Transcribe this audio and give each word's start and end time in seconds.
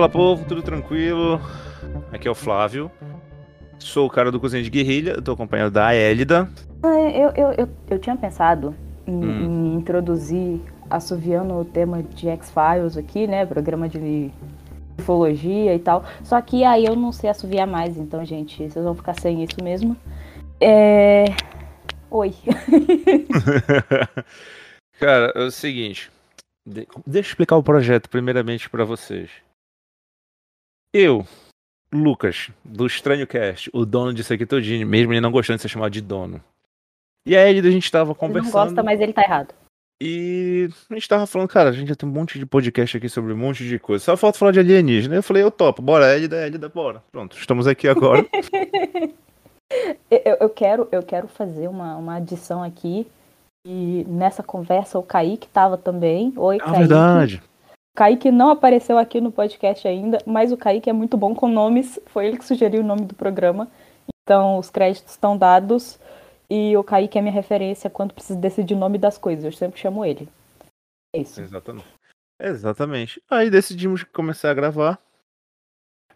Fala 0.00 0.08
povo, 0.08 0.46
tudo 0.48 0.62
tranquilo? 0.62 1.38
Aqui 2.10 2.26
é 2.26 2.30
o 2.30 2.34
Flávio. 2.34 2.90
Sou 3.78 4.06
o 4.06 4.10
cara 4.10 4.32
do 4.32 4.40
Cozinha 4.40 4.62
de 4.62 4.70
Guerrilha, 4.70 5.10
eu 5.10 5.20
tô 5.20 5.32
acompanhado 5.32 5.70
da 5.70 5.92
Élida. 5.92 6.48
Ah, 6.82 6.88
Eu, 7.10 7.28
eu, 7.36 7.52
eu, 7.58 7.68
eu 7.90 7.98
tinha 7.98 8.16
pensado 8.16 8.74
em, 9.06 9.22
em 9.22 9.74
introduzir 9.74 10.58
assoviando 10.88 11.52
o 11.52 11.66
tema 11.66 12.02
de 12.02 12.30
X-Files 12.30 12.96
aqui, 12.96 13.26
né? 13.26 13.44
Programa 13.44 13.90
de 13.90 14.30
ufologia 14.98 15.74
e 15.74 15.78
tal. 15.78 16.02
Só 16.24 16.40
que 16.40 16.64
aí 16.64 16.86
eu 16.86 16.96
não 16.96 17.12
sei 17.12 17.28
assoviar 17.28 17.66
mais, 17.66 17.98
então, 17.98 18.24
gente, 18.24 18.70
vocês 18.70 18.82
vão 18.82 18.94
ficar 18.94 19.12
sem 19.20 19.44
isso 19.44 19.62
mesmo. 19.62 19.94
É. 20.58 21.26
Oi. 22.10 22.32
Cara, 24.98 25.30
é 25.36 25.40
o 25.42 25.50
seguinte. 25.50 26.10
de- 26.66 26.88
Deixa 27.06 27.28
eu 27.28 27.32
explicar 27.32 27.56
o 27.56 27.62
projeto 27.62 28.08
primeiramente 28.08 28.70
pra 28.70 28.86
vocês. 28.86 29.28
Eu, 30.92 31.24
Lucas, 31.92 32.50
do 32.64 32.86
Estranho 32.86 33.26
Cast, 33.26 33.70
o 33.72 33.84
dono 33.84 34.12
disso 34.12 34.32
aqui 34.32 34.44
todinho, 34.46 34.86
mesmo 34.86 35.12
ele 35.12 35.20
não 35.20 35.30
gostando 35.30 35.56
de 35.58 35.62
ser 35.62 35.68
chamado 35.68 35.92
de 35.92 36.00
dono. 36.00 36.42
E 37.26 37.36
a 37.36 37.40
Élida, 37.48 37.68
a 37.68 37.70
gente 37.70 37.90
tava 37.90 38.04
Ele 38.04 38.08
não 38.08 38.14
conversando. 38.14 38.52
gosta, 38.52 38.82
mas 38.82 39.00
ele 39.00 39.12
tá 39.12 39.22
errado. 39.22 39.54
E 40.02 40.68
a 40.90 40.94
gente 40.94 41.06
tava 41.08 41.26
falando, 41.26 41.48
cara, 41.48 41.68
a 41.68 41.72
gente 41.72 41.88
já 41.88 41.94
tem 41.94 42.08
um 42.08 42.12
monte 42.12 42.38
de 42.38 42.46
podcast 42.46 42.96
aqui 42.96 43.08
sobre 43.08 43.34
um 43.34 43.36
monte 43.36 43.68
de 43.68 43.78
coisa. 43.78 44.02
Só 44.02 44.16
falta 44.16 44.38
falar 44.38 44.50
de 44.52 44.58
alienígena. 44.58 45.14
Eu 45.16 45.22
falei, 45.22 45.42
eu 45.42 45.50
topo, 45.50 45.82
bora, 45.82 46.14
Élida, 46.16 46.36
Élida, 46.46 46.70
bora. 46.70 47.02
Pronto, 47.12 47.36
estamos 47.36 47.66
aqui 47.66 47.86
agora. 47.88 48.26
Eu, 50.10 50.36
eu- 50.40 50.50
quero, 50.50 50.88
eu 50.90 51.00
quero 51.00 51.28
fazer 51.28 51.68
uma, 51.68 51.94
uma 51.96 52.16
adição 52.16 52.60
aqui. 52.60 53.06
E 53.64 54.04
nessa 54.08 54.42
conversa 54.42 54.98
o 54.98 55.02
Kaique 55.02 55.46
tava 55.46 55.76
também. 55.78 56.32
Oi, 56.36 56.56
É 56.56 56.58
Kaique. 56.58 56.78
verdade. 56.78 57.42
Kaique 57.94 58.30
não 58.30 58.50
apareceu 58.50 58.98
aqui 58.98 59.20
no 59.20 59.32
podcast 59.32 59.86
ainda, 59.86 60.18
mas 60.24 60.52
o 60.52 60.56
Kaique 60.56 60.88
é 60.88 60.92
muito 60.92 61.16
bom 61.16 61.34
com 61.34 61.48
nomes. 61.48 61.98
Foi 62.06 62.26
ele 62.26 62.38
que 62.38 62.44
sugeriu 62.44 62.80
o 62.80 62.86
nome 62.86 63.04
do 63.04 63.14
programa. 63.14 63.68
Então 64.22 64.58
os 64.58 64.70
créditos 64.70 65.12
estão 65.12 65.36
dados. 65.36 65.98
E 66.48 66.76
o 66.76 66.82
Kaique 66.82 67.18
é 67.18 67.22
minha 67.22 67.32
referência 67.32 67.90
quando 67.90 68.14
preciso 68.14 68.38
decidir 68.38 68.74
o 68.74 68.78
nome 68.78 68.98
das 68.98 69.18
coisas. 69.18 69.44
Eu 69.44 69.52
sempre 69.52 69.80
chamo 69.80 70.04
ele. 70.04 70.28
É 71.14 71.20
isso. 71.20 71.40
Exatamente. 71.40 71.88
Exatamente. 72.40 73.22
Aí 73.30 73.50
decidimos 73.50 74.02
começar 74.04 74.50
a 74.50 74.54
gravar. 74.54 74.98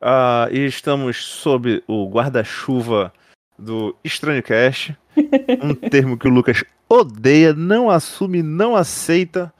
Ah, 0.01 0.49
e 0.51 0.65
estamos 0.67 1.25
sob 1.25 1.83
o 1.87 2.09
guarda-chuva 2.09 3.13
do 3.59 3.97
Estranho 4.03 4.43
Cast. 4.43 4.97
um 5.63 5.75
termo 5.75 6.19
que 6.19 6.27
o 6.27 6.31
Lucas 6.31 6.65
odeia, 6.89 7.53
não 7.53 7.91
assume, 7.91 8.43
não 8.43 8.75
aceita. 8.75 9.53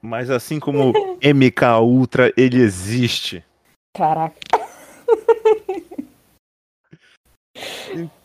Mas 0.00 0.30
assim 0.30 0.60
como 0.60 0.92
MK 1.22 1.80
Ultra, 1.82 2.32
ele 2.36 2.60
existe. 2.60 3.44
Caraca. 3.96 4.36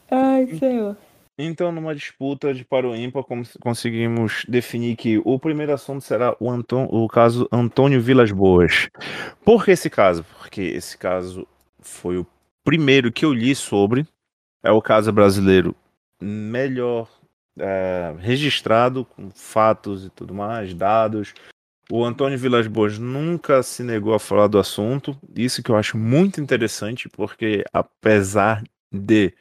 Ai, 0.09 0.47
senhor. 0.57 0.95
Então, 1.37 1.71
numa 1.71 1.95
disputa 1.95 2.53
de 2.53 2.63
para 2.63 2.87
o 2.87 2.95
ímpar, 2.95 3.23
cons- 3.23 3.57
conseguimos 3.59 4.45
definir 4.47 4.95
que 4.95 5.19
o 5.25 5.39
primeiro 5.39 5.73
assunto 5.73 6.01
será 6.03 6.35
o, 6.39 6.49
Anton- 6.49 6.87
o 6.91 7.07
caso 7.07 7.47
Antônio 7.51 7.99
Vilas 7.99 8.31
Boas. 8.31 8.87
Por 9.43 9.65
que 9.65 9.71
esse 9.71 9.89
caso? 9.89 10.23
Porque 10.37 10.61
esse 10.61 10.95
caso 10.95 11.47
foi 11.79 12.17
o 12.19 12.27
primeiro 12.63 13.11
que 13.11 13.25
eu 13.25 13.33
li 13.33 13.55
sobre. 13.55 14.05
É 14.63 14.71
o 14.71 14.81
caso 14.81 15.11
brasileiro 15.11 15.75
melhor 16.21 17.09
é, 17.59 18.13
registrado, 18.19 19.03
com 19.03 19.31
fatos 19.31 20.05
e 20.05 20.09
tudo 20.11 20.35
mais, 20.35 20.73
dados. 20.75 21.33
O 21.91 22.03
Antônio 22.03 22.37
Vilas 22.37 22.67
Boas 22.67 22.97
nunca 22.97 23.61
se 23.61 23.83
negou 23.83 24.13
a 24.13 24.19
falar 24.19 24.47
do 24.47 24.57
assunto. 24.57 25.17
Isso 25.35 25.61
que 25.61 25.69
eu 25.69 25.75
acho 25.75 25.97
muito 25.97 26.39
interessante, 26.39 27.09
porque 27.09 27.63
apesar 27.73 28.63
de 28.91 29.33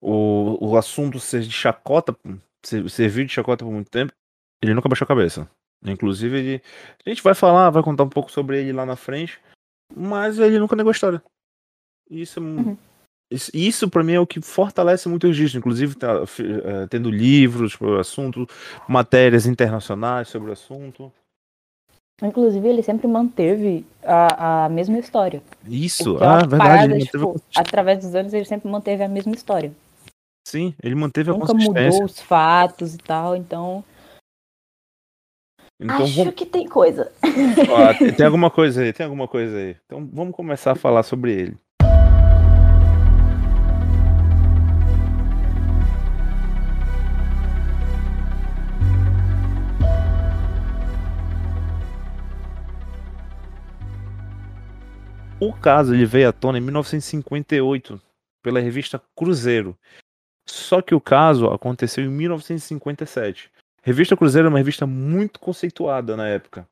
o, 0.00 0.58
o 0.60 0.76
assunto 0.76 1.20
ser 1.20 1.42
de 1.42 1.52
chacota, 1.52 2.16
ser, 2.64 2.88
servir 2.90 3.26
de 3.26 3.32
chacota 3.32 3.64
por 3.64 3.72
muito 3.72 3.90
tempo, 3.90 4.12
ele 4.62 4.74
nunca 4.74 4.88
baixou 4.88 5.04
a 5.04 5.08
cabeça. 5.08 5.48
Inclusive, 5.84 6.38
ele, 6.38 6.62
a 7.04 7.08
gente 7.08 7.22
vai 7.22 7.34
falar, 7.34 7.70
vai 7.70 7.82
contar 7.82 8.04
um 8.04 8.08
pouco 8.08 8.32
sobre 8.32 8.60
ele 8.60 8.72
lá 8.72 8.84
na 8.84 8.96
frente, 8.96 9.38
mas 9.94 10.38
ele 10.38 10.58
nunca 10.58 10.74
negou 10.74 10.90
a 10.90 10.92
história. 10.92 11.22
Isso, 12.10 12.40
é 12.40 12.42
Uhum. 12.42 12.76
isso, 13.30 13.50
isso 13.54 13.90
para 13.90 14.02
mim 14.02 14.14
é 14.14 14.20
o 14.20 14.26
que 14.26 14.40
fortalece 14.40 15.08
muito 15.08 15.24
o 15.24 15.28
registro, 15.28 15.58
inclusive 15.58 15.94
tá, 15.94 16.22
eh, 16.22 16.86
tendo 16.88 17.10
livros 17.10 17.72
sobre 17.72 17.94
o 17.94 17.98
assunto, 17.98 18.46
matérias 18.88 19.46
internacionais 19.46 20.28
sobre 20.28 20.50
o 20.50 20.52
assunto. 20.52 21.12
Inclusive, 22.24 22.66
ele 22.66 22.82
sempre 22.82 23.06
manteve 23.06 23.84
a, 24.02 24.64
a 24.64 24.68
mesma 24.68 24.98
história. 24.98 25.42
Isso, 25.66 26.16
é 26.22 26.26
ah, 26.26 26.38
verdade. 26.38 26.58
parada, 26.58 26.98
tipo, 26.98 27.40
através 27.54 27.98
dos 28.00 28.14
anos, 28.14 28.32
ele 28.32 28.44
sempre 28.44 28.68
manteve 28.70 29.02
a 29.02 29.08
mesma 29.08 29.34
história. 29.34 29.72
sim, 30.46 30.74
ele 30.82 30.94
manteve 30.94 31.30
a 31.30 31.34
Nunca 31.34 31.48
consistência. 31.48 31.82
mudou 31.90 32.04
os 32.04 32.20
fatos 32.20 32.94
e 32.94 32.98
tal, 32.98 33.36
então. 33.36 33.84
Então 35.80 36.04
acho 36.04 36.14
vamos, 36.16 36.34
que 36.34 36.46
tem 36.46 36.68
coisa. 36.68 37.12
Tem- 37.20 38.14
tem 38.14 38.26
alguma 38.26 38.50
coisa 38.50 38.82
aí, 38.82 38.92
tem 38.92 39.04
alguma 39.04 39.26
coisa 39.26 39.56
aí. 39.56 39.76
Então 39.84 40.08
vamos 40.12 40.34
começar 40.34 40.72
a 40.72 40.76
falar 40.76 41.02
sobre 41.02 41.32
ele. 41.32 41.56
O 55.40 55.52
caso 55.52 55.94
ele 55.94 56.06
veio 56.06 56.28
à 56.28 56.32
tona 56.32 56.58
em 56.58 56.60
1958 56.60 58.00
pela 58.42 58.60
revista 58.60 59.02
Cruzeiro. 59.16 59.76
Só 60.46 60.80
que 60.80 60.94
o 60.94 61.00
caso 61.00 61.48
aconteceu 61.48 62.04
em 62.04 62.08
1957. 62.08 63.50
Revista 63.82 64.16
Cruzeiro 64.16 64.46
é 64.46 64.50
uma 64.50 64.58
revista 64.58 64.86
muito 64.86 65.40
conceituada 65.40 66.16
na 66.16 66.28
época. 66.28 66.66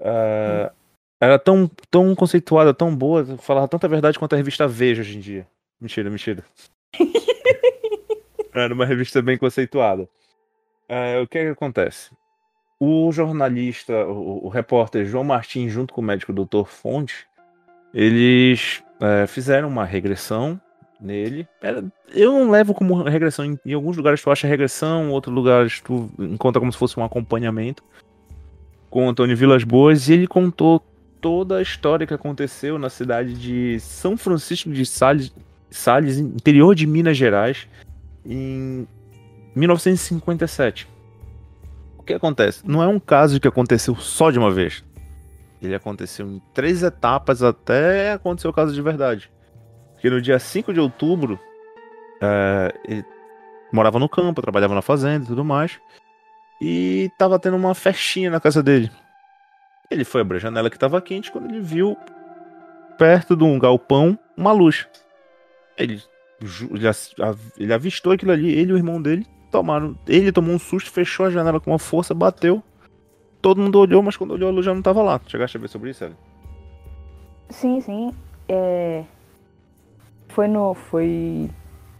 Ah, 0.00 0.72
Era 1.20 1.38
tão, 1.38 1.70
tão 1.90 2.14
conceituada, 2.14 2.72
tão 2.72 2.94
boa, 2.94 3.24
falava 3.38 3.68
tanta 3.68 3.88
verdade 3.88 4.18
quanto 4.18 4.34
a 4.34 4.36
revista 4.36 4.66
Veja 4.66 5.02
hoje 5.02 5.16
em 5.16 5.20
dia. 5.20 5.46
Mentira, 5.80 6.08
mentira. 6.08 6.44
Era 8.54 8.72
uma 8.72 8.86
revista 8.86 9.20
bem 9.20 9.36
conceituada. 9.36 10.08
Ah, 10.88 11.20
o 11.22 11.26
que, 11.26 11.38
é 11.38 11.44
que 11.44 11.50
acontece? 11.50 12.10
O 12.80 13.10
jornalista, 13.12 14.06
o, 14.06 14.46
o 14.46 14.48
repórter 14.48 15.04
João 15.04 15.24
Martins, 15.24 15.72
junto 15.72 15.92
com 15.92 16.00
o 16.00 16.04
médico 16.04 16.32
Dr. 16.32 16.64
Fonte, 16.66 17.26
eles 17.96 18.82
eh, 19.00 19.26
fizeram 19.26 19.68
uma 19.68 19.82
regressão 19.86 20.60
nele. 21.00 21.48
Eu 22.12 22.30
não 22.30 22.50
levo 22.50 22.74
como 22.74 23.02
regressão. 23.02 23.58
Em, 23.64 23.72
alguns 23.72 23.96
lugares 23.96 24.20
tu 24.20 24.30
acha 24.30 24.46
regressão, 24.46 25.06
em 25.06 25.08
outros 25.08 25.34
lugares 25.34 25.80
tu 25.80 26.10
encontra 26.18 26.60
como 26.60 26.70
se 26.70 26.76
fosse 26.76 27.00
um 27.00 27.04
acompanhamento. 27.04 27.82
Com 28.90 29.08
Antônio 29.08 29.34
Vilas 29.34 29.64
Boas, 29.64 30.10
e 30.10 30.12
ele 30.12 30.26
contou 30.26 30.84
toda 31.22 31.56
a 31.56 31.62
história 31.62 32.06
que 32.06 32.12
aconteceu 32.12 32.78
na 32.78 32.90
cidade 32.90 33.32
de 33.32 33.80
São 33.80 34.14
Francisco 34.14 34.70
de 34.70 34.84
Sales, 34.84 35.34
Sales 35.70 36.18
interior 36.18 36.74
de 36.74 36.86
Minas 36.86 37.16
Gerais, 37.16 37.66
em 38.26 38.86
1957. 39.54 40.86
O 41.96 42.02
que 42.02 42.12
acontece? 42.12 42.60
Não 42.62 42.82
é 42.82 42.86
um 42.86 43.00
caso 43.00 43.40
que 43.40 43.48
aconteceu 43.48 43.96
só 43.96 44.30
de 44.30 44.38
uma 44.38 44.50
vez. 44.50 44.84
Ele 45.60 45.74
aconteceu 45.74 46.26
em 46.26 46.42
três 46.52 46.82
etapas 46.82 47.42
até 47.42 48.12
acontecer 48.12 48.48
o 48.48 48.52
caso 48.52 48.74
de 48.74 48.82
verdade. 48.82 49.30
Porque 49.94 50.10
no 50.10 50.20
dia 50.20 50.38
5 50.38 50.72
de 50.72 50.80
outubro, 50.80 51.40
é, 52.20 52.74
ele 52.86 53.04
morava 53.72 53.98
no 53.98 54.08
campo, 54.08 54.42
trabalhava 54.42 54.74
na 54.74 54.82
fazenda 54.82 55.24
e 55.24 55.28
tudo 55.28 55.44
mais. 55.44 55.80
E 56.60 57.10
tava 57.18 57.38
tendo 57.38 57.56
uma 57.56 57.74
festinha 57.74 58.30
na 58.30 58.40
casa 58.40 58.62
dele. 58.62 58.90
Ele 59.90 60.04
foi 60.04 60.20
abrir 60.20 60.36
a 60.36 60.40
janela 60.40 60.70
que 60.70 60.78
tava 60.78 61.00
quente 61.00 61.30
quando 61.30 61.48
ele 61.48 61.60
viu 61.60 61.96
perto 62.98 63.36
de 63.36 63.44
um 63.44 63.58
galpão 63.58 64.18
uma 64.36 64.52
luz. 64.52 64.86
Ele, 65.76 66.02
ele 67.58 67.72
avistou 67.72 68.12
aquilo 68.12 68.32
ali, 68.32 68.52
ele 68.52 68.70
e 68.70 68.74
o 68.74 68.76
irmão 68.76 69.00
dele 69.00 69.26
tomaram. 69.50 69.96
Ele 70.06 70.32
tomou 70.32 70.54
um 70.54 70.58
susto, 70.58 70.90
fechou 70.90 71.26
a 71.26 71.30
janela 71.30 71.60
com 71.60 71.70
uma 71.70 71.78
força, 71.78 72.14
bateu. 72.14 72.62
Todo 73.46 73.60
mundo 73.62 73.78
olhou, 73.78 74.02
mas 74.02 74.16
quando 74.16 74.32
olhou 74.32 74.48
a 74.48 74.52
luz 74.52 74.66
já 74.66 74.74
não 74.74 74.82
tava 74.82 75.00
lá. 75.04 75.20
Chegaste 75.24 75.56
a 75.56 75.60
ver 75.60 75.68
sobre 75.68 75.90
isso, 75.90 76.02
Ellie? 76.02 76.16
Sim, 77.48 77.80
sim. 77.80 78.12
É... 78.48 79.04
Foi 80.26 80.48
no. 80.48 80.74
Foi. 80.74 81.48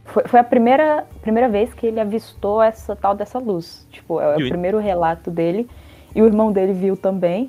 Foi, 0.06 0.25
foi 0.26 0.40
a 0.40 0.43
primeira, 0.43 1.06
primeira 1.22 1.48
vez 1.48 1.72
que 1.72 1.87
ele 1.87 2.00
avistou 2.00 2.60
essa 2.60 2.96
tal 2.96 3.14
dessa 3.14 3.38
luz. 3.38 3.87
Tipo, 3.93 4.20
é, 4.20 4.32
o 4.34 4.40
o- 4.44 4.48
primeiro 4.48 4.78
relato 4.81 5.31
dele. 5.31 5.70
E 6.16 6.20
o 6.20 6.26
irmão 6.26 6.50
dele 6.50 6.72
viu 6.72 6.96
também. 6.96 7.48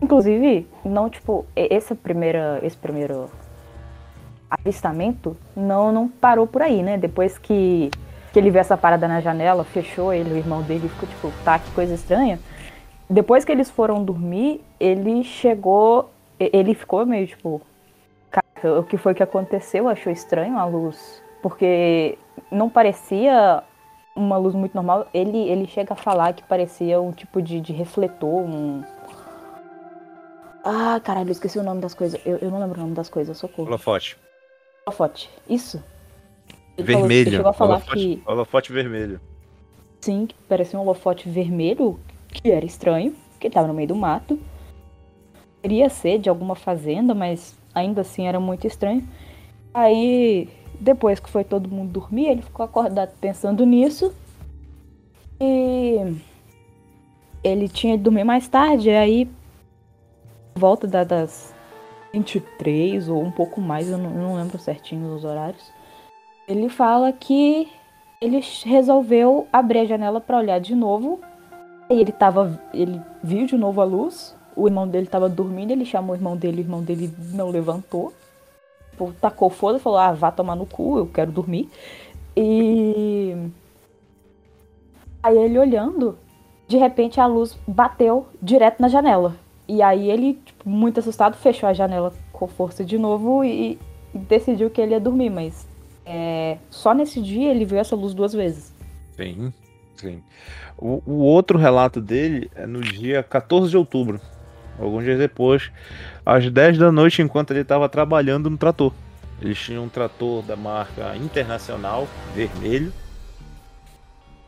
Inclusive, 0.00 0.64
não, 0.84 1.10
tipo, 1.10 1.44
esse 1.56 1.96
primeiro, 1.96 2.38
esse 2.62 2.76
primeiro 2.76 3.28
avistamento 4.48 5.36
não, 5.56 5.90
não 5.90 6.06
parou 6.06 6.46
por 6.46 6.62
aí, 6.62 6.80
né? 6.80 6.96
Depois 6.96 7.38
que, 7.38 7.90
que 8.32 8.38
ele 8.38 8.50
viu 8.52 8.60
essa 8.60 8.76
parada 8.76 9.08
na 9.08 9.20
janela, 9.20 9.64
fechou 9.64 10.12
ele, 10.14 10.32
o 10.32 10.36
irmão 10.36 10.62
dele, 10.62 10.88
ficou 10.88 11.08
tipo, 11.08 11.32
tá, 11.44 11.58
que 11.58 11.72
coisa 11.72 11.92
estranha. 11.94 12.38
Depois 13.08 13.44
que 13.44 13.52
eles 13.52 13.70
foram 13.70 14.04
dormir, 14.04 14.60
ele 14.80 15.22
chegou, 15.22 16.10
ele 16.38 16.74
ficou 16.74 17.06
meio 17.06 17.26
tipo, 17.26 17.62
cara, 18.30 18.80
o 18.80 18.82
que 18.82 18.96
foi 18.96 19.14
que 19.14 19.22
aconteceu? 19.22 19.88
Achou 19.88 20.12
estranho 20.12 20.58
a 20.58 20.64
luz, 20.64 21.22
porque 21.40 22.18
não 22.50 22.68
parecia 22.68 23.62
uma 24.14 24.36
luz 24.36 24.54
muito 24.54 24.74
normal. 24.74 25.06
Ele, 25.14 25.38
ele 25.48 25.66
chega 25.66 25.92
a 25.92 25.96
falar 25.96 26.32
que 26.32 26.42
parecia 26.42 27.00
um 27.00 27.12
tipo 27.12 27.40
de, 27.40 27.60
de 27.60 27.72
refletor, 27.72 28.42
um. 28.42 28.82
Ah, 30.64 30.98
caralho, 30.98 31.30
esqueci 31.30 31.58
o 31.58 31.62
nome 31.62 31.80
das 31.80 31.94
coisas. 31.94 32.20
Eu, 32.26 32.38
eu 32.38 32.50
não 32.50 32.58
lembro 32.58 32.78
o 32.78 32.82
nome 32.82 32.94
das 32.94 33.08
coisas, 33.08 33.36
socorro. 33.36 33.68
Holofote. 33.68 34.16
Holofote, 34.84 35.30
isso. 35.48 35.82
Ele 36.76 36.86
vermelho. 36.86 37.24
Falou, 37.24 37.36
chegou 37.36 37.50
a 37.50 37.52
falar 37.52 37.74
holofote, 37.76 37.98
que. 37.98 38.22
Holofote 38.26 38.72
vermelho. 38.72 39.20
Sim, 40.00 40.26
que 40.26 40.34
parecia 40.48 40.78
um 40.78 40.82
holofote 40.82 41.28
vermelho, 41.28 41.98
que 42.28 42.50
era 42.50 42.64
estranho, 42.64 43.14
que 43.40 43.46
estava 43.46 43.66
no 43.66 43.74
meio 43.74 43.88
do 43.88 43.96
mato. 43.96 44.38
Queria 45.62 45.88
ser 45.88 46.18
de 46.18 46.28
alguma 46.28 46.54
fazenda, 46.54 47.14
mas 47.14 47.56
ainda 47.74 48.02
assim 48.02 48.26
era 48.26 48.38
muito 48.38 48.66
estranho. 48.66 49.06
Aí 49.72 50.48
depois 50.80 51.20
que 51.20 51.28
foi 51.28 51.44
todo 51.44 51.68
mundo 51.68 51.92
dormir, 51.92 52.28
ele 52.28 52.42
ficou 52.42 52.64
acordado 52.64 53.12
pensando 53.20 53.64
nisso. 53.64 54.12
E 55.40 56.16
ele 57.42 57.68
tinha 57.68 57.96
de 57.96 58.02
dormir 58.02 58.24
mais 58.24 58.48
tarde, 58.48 58.90
aí 58.90 59.28
volta 60.54 60.86
da, 60.86 61.04
das 61.04 61.54
23 62.12 63.08
ou 63.08 63.22
um 63.22 63.30
pouco 63.30 63.60
mais, 63.60 63.90
eu 63.90 63.98
não, 63.98 64.10
eu 64.10 64.22
não 64.22 64.36
lembro 64.36 64.58
certinho 64.58 65.14
os 65.14 65.24
horários. 65.24 65.70
Ele 66.48 66.68
fala 66.68 67.12
que 67.12 67.68
ele 68.20 68.40
resolveu 68.64 69.46
abrir 69.52 69.80
a 69.80 69.84
janela 69.84 70.20
para 70.20 70.38
olhar 70.38 70.58
de 70.58 70.74
novo. 70.74 71.20
E 71.88 72.00
ele 72.00 72.12
tava, 72.12 72.60
ele 72.72 73.00
viu 73.22 73.46
de 73.46 73.56
novo 73.56 73.80
a 73.80 73.84
luz. 73.84 74.34
O 74.54 74.66
irmão 74.66 74.88
dele 74.88 75.04
estava 75.04 75.28
dormindo, 75.28 75.70
ele 75.70 75.84
chamou 75.84 76.14
o 76.14 76.18
irmão 76.18 76.36
dele, 76.36 76.62
o 76.62 76.64
irmão 76.64 76.82
dele 76.82 77.12
não 77.32 77.50
levantou 77.50 78.12
tipo, 78.96 79.12
tacou 79.20 79.50
foda, 79.50 79.78
falou, 79.78 79.98
ah, 79.98 80.12
vá 80.12 80.30
tomar 80.30 80.56
no 80.56 80.64
cu, 80.64 80.98
eu 80.98 81.06
quero 81.06 81.30
dormir. 81.30 81.68
E. 82.34 83.36
Aí 85.22 85.36
ele 85.36 85.58
olhando, 85.58 86.18
de 86.66 86.76
repente 86.76 87.20
a 87.20 87.26
luz 87.26 87.56
bateu 87.66 88.26
direto 88.42 88.80
na 88.80 88.88
janela. 88.88 89.36
E 89.68 89.82
aí 89.82 90.10
ele, 90.10 90.34
tipo, 90.34 90.68
muito 90.68 91.00
assustado, 91.00 91.36
fechou 91.36 91.68
a 91.68 91.72
janela 91.72 92.12
com 92.32 92.46
força 92.46 92.84
de 92.84 92.96
novo 92.96 93.44
e, 93.44 93.78
e 94.14 94.18
decidiu 94.18 94.70
que 94.70 94.80
ele 94.80 94.92
ia 94.92 95.00
dormir, 95.00 95.30
mas 95.30 95.66
é, 96.04 96.58
só 96.70 96.94
nesse 96.94 97.20
dia 97.20 97.50
ele 97.50 97.64
viu 97.64 97.78
essa 97.78 97.96
luz 97.96 98.14
duas 98.14 98.32
vezes. 98.32 98.72
Sim, 99.16 99.52
sim. 99.96 100.22
O, 100.76 101.02
o 101.06 101.18
outro 101.22 101.58
relato 101.58 102.00
dele 102.00 102.50
é 102.54 102.66
no 102.66 102.80
dia 102.80 103.22
14 103.22 103.70
de 103.70 103.76
outubro, 103.76 104.20
alguns 104.78 105.04
dias 105.04 105.18
depois, 105.18 105.70
às 106.24 106.50
10 106.50 106.78
da 106.78 106.92
noite, 106.92 107.22
enquanto 107.22 107.50
ele 107.52 107.60
estava 107.60 107.88
trabalhando 107.88 108.50
no 108.50 108.56
trator. 108.56 108.92
Eles 109.40 109.58
tinham 109.58 109.84
um 109.84 109.88
trator 109.88 110.42
da 110.42 110.56
marca 110.56 111.14
Internacional, 111.16 112.08
vermelho. 112.34 112.92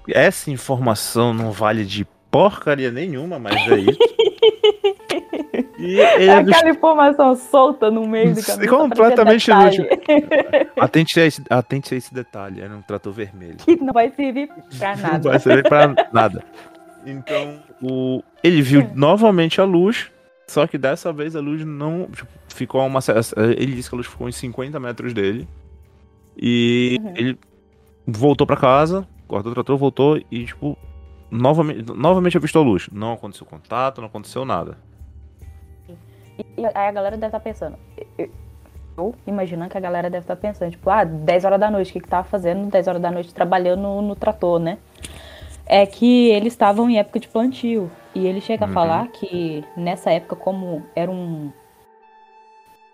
Essa 0.08 0.50
informação 0.50 1.34
não 1.34 1.52
vale 1.52 1.84
de 1.84 2.06
porcaria 2.30 2.90
nenhuma, 2.90 3.38
mas 3.38 3.56
é 3.70 3.78
isso. 3.78 3.98
E 5.78 6.00
é 6.00 6.34
aquela 6.34 6.70
informação 6.70 7.36
solta 7.36 7.90
no 7.90 8.06
meio 8.06 8.34
do 8.34 8.42
caminho. 8.42 8.68
Completamente 8.68 9.50
inútil. 9.50 9.86
Atente 10.76 11.20
a, 11.20 11.26
esse, 11.26 11.42
atente 11.48 11.94
a 11.94 11.96
esse 11.96 12.12
detalhe, 12.12 12.60
era 12.60 12.74
um 12.74 12.82
trator 12.82 13.12
vermelho. 13.12 13.56
Que 13.58 13.76
não 13.76 13.92
vai 13.92 14.10
servir 14.10 14.50
pra 14.76 14.96
nada. 14.96 15.18
Não 15.18 15.30
vai 15.30 15.38
servir 15.38 15.68
pra 15.68 15.94
nada. 16.12 16.44
Então, 17.06 17.60
o, 17.80 18.22
ele 18.42 18.60
viu 18.60 18.80
é. 18.80 18.90
novamente 18.94 19.60
a 19.60 19.64
luz 19.64 20.10
só 20.48 20.66
que 20.66 20.78
dessa 20.78 21.12
vez 21.12 21.36
a 21.36 21.40
luz 21.40 21.64
não. 21.64 22.08
Tipo, 22.10 22.30
ficou 22.48 22.80
a 22.80 22.84
uma. 22.84 23.00
Ele 23.56 23.74
disse 23.74 23.90
que 23.90 23.94
a 23.94 23.98
luz 23.98 24.06
ficou 24.06 24.28
em 24.28 24.32
50 24.32 24.80
metros 24.80 25.12
dele. 25.12 25.46
E 26.36 26.98
uhum. 27.02 27.12
ele 27.16 27.38
voltou 28.06 28.46
para 28.46 28.56
casa, 28.56 29.06
cortou 29.26 29.52
o 29.52 29.54
trator, 29.54 29.76
voltou 29.76 30.18
e, 30.30 30.46
tipo, 30.46 30.78
novamente, 31.30 31.92
novamente 31.94 32.36
avistou 32.38 32.62
a 32.62 32.64
luz. 32.64 32.88
Não 32.90 33.12
aconteceu 33.12 33.46
contato, 33.46 34.00
não 34.00 34.08
aconteceu 34.08 34.44
nada. 34.46 34.78
E 36.58 36.66
aí 36.66 36.88
a 36.88 36.90
galera 36.90 37.16
deve 37.16 37.28
estar 37.28 37.38
tá 37.38 37.44
pensando. 37.44 37.78
Eu 38.96 39.14
imaginando 39.24 39.70
que 39.70 39.78
a 39.78 39.80
galera 39.80 40.10
deve 40.10 40.24
estar 40.24 40.34
tá 40.34 40.42
pensando, 40.42 40.72
tipo, 40.72 40.90
ah, 40.90 41.04
10 41.04 41.44
horas 41.44 41.60
da 41.60 41.70
noite, 41.70 41.90
o 41.90 41.92
que, 41.92 42.00
que 42.00 42.08
tava 42.08 42.24
fazendo 42.24 42.68
10 42.68 42.88
horas 42.88 43.00
da 43.00 43.12
noite 43.12 43.32
trabalhando 43.32 43.82
no, 43.82 44.02
no 44.02 44.16
trator, 44.16 44.58
né? 44.58 44.78
É 45.64 45.86
que 45.86 46.30
eles 46.30 46.52
estavam 46.52 46.90
em 46.90 46.98
época 46.98 47.20
de 47.20 47.28
plantio. 47.28 47.88
E 48.12 48.26
ele 48.26 48.40
chega 48.40 48.64
uhum. 48.64 48.70
a 48.70 48.74
falar 48.74 49.08
que 49.08 49.64
nessa 49.76 50.10
época, 50.10 50.34
como 50.34 50.84
era 50.96 51.10
um 51.10 51.52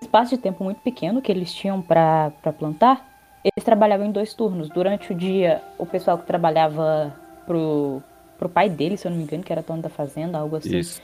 espaço 0.03 0.37
de 0.37 0.43
tempo 0.43 0.63
muito 0.63 0.81
pequeno 0.83 1.23
que 1.23 1.33
eles 1.33 1.55
tinham 1.55 1.81
para 1.81 2.33
plantar, 2.59 3.09
eles 3.43 3.65
trabalhavam 3.65 4.07
em 4.07 4.13
dois 4.13 4.35
turnos. 4.35 4.69
Durante 4.69 5.11
o 5.13 5.15
dia, 5.15 5.63
o 5.79 5.87
pessoal 5.87 6.19
que 6.19 6.27
trabalhava 6.27 7.15
pro, 7.47 8.03
pro 8.39 8.49
pai 8.49 8.69
dele, 8.69 8.99
se 8.99 9.07
eu 9.07 9.11
não 9.11 9.17
me 9.17 9.25
engano, 9.25 9.43
que 9.43 9.53
era 9.53 9.63
dono 9.63 9.81
da 9.81 9.89
fazenda, 9.89 10.39
algo 10.39 10.57
assim, 10.57 10.77
Isso. 10.77 11.01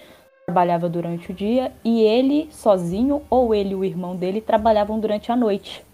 Trabalhava 0.50 0.88
durante 0.88 1.30
o 1.30 1.34
dia, 1.34 1.70
e 1.84 2.00
ele 2.00 2.48
sozinho, 2.50 3.22
ou 3.30 3.54
ele 3.54 3.70
e 3.70 3.74
o 3.76 3.84
irmão 3.84 4.16
dele, 4.16 4.40
trabalhavam 4.40 4.98
durante 4.98 5.30
a 5.30 5.36
noite. 5.36 5.84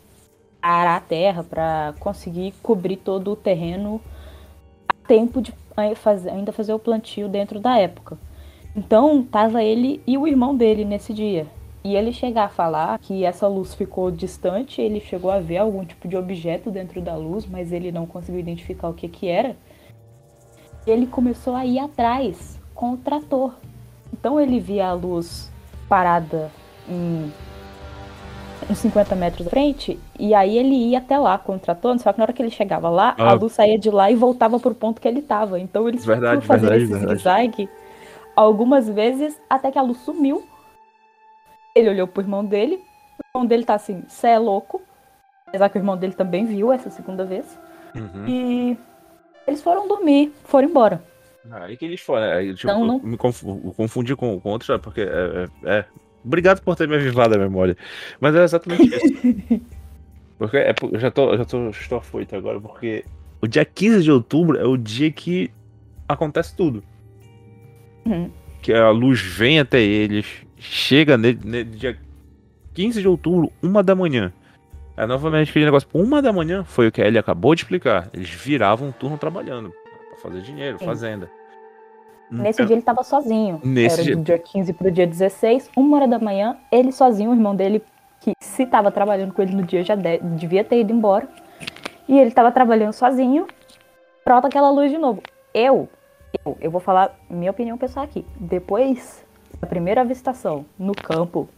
Arar 0.63 0.97
a 0.97 1.01
terra 1.01 1.45
para 1.45 1.95
conseguir 2.01 2.55
cobrir 2.63 2.97
todo 2.97 3.31
o 3.31 3.37
terreno 3.37 4.01
a 4.89 5.07
tempo 5.07 5.43
de 5.43 5.53
ainda 6.27 6.53
fazer 6.53 6.73
o 6.73 6.79
plantio 6.79 7.29
dentro 7.29 7.61
da 7.61 7.79
época. 7.79 8.19
Então, 8.75 9.23
tava 9.23 9.63
ele 9.63 10.01
e 10.07 10.17
o 10.17 10.27
irmão 10.27 10.57
dele 10.57 10.87
nesse 10.87 11.13
dia. 11.13 11.47
E 11.85 11.95
ele 11.95 12.13
chegar 12.13 12.45
a 12.47 12.49
falar 12.49 12.99
que 12.99 13.25
essa 13.25 13.47
luz 13.47 13.75
ficou 13.75 14.11
distante, 14.11 14.81
ele 14.81 15.01
chegou 15.01 15.31
a 15.31 15.39
ver 15.39 15.59
algum 15.59 15.85
tipo 15.85 16.09
de 16.09 16.17
objeto 16.17 16.71
dentro 16.71 17.03
da 17.03 17.15
luz, 17.15 17.47
mas 17.47 17.73
ele 17.73 17.93
não 17.93 18.07
conseguiu 18.07 18.41
identificar 18.41 18.89
o 18.89 18.95
que 18.95 19.07
que 19.07 19.29
era. 19.29 19.55
Ele 20.87 21.07
começou 21.07 21.55
a 21.55 21.67
ir 21.67 21.79
atrás 21.79 22.59
com 22.75 22.95
o 22.95 22.97
trator. 22.97 23.53
Então 24.19 24.41
ele 24.41 24.59
via 24.59 24.89
a 24.89 24.93
luz 24.93 25.53
parada 25.89 26.51
em 26.89 27.33
uns 28.71 28.79
50 28.79 29.15
metros 29.15 29.47
à 29.47 29.51
frente, 29.51 29.99
e 30.19 30.35
aí 30.35 30.57
ele 30.57 30.75
ia 30.75 30.99
até 30.99 31.19
lá 31.19 31.39
com 31.39 31.57
o 31.57 31.59
trator, 31.59 31.97
só 31.99 32.13
que 32.13 32.19
na 32.19 32.25
hora 32.25 32.33
que 32.33 32.43
ele 32.43 32.51
chegava 32.51 32.89
lá, 32.89 33.15
ah. 33.19 33.31
a 33.31 33.33
luz 33.35 33.53
saía 33.53 33.79
de 33.79 33.91
lá 33.91 34.11
e 34.11 34.17
voltava 34.17 34.59
pro 34.59 34.75
ponto 34.75 35.01
que 35.01 35.07
ele 35.07 35.23
tava. 35.23 35.61
Então 35.61 35.89
eles 35.89 36.05
verdade, 36.05 36.45
fazer 36.45 36.69
verdade, 36.69 36.85
esse 36.85 37.07
verdade. 37.07 37.43
zigue 37.47 37.71
algumas 38.35 38.89
vezes 38.89 39.41
até 39.49 39.71
que 39.71 39.79
a 39.79 39.83
luz 39.83 39.99
sumiu. 39.99 40.45
Ele 41.75 41.91
olhou 41.91 42.07
pro 42.07 42.23
irmão 42.23 42.45
dele, 42.45 42.77
o 43.19 43.37
irmão 43.37 43.47
dele 43.47 43.65
tá 43.65 43.75
assim, 43.75 44.03
cê 44.09 44.29
é 44.29 44.39
louco. 44.39 44.81
Apesar 45.47 45.69
que 45.69 45.79
o 45.79 45.81
irmão 45.81 45.97
dele 45.97 46.15
também 46.15 46.45
viu 46.45 46.73
essa 46.73 46.91
segunda 46.91 47.25
vez. 47.25 47.59
Uhum. 47.95 48.27
E 48.27 48.79
eles 49.47 49.63
foram 49.63 49.87
dormir, 49.87 50.35
foram 50.45 50.69
embora. 50.69 51.03
Aí 51.51 51.77
que 51.77 51.85
eles 51.85 52.01
foram. 52.01 52.25
Aí, 52.25 52.55
tipo, 52.55 52.69
não, 52.69 52.85
não... 52.85 53.01
Me 53.01 53.17
confundi 53.17 54.15
com, 54.17 54.41
com 54.41 54.51
outra, 54.51 54.79
porque 54.79 55.01
é, 55.01 55.49
é, 55.65 55.79
é 55.79 55.85
Obrigado 56.27 56.61
por 56.61 56.75
ter 56.75 56.89
me 56.89 56.97
avivado 56.97 57.37
a 57.37 57.39
memória. 57.39 57.77
Mas 58.19 58.35
é 58.35 58.43
exatamente 58.43 58.89
isso. 58.89 59.63
porque 60.37 60.57
é, 60.57 60.75
eu 60.93 60.99
já 60.99 61.09
tô, 61.09 61.37
já 61.37 61.45
tô, 61.45 61.71
estou 61.71 61.99
afoito 61.99 62.35
agora, 62.35 62.61
porque 62.61 63.05
o 63.41 63.47
dia 63.47 63.65
15 63.65 64.03
de 64.03 64.11
outubro 64.11 64.59
é 64.59 64.65
o 64.65 64.77
dia 64.77 65.11
que 65.13 65.53
acontece 66.09 66.57
tudo. 66.57 66.83
Uhum. 68.05 68.29
Que 68.61 68.73
a 68.73 68.91
luz 68.91 69.21
vem 69.21 69.61
até 69.61 69.81
eles, 69.81 70.27
chega 70.59 71.17
nele, 71.17 71.39
nele 71.45 71.71
dia 71.71 71.97
15 72.75 73.01
de 73.01 73.07
outubro, 73.07 73.53
uma 73.63 73.81
da 73.81 73.95
manhã. 73.95 74.33
É 74.97 75.07
novamente 75.07 75.51
aquele 75.51 75.67
negócio, 75.67 75.89
uma 75.95 76.21
da 76.21 76.33
manhã 76.33 76.65
foi 76.65 76.89
o 76.89 76.93
que 76.93 77.01
ele 77.01 77.19
acabou 77.19 77.55
de 77.55 77.63
explicar. 77.63 78.11
Eles 78.13 78.31
viravam 78.31 78.89
um 78.89 78.93
turno 78.93 79.17
trabalhando 79.17 79.73
pra 80.21 80.31
fazer 80.31 80.43
dinheiro, 80.43 80.79
Sim. 80.79 80.85
fazenda. 80.85 81.31
Nesse 82.31 82.65
dia 82.65 82.75
ele 82.75 82.81
estava 82.81 83.05
sozinho. 83.05 83.61
Nesse 83.63 84.01
Era 84.01 84.03
dia... 84.03 84.17
do 84.17 84.23
dia 84.23 84.39
15 84.39 84.73
pro 84.73 84.91
dia 84.91 85.07
16, 85.07 85.71
uma 85.77 85.97
hora 85.97 86.09
da 86.09 86.19
manhã, 86.19 86.57
ele 86.73 86.91
sozinho, 86.91 87.31
o 87.31 87.35
irmão 87.35 87.55
dele, 87.55 87.83
que 88.21 88.33
se 88.41 88.65
estava 88.65 88.91
trabalhando 88.91 89.33
com 89.33 89.43
ele 89.43 89.55
no 89.55 89.63
dia 89.63 89.85
já 89.85 89.95
de... 89.95 90.19
devia 90.19 90.65
ter 90.65 90.81
ido 90.81 90.93
embora. 90.93 91.29
E 92.09 92.19
ele 92.19 92.29
estava 92.29 92.51
trabalhando 92.51 92.93
sozinho, 92.93 93.47
pronto 94.25 94.47
aquela 94.47 94.71
luz 94.71 94.91
de 94.91 94.99
novo. 94.99 95.23
Eu, 95.55 95.89
eu, 96.45 96.57
eu 96.61 96.71
vou 96.71 96.81
falar 96.81 97.17
minha 97.31 97.51
opinião 97.51 97.79
pessoal 97.79 98.05
aqui. 98.05 98.25
Depois 98.39 99.25
da 99.61 99.67
primeira 99.67 100.01
avistação 100.01 100.67
no 100.79 100.95
campo, 100.95 101.49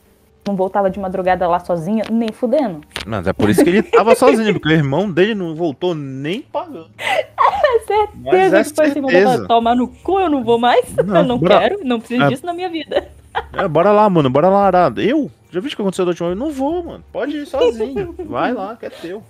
não 0.47 0.57
voltava 0.57 0.89
de 0.91 0.99
madrugada 0.99 1.47
lá 1.47 1.59
sozinha, 1.59 2.05
nem 2.11 2.33
fudendo. 2.33 2.81
Mas 3.07 3.27
é 3.27 3.33
por 3.33 3.51
isso 3.51 3.63
que 3.63 3.71
ele 3.71 3.83
tava 3.83 4.15
sozinho, 4.17 4.55
porque 4.55 4.69
o 4.69 4.73
irmão 4.73 5.11
dele 5.11 5.35
não 5.35 5.55
voltou 5.55 5.95
nem 5.95 6.41
pagando. 6.41 6.91
Certeza 7.89 8.59
é 8.59 8.65
que 8.65 8.75
foi 8.75 8.87
assim, 8.87 9.01
certeza. 9.09 9.47
tomar 9.49 9.75
no 9.75 9.89
cu, 9.89 10.21
eu 10.21 10.31
não 10.31 10.45
vou 10.45 10.59
mais. 10.59 10.87
Não, 11.05 11.17
eu 11.17 11.25
não 11.25 11.39
bora- 11.39 11.59
quero, 11.59 11.81
não 11.85 11.99
preciso 11.99 12.23
É. 12.23 12.29
disso 12.29 12.47
na 12.47 12.53
minha 12.55 12.69
vida. 12.71 13.09
É, 13.53 13.67
bora 13.69 13.91
lá, 13.91 14.09
mano, 14.09 14.31
bora 14.31 14.49
lá, 14.49 14.67
Arada. 14.67 15.03
Eu? 15.03 15.31
Já 15.51 15.61
vi 15.61 15.67
o 15.69 15.71
que 15.71 15.81
aconteceu 15.81 16.05
da 16.05 16.11
última 16.11 16.29
vez? 16.29 16.39
Não 16.39 16.51
vou, 16.51 16.85
mano. 16.85 17.05
Pode 17.13 17.37
ir 17.37 17.47
sozinho. 17.47 18.15
Vai 18.27 18.53
lá, 18.53 18.77
que 18.77 18.87
é 18.87 18.91
teu. 18.91 19.23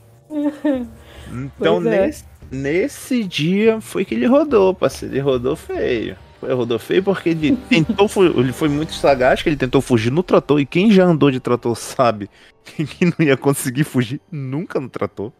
Então, 1.32 1.76
é. 1.78 1.80
nesse, 2.06 2.24
nesse 2.50 3.24
dia 3.24 3.80
foi 3.80 4.04
que 4.04 4.14
ele 4.14 4.26
rodou, 4.26 4.74
parceiro. 4.74 5.14
Ele 5.14 5.20
rodou 5.22 5.54
feio. 5.56 6.16
Ele 6.42 6.52
rodou 6.54 6.78
feio 6.78 7.02
porque 7.02 7.30
ele 7.30 7.56
tentou, 7.68 8.08
ele 8.36 8.52
foi 8.52 8.68
muito 8.68 8.92
sagaz, 8.94 9.42
que 9.42 9.48
ele 9.48 9.56
tentou 9.56 9.80
fugir 9.80 10.10
no 10.10 10.22
trator. 10.22 10.60
E 10.60 10.66
quem 10.66 10.90
já 10.90 11.04
andou 11.04 11.30
de 11.30 11.40
trator 11.40 11.74
sabe 11.76 12.28
que 12.64 13.04
não 13.04 13.14
ia 13.26 13.36
conseguir 13.36 13.84
fugir 13.84 14.20
nunca 14.30 14.80
no 14.80 14.88
trator. 14.88 15.32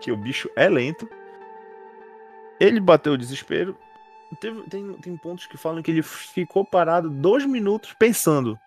Que 0.00 0.10
o 0.10 0.16
bicho 0.16 0.50
é 0.56 0.68
lento. 0.68 1.08
Ele 2.60 2.80
bateu 2.80 3.12
o 3.14 3.18
desespero. 3.18 3.76
Teve- 4.40 4.62
tem, 4.62 4.92
tem 4.94 5.16
pontos 5.16 5.46
que 5.46 5.56
falam 5.56 5.82
que 5.82 5.90
ele 5.90 6.02
ficou 6.02 6.64
parado 6.64 7.10
dois 7.10 7.44
minutos 7.44 7.94
pensando: 7.98 8.58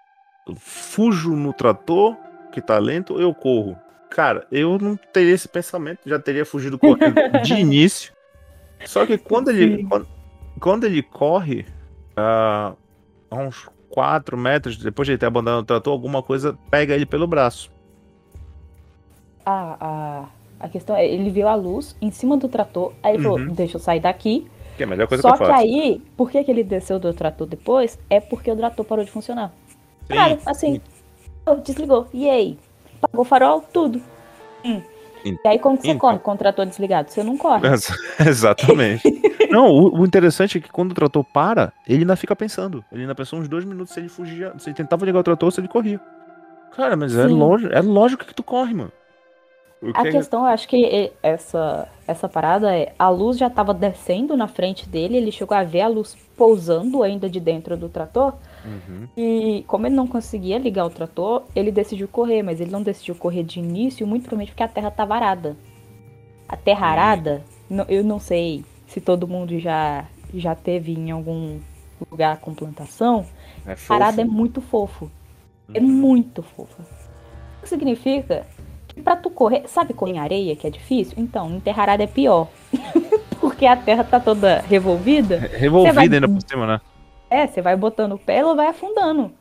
fujo 0.57 1.35
no 1.35 1.53
trator, 1.53 2.15
que 2.51 2.61
tá 2.61 2.77
lento, 2.77 3.19
eu 3.19 3.33
corro? 3.33 3.77
Cara, 4.09 4.47
eu 4.51 4.77
não 4.77 4.95
teria 4.95 5.33
esse 5.33 5.47
pensamento, 5.47 6.01
já 6.05 6.19
teria 6.19 6.45
fugido 6.45 6.77
correndo 6.77 7.15
de 7.43 7.53
início. 7.59 8.13
Só 8.85 9.05
que 9.05 9.17
quando 9.17 9.49
ele, 9.49 9.83
quando, 9.85 10.07
quando 10.59 10.83
ele 10.85 11.01
corre, 11.01 11.65
ah, 12.15 12.73
a 13.31 13.35
uns 13.35 13.67
4 13.89 14.37
metros, 14.37 14.77
depois 14.77 15.05
de 15.05 15.13
ele 15.13 15.17
ter 15.17 15.25
abandonado 15.25 15.63
o 15.63 15.65
trator, 15.65 15.91
alguma 15.91 16.21
coisa 16.21 16.57
pega 16.69 16.93
ele 16.93 17.05
pelo 17.05 17.25
braço. 17.27 17.71
A, 19.45 19.77
a, 19.79 20.25
a 20.59 20.67
questão 20.69 20.95
é, 20.95 21.05
ele 21.07 21.29
viu 21.29 21.47
a 21.47 21.55
luz 21.55 21.95
em 22.01 22.11
cima 22.11 22.37
do 22.37 22.47
trator, 22.47 22.93
aí 23.03 23.15
ele 23.15 23.27
Uhum. 23.27 23.37
falou, 23.37 23.55
deixa 23.55 23.77
eu 23.77 23.81
sair 23.81 23.99
daqui. 23.99 24.47
Que 24.77 24.83
é 24.83 24.85
a 24.85 24.89
melhor 24.89 25.07
coisa 25.07 25.21
Só 25.21 25.31
que 25.31 25.37
que, 25.37 25.43
eu 25.43 25.47
faço. 25.47 25.63
aí, 25.63 26.01
por 26.17 26.29
que, 26.29 26.43
que 26.43 26.51
ele 26.51 26.63
desceu 26.63 26.99
do 26.99 27.13
trator 27.13 27.47
depois? 27.47 27.97
É 28.09 28.19
porque 28.19 28.51
o 28.51 28.55
trator 28.55 28.85
parou 28.85 29.05
de 29.05 29.11
funcionar. 29.11 29.51
Sim, 30.07 30.15
Cara, 30.15 30.37
assim, 30.45 30.81
oh, 31.45 31.55
desligou. 31.55 32.07
E 32.13 32.29
aí? 32.29 32.57
Pagou 33.01 33.25
farol, 33.25 33.61
tudo. 33.61 34.01
Hum. 34.63 34.81
Sim. 35.23 35.37
E 35.43 35.47
aí 35.47 35.59
como 35.59 35.77
que 35.77 35.83
você 35.85 35.91
Então. 35.91 35.99
corre 35.99 36.19
com 36.19 36.31
o 36.31 36.37
trator 36.37 36.65
desligado? 36.65 37.09
Você 37.09 37.23
não 37.23 37.37
corre. 37.37 37.67
Ex- 37.67 37.91
Exatamente. 38.19 39.03
Não, 39.51 39.67
o, 39.69 39.99
o 40.01 40.05
interessante 40.05 40.57
é 40.57 40.61
que 40.61 40.69
quando 40.71 40.91
o 40.91 40.95
trator 40.95 41.23
para, 41.23 41.71
ele 41.87 41.99
ainda 41.99 42.15
fica 42.15 42.35
pensando. 42.35 42.83
Ele 42.91 43.01
ainda 43.01 43.15
pensou 43.15 43.39
uns 43.39 43.47
dois 43.47 43.63
minutos 43.63 43.93
se 43.93 43.99
ele 43.99 44.09
fugia, 44.09 44.53
se 44.57 44.69
ele 44.69 44.75
tentava 44.75 45.05
ligar 45.05 45.19
o 45.19 45.23
trator 45.23 45.51
se 45.51 45.59
ele 45.61 45.67
corria. 45.67 45.99
Cara, 46.75 46.95
mas 46.97 47.15
é 47.15 47.27
Sim. 47.27 47.33
lógico, 47.37 47.73
é 47.73 47.81
lógico 47.81 48.25
que 48.25 48.33
tu 48.33 48.43
corre, 48.43 48.73
mano. 48.73 48.91
A 49.93 50.01
que 50.01 50.07
é- 50.07 50.11
questão, 50.11 50.41
eu 50.41 50.45
acho 50.47 50.67
que 50.67 50.77
e- 50.77 51.11
essa, 51.21 51.87
essa 52.07 52.27
parada 52.29 52.75
é, 52.75 52.93
a 52.97 53.09
luz 53.09 53.37
já 53.37 53.49
tava 53.49 53.73
descendo 53.73 54.35
na 54.37 54.47
frente 54.47 54.87
dele, 54.87 55.17
ele 55.17 55.31
chegou 55.31 55.55
a 55.55 55.63
ver 55.63 55.81
a 55.81 55.87
luz 55.87 56.15
pousando 56.37 57.03
ainda 57.03 57.29
de 57.29 57.39
dentro 57.39 57.75
do 57.77 57.87
trator, 57.89 58.33
Uhum. 58.65 59.07
e 59.15 59.63
como 59.67 59.85
ele 59.85 59.95
não 59.95 60.07
conseguia 60.07 60.57
ligar 60.57 60.85
o 60.85 60.89
trator, 60.89 61.43
ele 61.55 61.71
decidiu 61.71 62.07
correr, 62.07 62.41
mas 62.41 62.59
ele 62.59 62.71
não 62.71 62.81
decidiu 62.81 63.13
correr 63.15 63.43
de 63.43 63.59
início, 63.59 64.07
muito 64.07 64.23
provavelmente 64.23 64.51
porque 64.51 64.63
a 64.63 64.67
terra 64.67 64.89
tava 64.91 65.15
arada. 65.15 65.55
A 66.47 66.55
terra 66.57 66.87
arada, 66.87 67.43
não- 67.69 67.85
eu 67.87 68.03
não 68.03 68.19
sei 68.19 68.63
se 68.87 68.99
todo 69.01 69.27
mundo 69.27 69.57
já, 69.59 70.05
já 70.33 70.55
teve 70.55 70.93
em 70.93 71.11
algum 71.11 71.59
lugar 72.11 72.37
com 72.37 72.53
plantação, 72.53 73.25
É. 73.67 73.75
Arada 73.89 74.21
é 74.21 74.25
muito 74.25 74.61
fofo. 74.61 75.09
É 75.73 75.79
Uhum. 75.79 75.87
muito 75.87 76.43
fofa. 76.43 76.83
O 77.57 77.61
que 77.63 77.69
significa 77.69 78.45
pra 79.03 79.15
tu 79.15 79.29
correr. 79.29 79.63
Sabe 79.67 79.93
correr 79.93 80.13
em 80.13 80.19
areia, 80.19 80.55
que 80.55 80.65
é 80.67 80.69
difícil? 80.69 81.13
Então, 81.17 81.49
em 81.51 81.59
terra 81.59 81.83
arada 81.83 82.03
é 82.03 82.07
pior. 82.07 82.47
Porque 83.39 83.65
a 83.65 83.75
terra 83.75 84.03
tá 84.03 84.19
toda 84.19 84.61
revolvida. 84.67 85.37
Revolvida 85.53 85.93
vai- 85.93 86.03
ainda 86.05 86.27
por 86.27 86.41
cima, 86.41 86.65
né? 86.65 86.81
É, 87.29 87.47
você 87.47 87.61
vai 87.61 87.75
botando 87.75 88.13
o 88.13 88.17
pé, 88.17 88.37
ela 88.37 88.55
vai 88.55 88.67
afundando. 88.67 89.31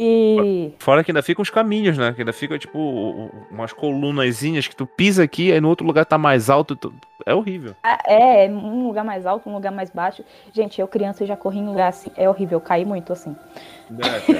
E. 0.00 0.72
Fora 0.78 1.02
que 1.02 1.10
ainda 1.10 1.22
ficam 1.22 1.42
os 1.42 1.50
caminhos, 1.50 1.98
né? 1.98 2.12
Que 2.12 2.20
ainda 2.22 2.32
fica, 2.32 2.58
tipo, 2.58 3.30
umas 3.50 3.72
colunazinhas 3.72 4.66
que 4.68 4.76
tu 4.76 4.86
pisa 4.86 5.24
aqui, 5.24 5.52
aí 5.52 5.60
no 5.60 5.68
outro 5.68 5.86
lugar 5.86 6.04
tá 6.06 6.16
mais 6.16 6.48
alto. 6.48 6.76
tu- 6.76 6.94
É 7.26 7.34
horrível. 7.34 7.74
ah, 7.82 7.98
É, 8.06 8.48
um 8.48 8.86
lugar 8.86 9.04
mais 9.04 9.26
alto, 9.26 9.50
um 9.50 9.54
lugar 9.54 9.72
mais 9.72 9.90
baixo. 9.90 10.22
Gente, 10.52 10.80
eu 10.80 10.86
criança 10.86 11.26
já 11.26 11.36
corri 11.36 11.58
em 11.58 11.66
lugar 11.66 11.88
assim. 11.88 12.10
É 12.16 12.28
horrível, 12.28 12.56
eu 12.56 12.60
caí 12.60 12.84
muito 12.84 13.12
assim. 13.12 13.34
É, 13.90 14.32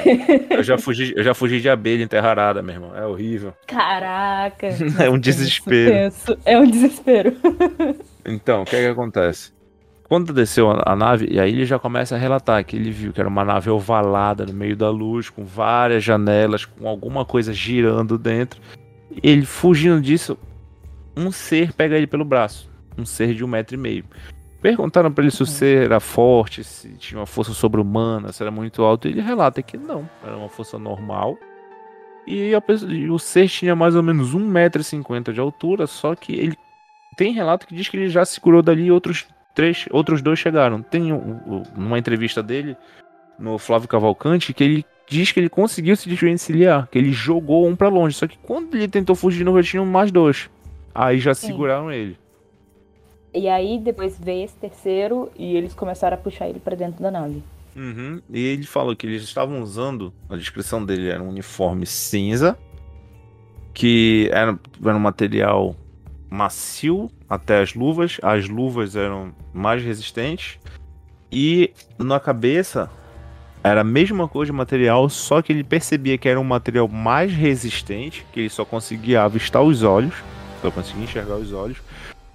cara. 0.46 0.54
eu, 0.58 0.62
já 0.62 0.78
fugi, 0.78 1.12
eu 1.16 1.22
já 1.24 1.34
fugi 1.34 1.60
de 1.60 1.68
abelha 1.68 2.02
em 2.04 2.08
terra 2.08 2.28
arada, 2.30 2.62
meu 2.62 2.74
irmão. 2.74 2.96
É 2.96 3.04
horrível. 3.06 3.52
Caraca. 3.66 4.68
É 5.00 5.10
um 5.10 5.18
desespero. 5.18 5.90
Tenso, 5.92 6.38
É 6.44 6.58
um 6.58 6.66
desespero. 6.70 7.34
Então, 8.30 8.60
o 8.60 8.64
que 8.66 8.76
é 8.76 8.80
que 8.80 8.86
acontece? 8.88 9.52
Quando 10.08 10.32
desceu 10.32 10.70
a, 10.70 10.82
a 10.86 10.96
nave, 10.96 11.28
e 11.30 11.38
aí 11.38 11.50
ele 11.52 11.66
já 11.66 11.78
começa 11.78 12.14
a 12.14 12.18
relatar 12.18 12.64
que 12.64 12.74
ele 12.76 12.90
viu 12.90 13.12
que 13.12 13.20
era 13.20 13.28
uma 13.28 13.44
nave 13.44 13.68
ovalada 13.68 14.46
no 14.46 14.54
meio 14.54 14.74
da 14.74 14.88
luz, 14.90 15.28
com 15.28 15.44
várias 15.44 16.02
janelas, 16.02 16.64
com 16.64 16.88
alguma 16.88 17.24
coisa 17.26 17.52
girando 17.52 18.16
dentro. 18.16 18.60
Ele 19.22 19.44
fugindo 19.44 20.00
disso, 20.00 20.38
um 21.16 21.30
ser 21.30 21.72
pega 21.74 21.96
ele 21.96 22.06
pelo 22.06 22.24
braço. 22.24 22.70
Um 22.96 23.04
ser 23.04 23.34
de 23.34 23.44
um 23.44 23.48
metro 23.48 23.74
e 23.74 23.78
meio. 23.78 24.04
Perguntaram 24.62 25.12
pra 25.12 25.22
ele 25.22 25.30
se 25.30 25.42
o 25.42 25.46
ser 25.46 25.84
era 25.84 26.00
forte, 26.00 26.64
se 26.64 26.88
tinha 26.94 27.20
uma 27.20 27.26
força 27.26 27.52
sobre-humana, 27.52 28.32
se 28.32 28.42
era 28.42 28.50
muito 28.50 28.82
alto. 28.82 29.06
E 29.06 29.12
ele 29.12 29.20
relata 29.20 29.62
que 29.62 29.76
não, 29.76 30.08
era 30.24 30.36
uma 30.36 30.48
força 30.48 30.78
normal. 30.78 31.36
E, 32.26 32.54
a 32.54 32.60
pessoa- 32.60 32.92
e 32.92 33.08
o 33.08 33.18
ser 33.18 33.48
tinha 33.48 33.76
mais 33.76 33.94
ou 33.94 34.02
menos 34.02 34.34
1,50m 34.34 35.32
de 35.32 35.40
altura, 35.40 35.86
só 35.86 36.14
que 36.14 36.32
ele 36.32 36.56
tem 37.16 37.32
relato 37.32 37.66
que 37.66 37.74
diz 37.74 37.88
que 37.88 37.96
ele 37.96 38.08
já 38.08 38.24
segurou 38.24 38.62
dali 38.62 38.86
e 38.86 38.90
outros 38.92 39.26
três, 39.58 39.86
outros 39.90 40.22
dois 40.22 40.38
chegaram. 40.38 40.80
Tem 40.80 41.12
um- 41.12 41.40
um- 41.44 41.62
uma 41.76 41.98
entrevista 41.98 42.40
dele 42.44 42.76
no 43.36 43.58
Flávio 43.58 43.88
Cavalcante 43.88 44.54
que 44.54 44.62
ele 44.62 44.86
diz 45.08 45.32
que 45.32 45.40
ele 45.40 45.48
conseguiu 45.48 45.96
se 45.96 46.08
desvencilhar, 46.08 46.86
que 46.92 46.96
ele 46.96 47.10
jogou 47.10 47.66
um 47.66 47.74
pra 47.74 47.88
longe. 47.88 48.14
Só 48.14 48.28
que 48.28 48.38
quando 48.38 48.76
ele 48.76 48.86
tentou 48.86 49.16
fugir 49.16 49.38
de 49.38 49.44
novo, 49.44 49.60
já 49.60 49.68
tinham 49.70 49.84
mais 49.84 50.12
dois. 50.12 50.48
Aí 50.94 51.18
já 51.18 51.34
Sim. 51.34 51.48
seguraram 51.48 51.90
ele. 51.90 52.16
E 53.34 53.48
aí 53.48 53.80
depois 53.80 54.16
veio 54.16 54.44
esse 54.44 54.54
terceiro 54.56 55.28
e 55.36 55.56
eles 55.56 55.74
começaram 55.74 56.14
a 56.14 56.20
puxar 56.20 56.48
ele 56.48 56.60
pra 56.60 56.76
dentro 56.76 57.02
da 57.02 57.10
nave. 57.10 57.42
Uhum. 57.74 58.22
E 58.30 58.38
ele 58.46 58.64
falou 58.64 58.94
que 58.94 59.06
eles 59.08 59.24
estavam 59.24 59.60
usando, 59.60 60.12
a 60.30 60.36
descrição 60.36 60.84
dele 60.84 61.08
era 61.08 61.20
um 61.20 61.28
uniforme 61.30 61.84
cinza, 61.84 62.56
que 63.74 64.28
era, 64.32 64.56
era 64.84 64.96
um 64.96 65.00
material 65.00 65.74
macio 66.30 67.10
até 67.28 67.60
as 67.60 67.74
luvas, 67.74 68.18
as 68.22 68.48
luvas 68.48 68.96
eram 68.96 69.32
mais 69.52 69.82
resistentes, 69.82 70.58
e 71.30 71.72
na 71.98 72.18
cabeça 72.18 72.90
era 73.62 73.82
a 73.82 73.84
mesma 73.84 74.26
cor 74.28 74.46
de 74.46 74.52
material, 74.52 75.08
só 75.08 75.42
que 75.42 75.52
ele 75.52 75.64
percebia 75.64 76.16
que 76.16 76.28
era 76.28 76.40
um 76.40 76.44
material 76.44 76.88
mais 76.88 77.32
resistente, 77.32 78.24
que 78.32 78.40
ele 78.40 78.48
só 78.48 78.64
conseguia 78.64 79.22
avistar 79.22 79.62
os 79.62 79.82
olhos, 79.82 80.14
só 80.62 80.70
conseguia 80.70 81.04
enxergar 81.04 81.34
os 81.34 81.52
olhos, 81.52 81.78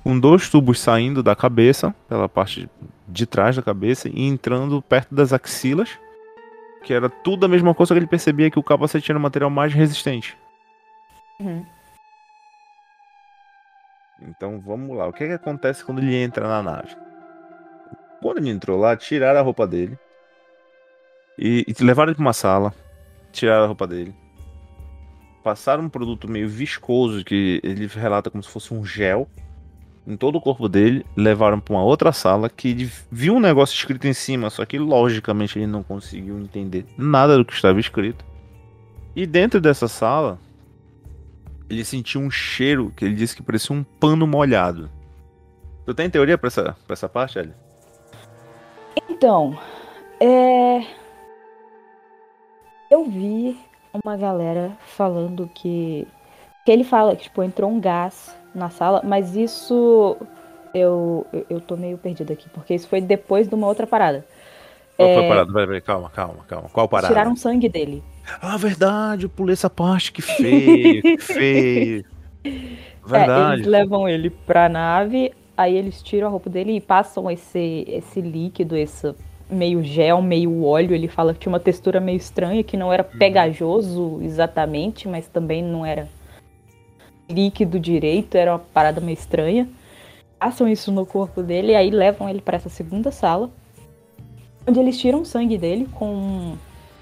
com 0.03 0.19
dois 0.19 0.49
tubos 0.49 0.79
saindo 0.79 1.23
da 1.23 1.35
cabeça, 1.35 1.95
pela 2.07 2.27
parte 2.27 2.69
de 3.07 3.25
trás 3.25 3.55
da 3.55 3.61
cabeça 3.61 4.09
e 4.09 4.27
entrando 4.27 4.81
perto 4.81 5.15
das 5.15 5.31
axilas, 5.33 5.89
que 6.83 6.93
era 6.93 7.09
tudo 7.09 7.45
a 7.45 7.49
mesma 7.49 7.73
coisa 7.73 7.93
que 7.93 7.99
ele 7.99 8.07
percebia 8.07 8.51
que 8.51 8.59
o 8.59 8.63
capacete 8.63 9.11
era 9.11 9.17
um 9.17 9.21
material 9.21 9.49
mais 9.49 9.73
resistente. 9.73 10.37
Uhum. 11.39 11.65
Então 14.27 14.59
vamos 14.59 14.95
lá, 14.97 15.07
o 15.07 15.13
que, 15.13 15.27
que 15.27 15.33
acontece 15.33 15.83
quando 15.83 15.99
ele 15.99 16.15
entra 16.15 16.47
na 16.47 16.63
nave? 16.63 16.95
Quando 18.21 18.37
ele 18.37 18.49
entrou 18.49 18.79
lá, 18.79 18.95
tiraram 18.95 19.39
a 19.39 19.43
roupa 19.43 19.67
dele 19.67 19.97
e, 21.37 21.65
e 21.67 21.83
levaram 21.83 22.09
ele 22.09 22.15
para 22.15 22.25
uma 22.25 22.33
sala, 22.33 22.73
tiraram 23.31 23.65
a 23.65 23.67
roupa 23.67 23.85
dele, 23.85 24.15
passaram 25.43 25.83
um 25.83 25.89
produto 25.89 26.29
meio 26.29 26.47
viscoso 26.47 27.23
que 27.23 27.59
ele 27.63 27.85
relata 27.87 28.29
como 28.31 28.41
se 28.41 28.49
fosse 28.49 28.73
um 28.73 28.85
gel 28.85 29.27
em 30.05 30.17
todo 30.17 30.37
o 30.37 30.41
corpo 30.41 30.67
dele, 30.67 31.05
levaram 31.15 31.59
para 31.59 31.73
uma 31.73 31.83
outra 31.83 32.11
sala 32.11 32.49
que 32.49 32.69
ele 32.69 32.91
viu 33.11 33.35
um 33.35 33.39
negócio 33.39 33.75
escrito 33.75 34.05
em 34.05 34.13
cima, 34.13 34.49
só 34.49 34.65
que 34.65 34.77
logicamente 34.77 35.57
ele 35.57 35.67
não 35.67 35.81
conseguiu 35.81 36.37
entender 36.39 36.85
nada 36.97 37.37
do 37.37 37.45
que 37.45 37.53
estava 37.53 37.79
escrito. 37.79 38.25
E 39.15 39.25
dentro 39.25 39.61
dessa 39.61 39.87
sala, 39.87 40.39
ele 41.69 41.83
sentiu 41.83 42.21
um 42.21 42.29
cheiro 42.29 42.91
que 42.95 43.05
ele 43.05 43.15
disse 43.15 43.35
que 43.35 43.43
parecia 43.43 43.75
um 43.75 43.83
pano 43.83 44.27
molhado. 44.27 44.89
Tu 45.85 45.93
tem 45.93 46.09
teoria 46.09 46.37
pra 46.37 46.47
essa, 46.47 46.75
pra 46.85 46.93
essa 46.93 47.09
parte, 47.09 47.39
Ellie? 47.39 47.53
Então, 49.09 49.57
é. 50.19 50.85
Eu 52.89 53.05
vi 53.05 53.57
uma 54.03 54.15
galera 54.15 54.71
falando 54.95 55.49
que. 55.53 56.07
Que 56.65 56.71
ele 56.71 56.83
fala 56.83 57.15
que, 57.15 57.23
tipo, 57.23 57.43
entrou 57.43 57.69
um 57.69 57.79
gás 57.79 58.35
na 58.55 58.69
sala, 58.69 59.01
mas 59.03 59.35
isso. 59.35 60.17
Eu, 60.73 61.27
eu, 61.49 61.61
tô 61.61 61.75
meio 61.75 61.99
perdida 61.99 62.33
aqui, 62.33 62.49
porque 62.49 62.73
isso 62.73 62.87
foi 62.87 62.99
depois 62.99 63.47
de 63.47 63.53
uma 63.53 63.67
outra 63.67 63.85
parada. 63.85 64.25
Qual 64.95 65.13
foi 65.13 65.23
É, 65.23 65.25
a 65.25 65.29
parada? 65.29 65.51
Peraí, 65.51 65.67
peraí, 65.67 65.81
calma, 65.81 66.09
calma, 66.09 66.43
calma. 66.47 66.69
Qual 66.69 66.87
parada? 66.87 67.13
Tiraram 67.13 67.35
sangue 67.35 67.67
dele. 67.69 68.03
Ah, 68.41 68.57
verdade, 68.57 69.25
eu 69.25 69.29
pulei 69.29 69.53
essa 69.53 69.69
parte, 69.69 70.11
que 70.11 70.21
feio, 70.21 71.01
que 71.01 71.17
feio. 71.21 72.05
É, 72.43 72.49
eles 72.49 72.71
Verdade. 73.05 73.63
levam 73.63 74.07
ele 74.07 74.29
pra 74.29 74.69
nave, 74.69 75.33
aí 75.57 75.75
eles 75.75 76.01
tiram 76.01 76.27
a 76.27 76.31
roupa 76.31 76.49
dele 76.49 76.75
e 76.75 76.81
passam 76.81 77.29
esse, 77.29 77.85
esse 77.87 78.21
líquido, 78.21 78.77
esse 78.77 79.13
meio 79.49 79.83
gel, 79.83 80.21
meio 80.21 80.63
óleo. 80.63 80.93
Ele 80.93 81.07
fala 81.07 81.33
que 81.33 81.41
tinha 81.41 81.51
uma 81.51 81.59
textura 81.59 81.99
meio 81.99 82.17
estranha, 82.17 82.63
que 82.63 82.77
não 82.77 82.91
era 82.93 83.03
uhum. 83.03 83.17
pegajoso 83.17 84.19
exatamente, 84.21 85.07
mas 85.07 85.27
também 85.27 85.61
não 85.61 85.85
era 85.85 86.07
líquido 87.29 87.79
direito, 87.79 88.35
era 88.35 88.53
uma 88.53 88.59
parada 88.59 89.01
meio 89.01 89.15
estranha. 89.17 89.67
Passam 90.39 90.67
isso 90.67 90.91
no 90.91 91.05
corpo 91.05 91.41
dele 91.41 91.71
e 91.71 91.75
aí 91.75 91.89
levam 91.89 92.29
ele 92.29 92.41
para 92.41 92.57
essa 92.57 92.69
segunda 92.69 93.11
sala, 93.11 93.49
onde 94.67 94.79
eles 94.79 94.97
tiram 94.97 95.21
o 95.21 95.25
sangue 95.25 95.57
dele 95.57 95.87
com 95.93 96.55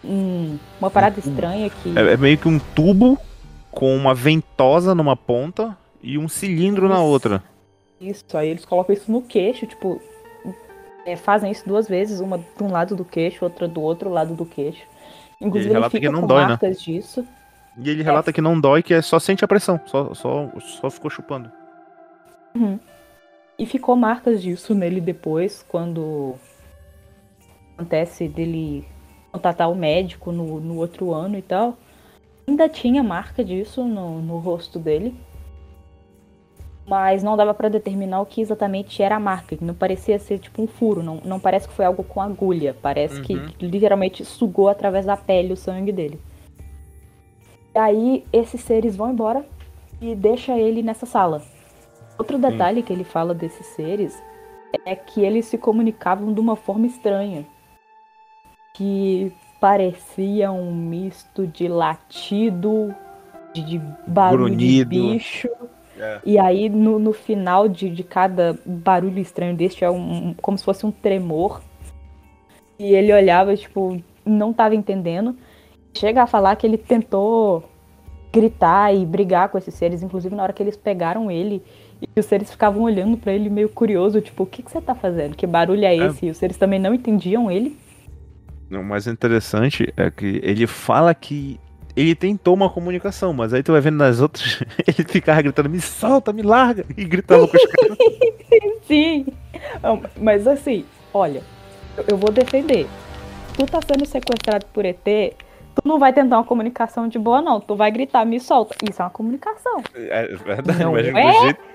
um, 0.03 0.57
uma 0.79 0.89
parada 0.89 1.19
estranha 1.19 1.69
que. 1.69 1.97
É, 1.97 2.13
é, 2.13 2.17
meio 2.17 2.37
que 2.37 2.47
um 2.47 2.59
tubo 2.59 3.17
com 3.71 3.95
uma 3.95 4.13
ventosa 4.13 4.93
numa 4.93 5.15
ponta 5.15 5.77
e 6.01 6.17
um 6.17 6.27
cilindro 6.27 6.85
isso. 6.85 6.93
na 6.93 7.01
outra. 7.01 7.43
Isso, 7.99 8.25
aí 8.33 8.49
eles 8.49 8.65
colocam 8.65 8.93
isso 8.93 9.11
no 9.11 9.21
queixo, 9.21 9.67
tipo, 9.67 10.01
é, 11.05 11.15
fazem 11.15 11.51
isso 11.51 11.67
duas 11.67 11.87
vezes, 11.87 12.19
uma 12.19 12.39
de 12.39 12.63
um 12.63 12.71
lado 12.71 12.95
do 12.95 13.05
queixo, 13.05 13.45
outra 13.45 13.67
do 13.67 13.81
outro 13.81 14.09
lado 14.09 14.33
do 14.33 14.45
queixo. 14.45 14.81
Inclusive, 15.39 15.73
ele, 15.73 15.83
ele 15.83 15.89
fica 15.89 16.11
com 16.11 16.25
dói, 16.25 16.41
né? 16.41 16.47
marcas 16.49 16.77
né? 16.77 16.83
disso. 16.83 17.25
E 17.77 17.89
ele 17.89 18.03
relata 18.03 18.31
é. 18.31 18.33
que 18.33 18.41
não 18.41 18.59
dói, 18.59 18.83
que 18.83 18.93
é 18.93 19.01
só 19.01 19.19
sente 19.19 19.45
a 19.45 19.47
pressão, 19.47 19.79
só, 19.85 20.13
só, 20.13 20.49
só 20.59 20.89
ficou 20.89 21.09
chupando. 21.09 21.51
Uhum. 22.55 22.79
E 23.57 23.65
ficou 23.65 23.95
marcas 23.95 24.41
disso 24.41 24.73
nele 24.73 24.99
depois, 24.99 25.63
quando 25.67 26.35
acontece 27.81 28.27
dele 28.27 28.85
contatar 29.31 29.69
o 29.71 29.75
médico 29.75 30.31
no, 30.31 30.59
no 30.59 30.77
outro 30.77 31.13
ano 31.13 31.37
e 31.37 31.41
tal. 31.41 31.77
Ainda 32.47 32.69
tinha 32.69 33.01
marca 33.03 33.43
disso 33.43 33.83
no, 33.83 34.21
no 34.21 34.37
rosto 34.37 34.77
dele 34.79 35.15
mas 36.91 37.23
não 37.23 37.37
dava 37.37 37.53
para 37.53 37.69
determinar 37.69 38.19
o 38.19 38.25
que 38.25 38.41
exatamente 38.41 39.01
era 39.01 39.15
a 39.15 39.19
marca, 39.19 39.55
que 39.55 39.63
não 39.63 39.73
parecia 39.73 40.19
ser 40.19 40.39
tipo 40.39 40.61
um 40.61 40.67
furo, 40.67 41.01
não, 41.01 41.21
não 41.23 41.39
parece 41.39 41.65
que 41.65 41.73
foi 41.73 41.85
algo 41.85 42.03
com 42.03 42.21
agulha, 42.21 42.75
parece 42.81 43.15
uhum. 43.15 43.21
que 43.21 43.65
literalmente 43.65 44.25
sugou 44.25 44.67
através 44.67 45.05
da 45.05 45.15
pele 45.15 45.53
o 45.53 45.57
sangue 45.57 45.93
dele. 45.93 46.19
E 47.73 47.79
aí 47.79 48.25
esses 48.33 48.59
seres 48.61 48.95
vão 48.95 49.11
embora 49.11 49.45
e 50.01 50.13
deixa 50.15 50.57
ele 50.57 50.83
nessa 50.83 51.05
sala. 51.05 51.41
Outro 52.17 52.37
detalhe 52.37 52.81
Sim. 52.81 52.87
que 52.87 52.91
ele 52.91 53.03
fala 53.05 53.33
desses 53.33 53.67
seres 53.67 54.21
é 54.85 54.95
que 54.95 55.21
eles 55.21 55.45
se 55.45 55.57
comunicavam 55.57 56.33
de 56.33 56.41
uma 56.41 56.57
forma 56.57 56.87
estranha, 56.87 57.45
que 58.81 59.31
parecia 59.59 60.51
um 60.51 60.73
misto 60.73 61.45
de 61.45 61.67
latido, 61.67 62.95
de, 63.53 63.61
de 63.63 63.81
barulho 64.07 64.45
Grunhido. 64.45 64.89
de 64.89 65.01
bicho 65.01 65.49
é. 65.99 66.19
E 66.25 66.39
aí, 66.39 66.67
no, 66.67 66.97
no 66.97 67.13
final 67.13 67.67
de, 67.67 67.87
de 67.87 68.03
cada 68.03 68.57
barulho 68.65 69.19
estranho 69.19 69.55
deste, 69.55 69.85
é 69.85 69.91
um, 69.91 70.29
um, 70.29 70.33
como 70.33 70.57
se 70.57 70.63
fosse 70.63 70.83
um 70.83 70.89
tremor. 70.89 71.61
E 72.79 72.95
ele 72.95 73.13
olhava, 73.13 73.55
tipo, 73.55 74.01
não 74.25 74.51
tava 74.51 74.73
entendendo. 74.73 75.37
Chega 75.93 76.23
a 76.23 76.27
falar 76.27 76.55
que 76.55 76.65
ele 76.65 76.77
tentou 76.77 77.63
gritar 78.33 78.95
e 78.95 79.05
brigar 79.05 79.49
com 79.49 79.59
esses 79.59 79.75
seres, 79.75 80.01
inclusive 80.01 80.33
na 80.33 80.41
hora 80.41 80.53
que 80.53 80.63
eles 80.63 80.75
pegaram 80.75 81.29
ele. 81.29 81.61
E 82.01 82.19
os 82.19 82.25
seres 82.25 82.49
ficavam 82.49 82.81
olhando 82.81 83.15
para 83.15 83.31
ele 83.31 83.47
meio 83.47 83.69
curioso, 83.69 84.21
tipo, 84.21 84.41
o 84.41 84.47
que, 84.47 84.63
que 84.63 84.71
você 84.71 84.81
tá 84.81 84.95
fazendo? 84.95 85.35
Que 85.35 85.45
barulho 85.45 85.85
é, 85.85 85.95
é. 85.95 86.07
esse? 86.07 86.25
É. 86.25 86.29
E 86.29 86.31
os 86.31 86.37
seres 86.37 86.57
também 86.57 86.79
não 86.79 86.95
entendiam 86.95 87.51
ele. 87.51 87.77
O 88.71 88.83
mais 88.83 89.07
interessante 89.07 89.93
é 89.97 90.09
que 90.09 90.39
ele 90.43 90.65
fala 90.65 91.13
que 91.13 91.59
ele 91.95 92.15
tentou 92.15 92.53
uma 92.53 92.69
comunicação, 92.69 93.33
mas 93.33 93.53
aí 93.53 93.61
tu 93.61 93.73
vai 93.73 93.81
vendo 93.81 93.97
nas 93.97 94.21
outras, 94.21 94.63
ele 94.87 95.07
ficava 95.07 95.41
gritando, 95.41 95.69
me 95.69 95.81
solta, 95.81 96.31
me 96.31 96.41
larga, 96.41 96.85
e 96.95 97.03
gritava 97.03 97.47
com 97.47 97.57
os 97.57 97.65
caras. 97.65 97.97
Sim, 98.87 99.25
mas 100.19 100.47
assim, 100.47 100.85
olha, 101.13 101.41
eu 102.07 102.17
vou 102.17 102.31
defender. 102.31 102.87
Tu 103.55 103.65
tá 103.65 103.79
sendo 103.85 104.05
sequestrado 104.05 104.65
por 104.67 104.85
ET, 104.85 105.03
tu 105.03 105.81
não 105.85 105.99
vai 105.99 106.13
tentar 106.13 106.37
uma 106.37 106.43
comunicação 106.45 107.07
de 107.07 107.19
boa, 107.19 107.41
não. 107.41 107.59
Tu 107.59 107.75
vai 107.75 107.91
gritar, 107.91 108.25
me 108.25 108.39
solta. 108.39 108.75
Isso 108.89 109.01
é 109.01 109.05
uma 109.05 109.11
comunicação. 109.11 109.83
É 109.93 110.27
verdade, 110.27 110.83
não 110.83 110.93
mas 110.93 111.05
é? 111.05 111.11
do 111.11 111.41
jeito 111.43 111.70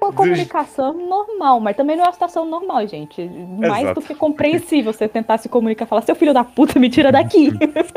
uma 0.00 0.12
comunicação 0.12 0.92
normal, 0.92 1.60
mas 1.60 1.76
também 1.76 1.96
não 1.96 2.04
é 2.04 2.06
uma 2.06 2.12
situação 2.12 2.44
normal, 2.44 2.86
gente. 2.86 3.28
Mais 3.58 3.84
Exato. 3.84 4.00
do 4.00 4.06
que 4.06 4.14
compreensível 4.14 4.92
você 4.92 5.08
tentar 5.08 5.38
se 5.38 5.48
comunicar 5.48 5.84
e 5.84 5.88
falar, 5.88 6.02
seu 6.02 6.14
filho 6.14 6.34
da 6.34 6.44
puta, 6.44 6.78
me 6.78 6.88
tira 6.88 7.10
daqui. 7.10 7.50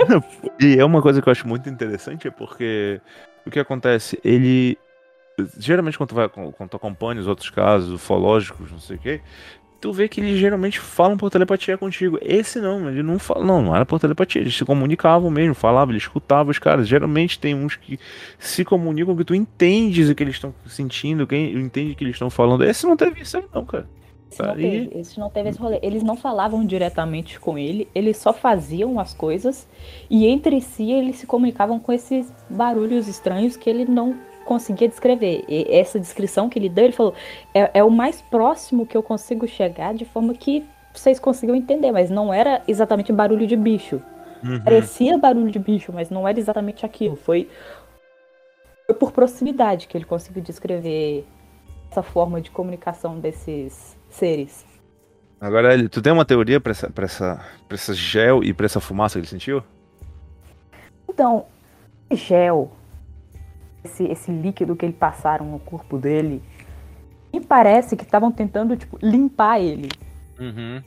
e 0.60 0.78
é 0.78 0.86
uma 0.86 1.02
coisa 1.02 1.22
que 1.22 1.30
eu 1.30 1.32
acho 1.32 1.48
muito 1.48 1.70
interessante, 1.70 2.28
é 2.28 2.32
porque 2.32 3.02
o 3.46 3.52
que 3.52 3.60
acontece, 3.60 4.20
ele. 4.24 4.78
Geralmente 5.58 5.98
quando 5.98 6.10
tu, 6.10 6.16
vai, 6.16 6.28
quando 6.28 6.70
tu 6.70 6.76
acompanha 6.76 7.22
os 7.22 7.28
outros 7.28 7.50
casos 7.50 7.94
ufológicos, 7.94 8.70
não 8.70 8.80
sei 8.80 8.98
o 8.98 9.00
quê, 9.00 9.22
tu 9.80 9.94
vê 9.94 10.08
que 10.08 10.20
eles 10.20 10.38
geralmente 10.38 10.80
falam 10.80 11.18
por 11.18 11.30
telepatia 11.30 11.78
contigo. 11.78 12.18
Esse 12.22 12.60
não, 12.60 12.89
ele 12.89 13.02
não 13.02 13.18
fala, 13.18 13.46
não, 13.46 13.62
não 13.62 13.76
era 13.76 13.86
por 13.86 14.00
telepatia, 14.00 14.42
eles 14.42 14.56
se 14.56 14.65
comunicavam 14.65 15.30
mesmo, 15.30 15.56
falavam, 15.56 15.94
eles 15.94 16.04
escutavam 16.04 16.52
os 16.52 16.60
caras. 16.60 16.88
Geralmente 16.88 17.39
tem 17.39 17.56
uns 17.56 17.76
que 17.76 18.00
se 18.38 18.65
comunicam 18.65 19.15
que 19.15 19.24
tu 19.24 19.34
entendes 19.34 20.10
o 20.10 20.15
que 20.15 20.24
eles 20.24 20.36
estão 20.36 20.54
sentindo, 20.65 21.26
quem 21.26 21.54
entende 21.54 21.94
o 21.94 21.96
que 21.96 22.04
eles 22.04 22.15
estão 22.15 22.30
falando. 22.30 22.63
Esse 22.63 22.86
não 22.86 22.98
teve 22.98 23.22
isso 23.22 23.38
aí 23.38 23.44
não, 23.54 23.65
cara. 23.65 23.88
Esse 24.32 24.44
não, 24.44 24.56
teve, 24.56 25.00
esse 25.00 25.20
não 25.20 25.30
teve 25.30 25.50
esse 25.50 25.60
rolê. 25.60 25.80
Eles 25.82 26.04
não 26.04 26.15
falavam 26.15 26.63
diretamente 26.63 27.39
com 27.39 27.58
ele, 27.58 27.88
eles 27.96 28.18
só 28.18 28.32
faziam 28.32 29.00
as 29.00 29.13
coisas 29.13 29.68
e 30.10 30.28
entre 30.28 30.62
si 30.62 30.92
eles 30.92 31.18
se 31.18 31.26
comunicavam 31.26 31.80
com 31.80 31.92
esses 31.92 32.32
barulhos 32.50 33.08
estranhos 33.08 33.58
que 33.58 33.70
ele 33.70 33.86
não 33.86 34.15
conseguia 34.50 34.90
descrever. 34.90 35.46
E 35.48 35.68
essa 35.70 36.00
descrição 36.00 36.50
que 36.50 36.58
ele 36.58 36.70
deu, 36.70 36.86
ele 36.86 36.94
falou, 36.94 37.14
é, 37.54 37.70
é 37.76 37.84
o 37.84 37.92
mais 37.92 38.20
próximo 38.20 38.84
que 38.84 38.98
eu 38.98 39.04
consigo 39.04 39.48
chegar 39.48 39.94
de 39.94 40.06
forma 40.06 40.34
que 40.34 40.66
vocês 40.92 41.20
consigam 41.20 41.56
entender, 41.56 41.92
mas 41.92 42.10
não 42.10 42.34
era 42.34 42.64
exatamente 42.68 43.14
barulho 43.14 43.46
de 43.46 43.56
bicho. 43.56 44.02
Uhum. 44.44 44.60
Parecia 44.64 45.20
barulho 45.20 45.52
de 45.52 45.60
bicho, 45.60 45.94
mas 45.94 46.10
não 46.10 46.28
era 46.28 46.40
exatamente 46.40 46.84
aquilo. 46.84 47.16
Foi, 47.16 47.48
foi 48.88 48.96
por 48.96 49.12
proximidade 49.12 49.86
que 49.88 49.96
ele 49.96 50.06
conseguiu 50.06 50.42
descrever 50.42 51.28
essa 51.92 52.02
forma 52.02 52.42
de 52.42 52.50
comunicação 52.50 53.20
desses 53.20 53.96
seres. 54.10 54.66
Agora, 55.40 55.88
tu 55.88 56.02
tem 56.02 56.12
uma 56.12 56.26
teoria 56.26 56.60
para 56.60 56.72
essa, 56.72 56.90
pra 56.90 57.06
essa, 57.06 57.46
pra 57.68 57.76
essa 57.76 57.94
gel 57.94 58.44
e 58.44 58.52
para 58.52 58.66
essa 58.66 58.80
fumaça 58.80 59.14
que 59.14 59.20
ele 59.20 59.28
sentiu? 59.28 59.64
Então, 61.08 61.46
gel 62.12 62.72
esse, 63.89 64.04
esse 64.06 64.32
líquido 64.32 64.75
que 64.75 64.86
eles 64.86 64.95
passaram 64.95 65.45
no 65.45 65.60
corpo 65.60 65.97
dele. 65.97 66.41
E 67.34 67.39
parece 67.39 67.95
que 67.95 68.04
estavam 68.04 68.32
tentando, 68.32 68.75
tipo, 68.78 68.97
limpar 69.02 69.60
ele. 69.60 69.89
Uhum. 70.39 70.82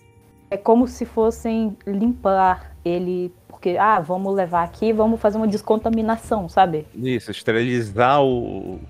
É 0.51 0.57
como 0.57 0.87
se 0.87 1.05
fossem 1.05 1.77
limpar 1.87 2.73
ele, 2.85 3.33
porque, 3.49 3.77
ah, 3.79 4.01
vamos 4.01 4.35
levar 4.35 4.65
aqui, 4.65 4.93
vamos 4.93 5.21
fazer 5.21 5.37
uma 5.37 5.47
descontaminação, 5.47 6.49
sabe? 6.49 6.87
Isso, 6.95 7.31
esterilizar 7.31 8.23
o, 8.23 8.81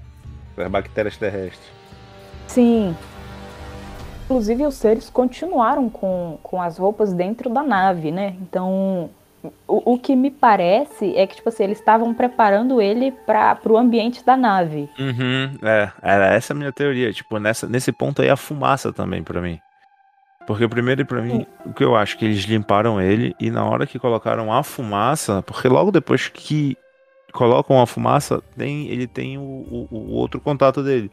as 0.57 0.71
bactérias 0.71 1.17
terrestres. 1.17 1.71
Sim. 2.47 2.95
Inclusive, 4.25 4.67
os 4.67 4.75
seres 4.75 5.11
continuaram 5.11 5.91
com, 5.91 6.39
com 6.43 6.61
as 6.63 6.79
roupas 6.79 7.13
dentro 7.13 7.51
da 7.51 7.63
nave, 7.63 8.11
né? 8.11 8.35
Então, 8.41 9.11
o, 9.67 9.95
o 9.95 9.99
que 9.99 10.15
me 10.15 10.31
parece 10.31 11.15
é 11.17 11.27
que, 11.27 11.37
tipo 11.37 11.49
assim, 11.49 11.65
eles 11.65 11.79
estavam 11.79 12.15
preparando 12.15 12.81
ele 12.81 13.13
para 13.27 13.59
o 13.69 13.77
ambiente 13.77 14.25
da 14.25 14.37
nave. 14.37 14.89
Uhum, 14.99 15.57
é, 15.63 15.91
era 16.03 16.27
essa 16.35 16.53
a 16.53 16.57
minha 16.57 16.73
teoria. 16.73 17.13
Tipo, 17.13 17.39
nessa, 17.39 17.69
nesse 17.69 17.93
ponto 17.93 18.23
aí 18.23 18.31
a 18.31 18.37
fumaça 18.37 18.93
também 18.93 19.23
para 19.23 19.41
mim. 19.41 19.59
Porque 20.47 20.67
primeiro 20.67 21.07
para 21.07 21.23
mim, 21.23 21.47
o 21.65 21.73
que 21.73 21.85
eu 21.85 21.95
acho 21.95 22.19
que 22.19 22.25
eles 22.25 22.45
limparam 22.45 23.01
ele 23.01 23.35
e 23.39 23.51
na 23.51 23.65
hora 23.65 23.87
que 23.87 23.99
colocaram 23.99 24.53
a 24.53 24.63
fumaça, 24.63 25.43
porque 25.43 25.69
logo 25.69 25.93
depois 25.93 26.29
que 26.29 26.77
colocam 27.33 27.81
a 27.81 27.87
fumaça, 27.87 28.43
tem, 28.57 28.89
ele 28.89 29.07
tem 29.07 29.39
o, 29.39 29.41
o, 29.41 29.89
o 29.91 30.11
outro 30.11 30.41
contato 30.41 30.83
dele. 30.83 31.11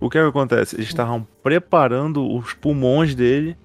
O 0.00 0.08
que, 0.08 0.18
é 0.18 0.22
que 0.22 0.28
acontece? 0.28 0.76
Eles 0.76 0.88
estavam 0.88 1.26
preparando 1.42 2.26
os 2.26 2.54
pulmões 2.54 3.14
dele 3.14 3.56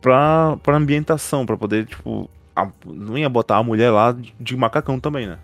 para 0.00 0.56
para 0.62 0.76
ambientação, 0.76 1.46
para 1.46 1.56
poder 1.56 1.86
tipo 1.86 2.28
a, 2.54 2.68
não 2.86 3.18
ia 3.18 3.28
botar 3.28 3.56
a 3.56 3.62
mulher 3.62 3.90
lá 3.90 4.12
de, 4.12 4.34
de 4.38 4.56
macacão 4.56 5.00
também, 5.00 5.26
né? 5.26 5.38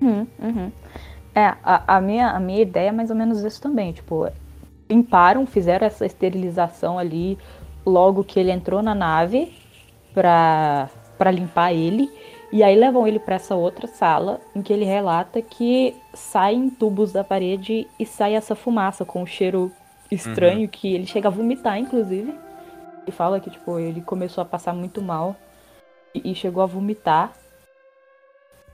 Uhum, 0.00 0.26
uhum. 0.38 0.72
É, 1.34 1.54
a, 1.62 1.96
a, 1.96 2.00
minha, 2.00 2.30
a 2.30 2.40
minha 2.40 2.62
ideia 2.62 2.88
é 2.88 2.92
mais 2.92 3.10
ou 3.10 3.16
menos 3.16 3.42
isso 3.42 3.60
também. 3.60 3.92
Tipo, 3.92 4.28
limparam, 4.88 5.46
fizeram 5.46 5.86
essa 5.86 6.06
esterilização 6.06 6.98
ali 6.98 7.38
logo 7.84 8.24
que 8.24 8.40
ele 8.40 8.50
entrou 8.50 8.82
na 8.82 8.94
nave 8.94 9.52
pra, 10.14 10.88
pra 11.18 11.30
limpar 11.30 11.72
ele. 11.72 12.10
E 12.52 12.62
aí 12.62 12.76
levam 12.76 13.06
ele 13.06 13.18
para 13.18 13.34
essa 13.34 13.54
outra 13.54 13.86
sala 13.86 14.40
em 14.54 14.62
que 14.62 14.72
ele 14.72 14.84
relata 14.84 15.42
que 15.42 15.94
saem 16.14 16.70
tubos 16.70 17.12
da 17.12 17.24
parede 17.24 17.86
e 17.98 18.06
sai 18.06 18.34
essa 18.34 18.54
fumaça 18.54 19.04
com 19.04 19.22
um 19.22 19.26
cheiro 19.26 19.70
estranho 20.10 20.62
uhum. 20.62 20.68
que 20.68 20.94
ele 20.94 21.06
chega 21.06 21.28
a 21.28 21.30
vomitar, 21.30 21.78
inclusive. 21.78 22.32
E 23.06 23.10
fala 23.10 23.40
que, 23.40 23.50
tipo, 23.50 23.78
ele 23.78 24.00
começou 24.00 24.42
a 24.42 24.44
passar 24.44 24.72
muito 24.72 25.02
mal 25.02 25.36
e 26.24 26.34
chegou 26.34 26.62
a 26.62 26.66
vomitar. 26.66 27.32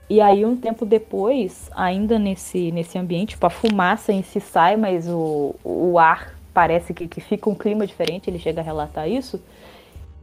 E 0.09 0.19
aí, 0.19 0.45
um 0.45 0.55
tempo 0.55 0.85
depois, 0.85 1.69
ainda 1.75 2.19
nesse, 2.19 2.71
nesse 2.71 2.97
ambiente, 2.97 3.31
tipo, 3.31 3.45
a 3.45 3.49
fumaça 3.49 4.11
em 4.11 4.21
si 4.21 4.39
sai, 4.39 4.75
mas 4.75 5.07
o, 5.07 5.55
o 5.63 5.97
ar 5.97 6.35
parece 6.53 6.93
que, 6.93 7.07
que 7.07 7.21
fica 7.21 7.49
um 7.49 7.55
clima 7.55 7.87
diferente, 7.87 8.29
ele 8.29 8.37
chega 8.37 8.61
a 8.61 8.63
relatar 8.63 9.09
isso. 9.09 9.41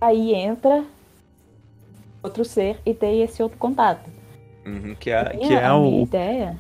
Aí 0.01 0.35
entra 0.35 0.85
outro 2.23 2.45
ser 2.45 2.79
e 2.85 2.95
tem 2.95 3.23
esse 3.23 3.43
outro 3.43 3.59
contato. 3.59 4.09
Uhum, 4.65 4.95
que 4.95 5.11
é, 5.11 5.35
minha, 5.35 5.49
que 5.49 5.55
é 5.55 5.65
a 5.65 5.75
o. 5.75 5.83
minha 5.83 6.03
ideia. 6.03 6.57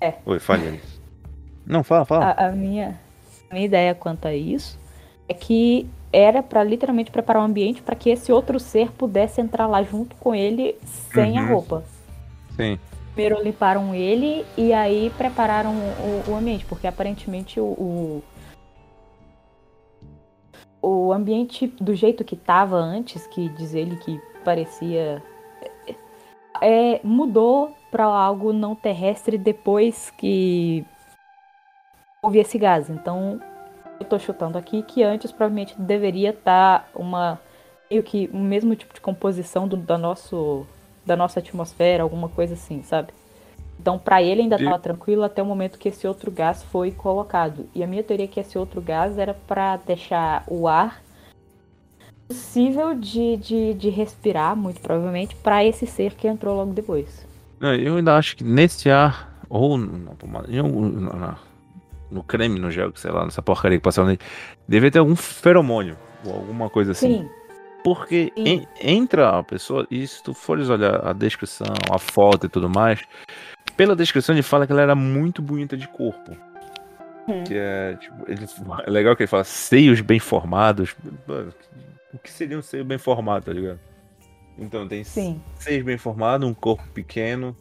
É. 0.00 0.14
Oi, 0.26 0.38
fale. 0.38 0.80
Não, 1.64 1.82
fala, 1.82 2.04
fala. 2.04 2.24
A, 2.26 2.48
a 2.48 2.52
minha, 2.52 2.98
a 3.50 3.54
minha 3.54 3.66
ideia 3.66 3.94
quanto 3.94 4.26
a 4.26 4.34
isso 4.34 4.78
é 5.28 5.34
que 5.34 5.88
era 6.12 6.42
para 6.42 6.64
literalmente 6.64 7.10
preparar 7.10 7.42
o 7.42 7.44
um 7.44 7.48
ambiente 7.48 7.82
para 7.82 7.94
que 7.94 8.10
esse 8.10 8.32
outro 8.32 8.58
ser 8.58 8.90
pudesse 8.92 9.40
entrar 9.40 9.66
lá 9.66 9.82
junto 9.82 10.16
com 10.16 10.34
ele 10.34 10.76
sem 11.12 11.32
uhum. 11.32 11.38
a 11.38 11.46
roupa. 11.46 11.84
Sim. 12.56 12.78
Primeiro 13.14 13.42
limparam 13.42 13.94
ele 13.94 14.44
e 14.56 14.72
aí 14.72 15.10
prepararam 15.18 15.74
o, 15.74 16.30
o 16.30 16.36
ambiente, 16.36 16.64
porque 16.64 16.86
aparentemente 16.86 17.58
o, 17.58 17.64
o, 17.64 18.22
o 20.80 21.12
ambiente 21.12 21.66
do 21.66 21.94
jeito 21.94 22.24
que 22.24 22.34
estava 22.34 22.76
antes, 22.76 23.26
que 23.26 23.48
diz 23.50 23.74
ele 23.74 23.96
que 23.96 24.20
parecia 24.44 25.22
é, 26.60 27.00
mudou 27.02 27.74
para 27.90 28.04
algo 28.04 28.52
não 28.52 28.74
terrestre 28.74 29.36
depois 29.38 30.10
que 30.16 30.84
houve 32.22 32.38
esse 32.38 32.58
gás. 32.58 32.90
Então, 32.90 33.40
eu 33.98 34.06
tô 34.06 34.18
chutando 34.18 34.58
aqui 34.58 34.82
que 34.82 35.02
antes 35.02 35.30
provavelmente 35.30 35.74
deveria 35.78 36.30
estar 36.30 36.80
tá 36.80 36.88
uma 36.94 37.40
meio 37.90 38.02
que 38.02 38.28
o 38.32 38.38
mesmo 38.38 38.76
tipo 38.76 38.94
de 38.94 39.00
composição 39.00 39.66
do, 39.66 39.76
da 39.76 39.96
nosso 39.96 40.66
da 41.04 41.16
nossa 41.16 41.40
atmosfera, 41.40 42.02
alguma 42.02 42.28
coisa 42.28 42.52
assim, 42.52 42.82
sabe? 42.82 43.08
Então, 43.80 43.98
para 43.98 44.22
ele 44.22 44.42
ainda 44.42 44.56
estava 44.56 44.78
tranquilo 44.78 45.22
até 45.22 45.42
o 45.42 45.46
momento 45.46 45.78
que 45.78 45.88
esse 45.88 46.06
outro 46.06 46.30
gás 46.30 46.62
foi 46.64 46.90
colocado. 46.90 47.66
E 47.74 47.82
a 47.82 47.86
minha 47.86 48.02
teoria 48.02 48.26
é 48.26 48.28
que 48.28 48.40
esse 48.40 48.58
outro 48.58 48.82
gás 48.82 49.16
era 49.16 49.32
para 49.32 49.76
deixar 49.76 50.44
o 50.46 50.68
ar 50.68 51.00
possível 52.26 52.94
de, 52.94 53.38
de, 53.38 53.74
de 53.74 53.88
respirar, 53.88 54.54
muito 54.54 54.80
provavelmente, 54.80 55.34
para 55.36 55.64
esse 55.64 55.86
ser 55.86 56.12
que 56.12 56.28
entrou 56.28 56.54
logo 56.56 56.74
depois. 56.74 57.26
Eu 57.60 57.96
ainda 57.96 58.16
acho 58.16 58.36
que 58.36 58.44
nesse 58.44 58.90
ar, 58.90 59.40
ou 59.48 59.78
no, 59.78 59.86
no, 59.86 61.38
no 62.10 62.22
creme, 62.22 62.58
no 62.58 62.70
gel, 62.70 62.92
sei 62.94 63.10
lá, 63.10 63.24
nessa 63.24 63.42
porcaria 63.42 63.78
que 63.78 63.84
passou 63.84 64.04
nele, 64.04 64.18
deve 64.66 64.90
ter 64.90 64.98
algum 64.98 65.16
feromônio, 65.16 65.96
ou 66.24 66.34
alguma 66.34 66.70
coisa 66.70 66.92
assim. 66.92 67.18
Sim. 67.18 67.30
Porque 67.84 68.32
en, 68.36 68.66
entra 68.80 69.38
a 69.38 69.42
pessoa, 69.42 69.86
e 69.90 70.06
se 70.06 70.22
tu 70.22 70.34
fores 70.34 70.68
olhar 70.68 71.06
a 71.06 71.12
descrição, 71.12 71.74
a 71.90 71.98
foto 71.98 72.46
e 72.46 72.48
tudo 72.48 72.68
mais, 72.68 73.00
pela 73.76 73.94
descrição 73.94 74.34
ele 74.34 74.42
fala 74.42 74.66
que 74.66 74.72
ela 74.72 74.82
era 74.82 74.94
muito 74.94 75.40
bonita 75.40 75.76
de 75.76 75.86
corpo. 75.88 76.36
Hum. 77.28 77.44
Que 77.44 77.54
é, 77.54 77.96
tipo, 78.00 78.24
ele, 78.26 78.46
é 78.86 78.90
legal 78.90 79.14
que 79.14 79.22
ele 79.22 79.28
fala 79.28 79.44
seios 79.44 80.00
bem 80.00 80.18
formados. 80.18 80.96
O 82.12 82.18
que 82.18 82.30
seria 82.30 82.58
um 82.58 82.62
seio 82.62 82.84
bem 82.84 82.98
formado, 82.98 83.44
tá 83.44 83.52
ligado? 83.52 83.78
Então 84.58 84.88
tem 84.88 85.04
Sim. 85.04 85.40
seios 85.56 85.84
bem 85.84 85.96
formados, 85.96 86.48
um 86.48 86.54
corpo 86.54 86.84
pequeno, 86.92 87.56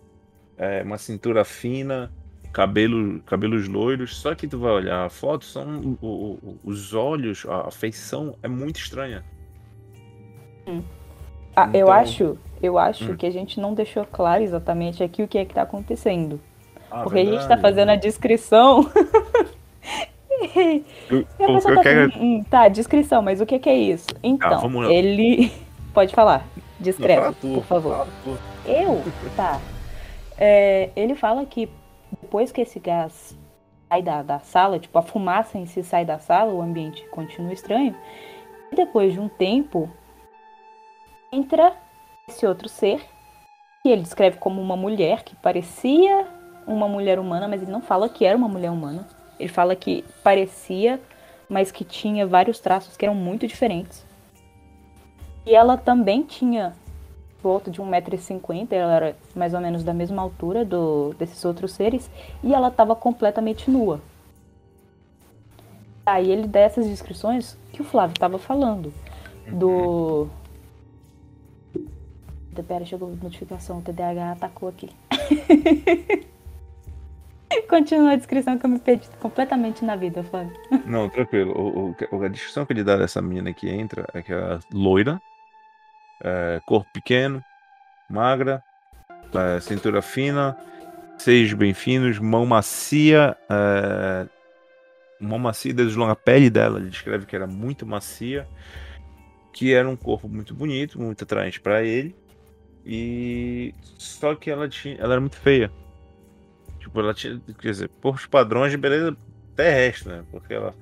é, 0.57 0.81
uma 0.81 0.97
cintura 0.97 1.45
fina, 1.45 2.11
cabelo, 2.51 3.19
cabelos 3.21 3.67
loiros. 3.67 4.17
Só 4.17 4.33
que 4.35 4.47
tu 4.47 4.59
vai 4.59 4.71
olhar 4.71 5.05
a 5.05 5.09
foto, 5.09 5.45
são 5.45 5.97
o, 6.01 6.05
o, 6.05 6.59
os 6.63 6.93
olhos, 6.93 7.45
a 7.47 7.71
feição 7.71 8.35
é 8.41 8.47
muito 8.47 8.79
estranha. 8.79 9.23
Hum. 10.67 10.81
Ah, 11.55 11.65
então... 11.67 11.79
eu 11.79 11.91
acho, 11.91 12.37
eu 12.61 12.77
acho 12.77 13.11
hum. 13.11 13.15
que 13.15 13.25
a 13.25 13.31
gente 13.31 13.59
não 13.59 13.73
deixou 13.73 14.05
claro 14.05 14.43
exatamente 14.43 15.03
aqui 15.03 15.23
o 15.23 15.27
que 15.27 15.37
é 15.37 15.45
que 15.45 15.53
tá 15.53 15.63
acontecendo. 15.63 16.39
Ah, 16.89 17.03
Porque 17.03 17.15
verdade. 17.15 17.37
a 17.37 17.39
gente 17.39 17.49
tá 17.49 17.57
fazendo 17.57 17.89
a 17.89 17.95
descrição. 17.95 18.89
eu, 21.09 21.25
eu 21.39 21.61
tá, 21.61 21.81
quero... 21.81 22.13
hum, 22.17 22.43
tá, 22.49 22.67
descrição, 22.67 23.21
mas 23.21 23.41
o 23.41 23.45
que, 23.45 23.59
que 23.59 23.69
é 23.69 23.77
isso? 23.77 24.07
Ah, 24.15 24.19
então, 24.23 24.81
ah, 24.81 24.93
ele. 24.93 25.51
Pode 25.93 26.13
falar. 26.13 26.47
Descreve, 26.79 27.33
por 27.41 27.63
favor. 27.63 28.07
Eu? 28.65 29.03
Tá. 29.35 29.59
É, 30.39 30.91
ele 30.95 31.15
fala 31.15 31.43
que 31.45 31.67
depois 32.21 32.51
que 32.51 32.61
esse 32.61 32.79
gás 32.79 33.37
sai 33.89 34.01
da, 34.01 34.21
da 34.21 34.39
sala, 34.39 34.79
tipo, 34.79 34.97
a 34.97 35.01
fumaça 35.01 35.57
em 35.57 35.65
si 35.65 35.83
sai 35.83 36.05
da 36.05 36.19
sala, 36.19 36.53
o 36.53 36.61
ambiente 36.61 37.07
continua 37.09 37.53
estranho. 37.53 37.95
E 38.71 38.75
depois 38.75 39.13
de 39.13 39.19
um 39.19 39.29
tempo, 39.29 39.89
entra 41.31 41.73
esse 42.27 42.45
outro 42.45 42.67
ser, 42.67 43.05
que 43.81 43.89
ele 43.89 44.01
descreve 44.01 44.37
como 44.37 44.61
uma 44.61 44.75
mulher 44.75 45.23
que 45.23 45.35
parecia 45.35 46.27
uma 46.65 46.87
mulher 46.87 47.17
humana, 47.17 47.47
mas 47.47 47.61
ele 47.61 47.71
não 47.71 47.81
fala 47.81 48.09
que 48.09 48.25
era 48.25 48.37
uma 48.37 48.49
mulher 48.49 48.69
humana. 48.69 49.07
Ele 49.39 49.47
fala 49.47 49.75
que 49.75 50.03
parecia, 50.21 50.99
mas 51.47 51.71
que 51.71 51.85
tinha 51.85 52.27
vários 52.27 52.59
traços 52.59 52.97
que 52.97 53.05
eram 53.05 53.15
muito 53.15 53.47
diferentes. 53.47 54.05
E 55.45 55.55
ela 55.55 55.77
também 55.77 56.23
tinha 56.23 56.75
volta 57.47 57.71
de 57.71 57.81
1,50m, 57.81 58.67
ela 58.71 58.93
era 58.93 59.17
mais 59.35 59.53
ou 59.53 59.61
menos 59.61 59.83
da 59.83 59.93
mesma 59.93 60.21
altura 60.21 60.65
do, 60.65 61.13
desses 61.17 61.43
outros 61.45 61.71
seres, 61.71 62.09
e 62.43 62.53
ela 62.53 62.67
estava 62.67 62.95
completamente 62.95 63.71
nua. 63.71 64.01
Aí 66.05 66.31
ele 66.31 66.47
dá 66.47 66.59
essas 66.59 66.87
descrições 66.87 67.57
que 67.71 67.81
o 67.81 67.85
Flávio 67.85 68.13
estava 68.13 68.37
falando. 68.37 68.93
Do, 69.47 70.27
Pera, 72.63 72.85
chegou 72.85 73.09
notificação, 73.21 73.79
o 73.79 73.81
TDAH 73.81 74.31
atacou 74.33 74.69
aqui. 74.69 74.89
Continua 77.69 78.11
a 78.11 78.15
descrição 78.15 78.57
que 78.57 78.65
eu 78.65 78.69
me 78.69 78.79
perdi 78.79 79.07
completamente 79.19 79.83
na 79.83 79.95
vida, 79.95 80.23
Fábio. 80.23 80.53
Não, 80.85 81.09
tranquilo. 81.09 81.53
O, 81.53 81.95
o, 82.15 82.23
a 82.23 82.27
descrição 82.27 82.65
que 82.65 82.73
ele 82.73 82.83
dá 82.83 82.97
dessa 82.97 83.21
menina 83.21 83.53
que 83.53 83.69
entra 83.69 84.05
é 84.13 84.21
que 84.21 84.33
é 84.33 84.59
loira, 84.71 85.21
é, 86.23 86.61
corpo 86.65 86.89
pequeno, 86.93 87.43
magra, 88.09 88.63
é, 89.33 89.59
cintura 89.59 90.01
fina, 90.01 90.57
seios 91.17 91.53
bem 91.53 91.73
finos, 91.73 92.19
mão 92.19 92.45
macia, 92.45 93.35
é, 93.49 94.27
mão 95.19 95.39
macia 95.39 95.73
deslonga 95.73 96.13
a 96.13 96.15
pele 96.15 96.49
dela, 96.49 96.79
ele 96.79 96.89
descreve 96.89 97.25
que 97.25 97.35
era 97.35 97.47
muito 97.47 97.85
macia, 97.85 98.47
que 99.53 99.73
era 99.73 99.89
um 99.89 99.95
corpo 99.95 100.27
muito 100.27 100.53
bonito, 100.53 100.99
muito 100.99 101.23
atraente 101.23 101.59
para 101.59 101.83
ele 101.83 102.15
e 102.89 103.73
só 103.97 104.33
que 104.33 104.49
ela 104.49 104.69
tinha, 104.69 104.95
ela 104.95 105.15
era 105.15 105.19
muito 105.19 105.35
feia. 105.35 105.69
Tipo, 106.79 107.01
ela 107.01 107.13
tinha, 107.13 107.37
quer 107.59 107.71
dizer, 107.71 107.89
por 107.89 108.15
os 108.15 108.25
padrões 108.25 108.71
de 108.71 108.77
beleza 108.77 109.15
terrestre, 109.57 110.07
né? 110.07 110.23
Porque 110.31 110.53
ela 110.53 110.73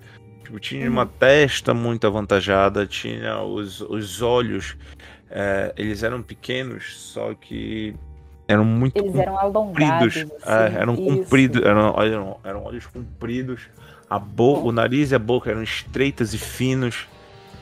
tipo, 0.44 0.60
tinha 0.60 0.88
uma 0.88 1.02
uhum. 1.02 1.10
testa 1.18 1.74
muito 1.74 2.06
avantajada, 2.06 2.86
tinha 2.86 3.42
os, 3.42 3.82
os 3.82 4.22
olhos, 4.22 4.78
é, 5.30 5.74
eles 5.78 6.04
eram 6.04 6.22
pequenos, 6.22 6.98
só 6.98 7.34
que 7.34 7.96
eram 8.48 8.64
muito 8.64 8.98
eles 8.98 9.16
eram 9.16 9.38
alongados, 9.38 10.18
assim, 10.18 10.32
é, 10.46 10.82
eram 10.82 10.96
compridos, 10.96 11.62
eram, 11.64 12.02
eram, 12.02 12.38
eram 12.44 12.64
olhos 12.64 12.86
compridos, 12.86 13.62
a 14.10 14.20
boca, 14.20 14.68
o 14.68 14.72
nariz 14.72 15.12
e 15.12 15.16
a 15.16 15.20
boca 15.20 15.50
eram 15.50 15.64
estreitas 15.64 16.34
e 16.34 16.38
finos. 16.38 17.08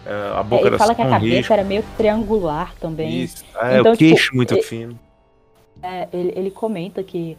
É, 0.05 0.37
a 0.37 0.43
boca 0.43 0.65
é, 0.65 0.67
ele 0.67 0.77
fala 0.77 0.93
que 0.93 1.01
a 1.01 1.09
cabeça 1.09 1.35
risco. 1.37 1.53
era 1.53 1.63
meio 1.63 1.83
triangular 1.95 2.75
também. 2.75 3.23
Isso. 3.23 3.45
É, 3.55 3.79
então, 3.79 3.93
o 3.93 3.97
queixo 3.97 4.25
tipo, 4.25 4.35
muito 4.35 4.53
ele, 4.53 4.61
fino. 4.63 4.99
É, 5.81 6.07
ele, 6.11 6.33
ele 6.35 6.51
comenta 6.51 7.01
que 7.01 7.37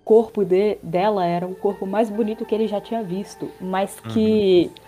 o 0.00 0.04
corpo 0.04 0.44
de, 0.44 0.78
dela 0.82 1.26
era 1.26 1.46
o 1.46 1.54
corpo 1.54 1.86
mais 1.86 2.08
bonito 2.08 2.46
que 2.46 2.54
ele 2.54 2.66
já 2.66 2.80
tinha 2.80 3.02
visto, 3.02 3.50
mas 3.60 4.00
que 4.00 4.70
uhum. 4.74 4.87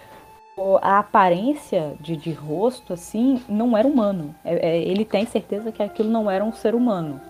A 0.82 0.98
aparência 0.98 1.94
de, 2.00 2.16
de 2.16 2.32
rosto, 2.32 2.92
assim, 2.92 3.40
não 3.48 3.76
era 3.76 3.86
humano. 3.86 4.34
É, 4.44 4.70
é, 4.70 4.82
ele 4.82 5.04
tem 5.04 5.26
certeza 5.26 5.72
que 5.72 5.82
aquilo 5.82 6.10
não 6.10 6.30
era 6.30 6.44
um 6.44 6.52
ser 6.52 6.74
humano. 6.74 7.20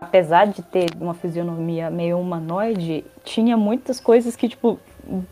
Apesar 0.00 0.46
de 0.46 0.62
ter 0.62 0.90
uma 1.00 1.14
fisionomia 1.14 1.90
meio 1.90 2.18
humanoide, 2.18 3.04
tinha 3.24 3.56
muitas 3.56 4.00
coisas 4.00 4.36
que, 4.36 4.48
tipo, 4.48 4.78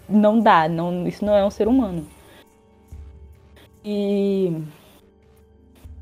não 0.09 0.39
dá, 0.39 0.69
não, 0.69 1.07
isso 1.07 1.25
não 1.25 1.35
é 1.35 1.45
um 1.45 1.51
ser 1.51 1.69
humano. 1.69 2.07
E 3.85 4.63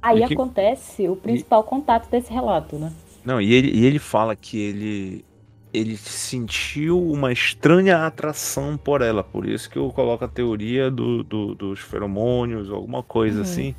aí 0.02 0.26
que... 0.26 0.34
acontece 0.34 1.08
o 1.08 1.16
principal 1.16 1.62
e... 1.62 1.64
contato 1.64 2.08
desse 2.10 2.32
relato, 2.32 2.76
né? 2.76 2.92
Não, 3.24 3.40
e 3.40 3.52
ele, 3.52 3.70
e 3.70 3.84
ele 3.84 3.98
fala 3.98 4.36
que 4.36 4.58
ele 4.58 5.24
ele 5.72 5.96
sentiu 5.96 7.00
uma 7.00 7.33
estranha 7.33 8.06
atração 8.06 8.76
por 8.76 9.02
ela, 9.02 9.22
por 9.22 9.46
isso 9.46 9.70
que 9.70 9.76
eu 9.76 9.90
coloco 9.90 10.24
a 10.24 10.28
teoria 10.28 10.90
do, 10.90 11.22
do 11.22 11.54
dos 11.54 11.80
feromônios, 11.80 12.70
alguma 12.70 13.02
coisa 13.02 13.37
uhum. 13.38 13.42
assim, 13.42 13.74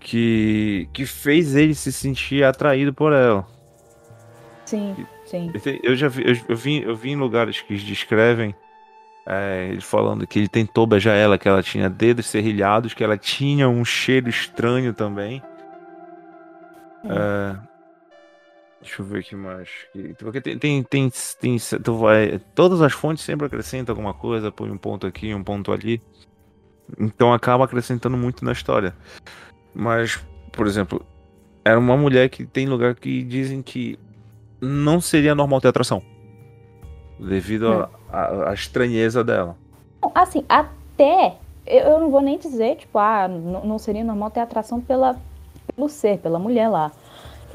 que, 0.00 0.88
que 0.92 1.06
fez 1.06 1.54
ele 1.54 1.74
se 1.74 1.92
sentir 1.92 2.44
atraído 2.44 2.92
por 2.92 3.12
ela. 3.12 3.46
Sim, 4.64 4.96
sim. 5.24 5.50
Eu 5.82 5.94
já 5.94 6.08
vi, 6.08 6.24
eu, 6.48 6.56
vi, 6.56 6.82
eu 6.82 6.96
vi 6.96 7.10
em 7.10 7.16
lugares 7.16 7.60
que 7.60 7.76
descrevem 7.76 8.54
é, 9.26 9.68
ele 9.70 9.80
falando 9.80 10.26
que 10.26 10.40
ele 10.40 10.48
tentou 10.48 10.86
beijar 10.86 11.14
ela, 11.14 11.38
que 11.38 11.48
ela 11.48 11.62
tinha 11.62 11.88
dedos 11.88 12.26
serrilhados, 12.26 12.92
que 12.92 13.04
ela 13.04 13.16
tinha 13.16 13.68
um 13.68 13.84
cheiro 13.84 14.28
estranho 14.28 14.92
também. 14.92 15.42
É. 17.04 17.71
Deixa 18.82 19.00
eu 19.00 19.06
ver 19.06 19.20
aqui 19.20 19.36
mais. 19.36 19.68
Porque 20.18 20.40
tem, 20.40 20.58
tem, 20.58 20.82
tem, 20.82 21.12
tem, 21.40 21.56
tu 21.82 21.96
vai, 21.96 22.40
todas 22.54 22.82
as 22.82 22.92
fontes 22.92 23.22
sempre 23.24 23.46
acrescentam 23.46 23.92
alguma 23.92 24.12
coisa, 24.12 24.50
põe 24.50 24.70
um 24.70 24.76
ponto 24.76 25.06
aqui, 25.06 25.32
um 25.32 25.42
ponto 25.42 25.70
ali. 25.70 26.02
Então 26.98 27.32
acaba 27.32 27.64
acrescentando 27.64 28.16
muito 28.16 28.44
na 28.44 28.50
história. 28.50 28.94
Mas, 29.72 30.22
por 30.50 30.66
exemplo, 30.66 31.06
era 31.64 31.78
uma 31.78 31.96
mulher 31.96 32.28
que 32.28 32.44
tem 32.44 32.66
lugar 32.66 32.96
que 32.96 33.22
dizem 33.22 33.62
que 33.62 33.98
não 34.60 35.00
seria 35.00 35.34
normal 35.34 35.60
ter 35.60 35.68
atração. 35.68 36.02
Devido 37.20 37.88
à 38.10 38.50
é. 38.50 38.54
estranheza 38.54 39.22
dela. 39.22 39.56
Assim, 40.14 40.44
até. 40.48 41.36
Eu 41.64 42.00
não 42.00 42.10
vou 42.10 42.20
nem 42.20 42.36
dizer, 42.36 42.74
tipo, 42.74 42.98
ah, 42.98 43.28
não 43.28 43.78
seria 43.78 44.02
normal 44.02 44.32
ter 44.32 44.40
atração 44.40 44.80
pela, 44.80 45.16
pelo 45.72 45.88
ser, 45.88 46.18
pela 46.18 46.36
mulher 46.36 46.68
lá. 46.68 46.90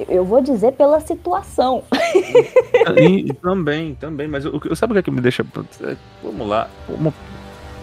Eu 0.07 0.23
vou 0.23 0.41
dizer 0.41 0.73
pela 0.73 0.99
situação. 0.99 1.83
E, 2.97 3.33
também, 3.33 3.95
também, 3.95 4.29
mas 4.29 4.45
eu, 4.45 4.53
sabe 4.73 4.91
o 4.91 4.95
que, 4.95 4.99
é 4.99 5.03
que 5.03 5.11
me 5.11 5.19
deixa. 5.19 5.45
É, 5.81 5.97
vamos 6.23 6.47
lá, 6.47 6.69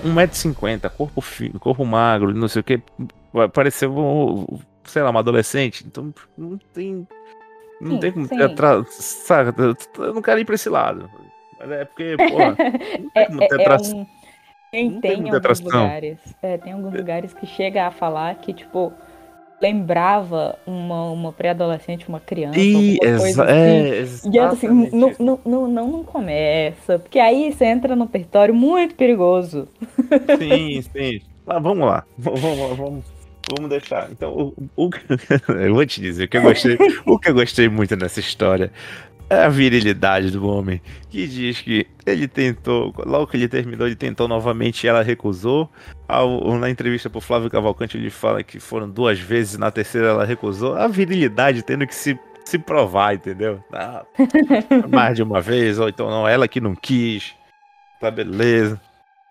1,50m, 0.03 0.91
corpo 0.91 1.21
fino, 1.21 1.61
corpo 1.61 1.85
magro, 1.85 2.33
não 2.33 2.49
sei 2.49 2.61
o 2.61 2.65
que, 2.65 2.81
parecer, 3.53 3.89
sei 4.85 5.03
lá, 5.03 5.11
uma 5.11 5.21
adolescente. 5.21 5.85
Então 5.87 6.13
não 6.39 6.59
tem. 6.73 7.07
Não 7.81 7.93
sim, 7.93 7.99
tem 7.99 8.13
como. 8.13 8.29
Sabe, 8.89 9.53
eu 9.99 10.15
não 10.15 10.23
quero 10.23 10.41
ir 10.41 10.47
pra 10.47 10.55
esse 10.55 10.71
lado. 10.71 11.11
Mas 11.59 11.71
é 11.71 11.85
porque, 11.85 12.17
porra, 12.17 12.57
não 12.99 13.11
tem 13.11 13.23
é, 13.23 13.27
como 13.27 13.39
ter 13.41 13.61
é, 13.61 13.77
Um... 13.95 14.07
Tem, 14.71 15.01
tem, 15.01 15.31
alguns 15.31 15.61
lugares. 15.61 16.19
É, 16.43 16.59
tem 16.59 16.73
alguns 16.73 16.95
lugares 16.95 17.33
que 17.33 17.47
chega 17.47 17.87
a 17.87 17.91
falar 17.93 18.35
que, 18.37 18.53
tipo, 18.53 18.93
lembrava 19.61 20.59
uma, 20.67 21.11
uma 21.11 21.33
pré-adolescente, 21.33 22.09
uma 22.09 22.21
criança, 22.21 22.59
e, 22.59 22.99
coisa 22.99 23.45
é, 23.45 24.01
assim. 24.01 24.31
E 24.31 24.39
assim, 24.39 24.69
não, 24.93 25.13
não, 25.19 25.41
não, 25.45 25.89
não 25.89 26.05
começa, 26.05 26.99
porque 26.99 27.19
aí 27.19 27.53
você 27.53 27.65
entra 27.65 27.97
num 27.97 28.07
território 28.07 28.55
muito 28.55 28.95
perigoso. 28.95 29.69
Sim, 30.39 30.83
sim. 30.93 31.21
Mas 31.47 31.63
vamos 31.63 31.87
lá, 31.87 32.05
vamos, 32.19 32.41
vamos, 32.41 33.05
vamos 33.51 33.71
deixar. 33.71 34.11
Então, 34.11 34.55
o, 34.77 34.87
o, 34.87 34.91
eu 35.61 35.75
vou 35.75 35.87
te 35.87 36.01
dizer 36.01 36.25
o 36.25 36.29
que 36.29 36.37
eu 36.37 36.43
gostei, 36.43 36.79
o 37.07 37.19
que 37.19 37.29
eu 37.31 37.35
gostei 37.35 37.69
muito 37.69 37.97
nessa 37.97 38.21
história 38.21 38.67
é 38.67 39.14
a 39.29 39.49
virilidade 39.49 40.31
do 40.31 40.47
homem, 40.47 40.81
que 41.09 41.27
diz 41.27 41.61
que 41.61 41.87
ele 42.05 42.29
tentou, 42.29 42.93
logo 43.05 43.27
que 43.27 43.37
ele 43.37 43.49
terminou, 43.49 43.87
ele 43.87 43.97
tentou 43.97 44.29
novamente 44.29 44.85
e 44.85 44.89
ela 44.89 45.03
recusou. 45.03 45.71
Ao, 46.07 46.59
na 46.59 46.69
entrevista 46.69 47.09
pro 47.09 47.21
Flávio 47.21 47.51
Cavalcante, 47.51 47.97
ele 47.97 48.11
fala 48.11 48.43
que 48.43 48.61
foram 48.61 48.89
duas 48.89 49.19
vezes, 49.19 49.59
na 49.59 49.71
terceira 49.71 50.09
ela 50.09 50.25
recusou. 50.25 50.75
A 50.77 50.87
virilidade 50.87 51.63
tendo 51.63 51.87
que 51.87 51.95
se, 51.95 52.19
se 52.45 52.59
provar, 52.59 53.15
entendeu? 53.15 53.63
Ah, 53.73 54.05
mais 54.91 55.17
de 55.17 55.23
uma 55.23 55.41
vez, 55.41 55.79
ou 55.79 55.89
então 55.89 56.11
não, 56.11 56.29
ela 56.29 56.47
que 56.47 56.61
não 56.61 56.75
quis. 56.75 57.35
Tá 58.01 58.11
beleza. 58.11 58.81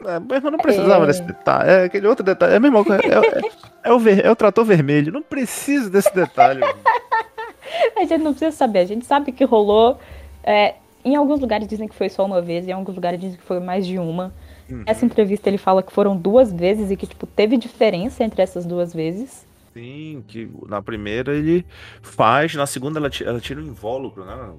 É, 0.06 0.20
mas 0.20 0.44
não 0.44 0.58
precisava 0.58 1.06
é... 1.06 1.08
desse 1.08 1.24
detalhe. 1.24 1.70
É 1.70 1.84
aquele 1.86 2.08
outro 2.08 2.26
detalhe. 2.26 2.56
É 2.56 2.60
mesmo. 2.60 2.80
É, 2.80 3.88
é, 3.88 3.90
é, 3.90 3.94
o, 3.94 4.00
ver, 4.00 4.26
é 4.26 4.30
o 4.30 4.36
trator 4.36 4.66
vermelho. 4.66 5.12
Não 5.12 5.22
precisa 5.22 5.90
desse 5.90 6.14
detalhe. 6.14 6.62
a 7.96 8.06
gente 8.06 8.24
não 8.24 8.34
precisa 8.34 8.56
saber. 8.56 8.80
A 8.80 8.86
gente 8.86 9.06
sabe 9.06 9.32
que 9.32 9.44
rolou. 9.44 9.98
É, 10.44 10.76
em 11.04 11.16
alguns 11.16 11.40
lugares 11.40 11.68
dizem 11.68 11.88
que 11.88 11.96
foi 11.96 12.10
só 12.10 12.26
uma 12.26 12.42
vez, 12.42 12.68
em 12.68 12.72
alguns 12.72 12.96
lugares 12.96 13.20
dizem 13.20 13.38
que 13.38 13.44
foi 13.44 13.60
mais 13.60 13.86
de 13.86 14.00
uma. 14.00 14.34
Uhum. 14.70 14.84
Essa 14.86 15.06
entrevista 15.06 15.50
ele 15.50 15.58
fala 15.58 15.84
que 15.84 15.92
foram 15.92 16.16
duas 16.16 16.52
vezes 16.52 16.90
e 16.90 16.96
que, 16.96 17.06
tipo, 17.06 17.28
teve 17.28 17.58
diferença 17.58 18.24
entre 18.24 18.42
essas 18.42 18.66
duas 18.66 18.94
vezes. 18.94 19.46
Sim, 19.74 20.24
que 20.28 20.50
na 20.68 20.82
primeira 20.82 21.36
ele 21.36 21.66
faz, 22.02 22.54
na 22.54 22.66
segunda 22.66 23.00
ela 23.00 23.10
tira, 23.10 23.32
ela 23.32 23.40
tira 23.40 23.60
um 23.60 23.66
invólucro, 23.66 24.24
né? 24.24 24.54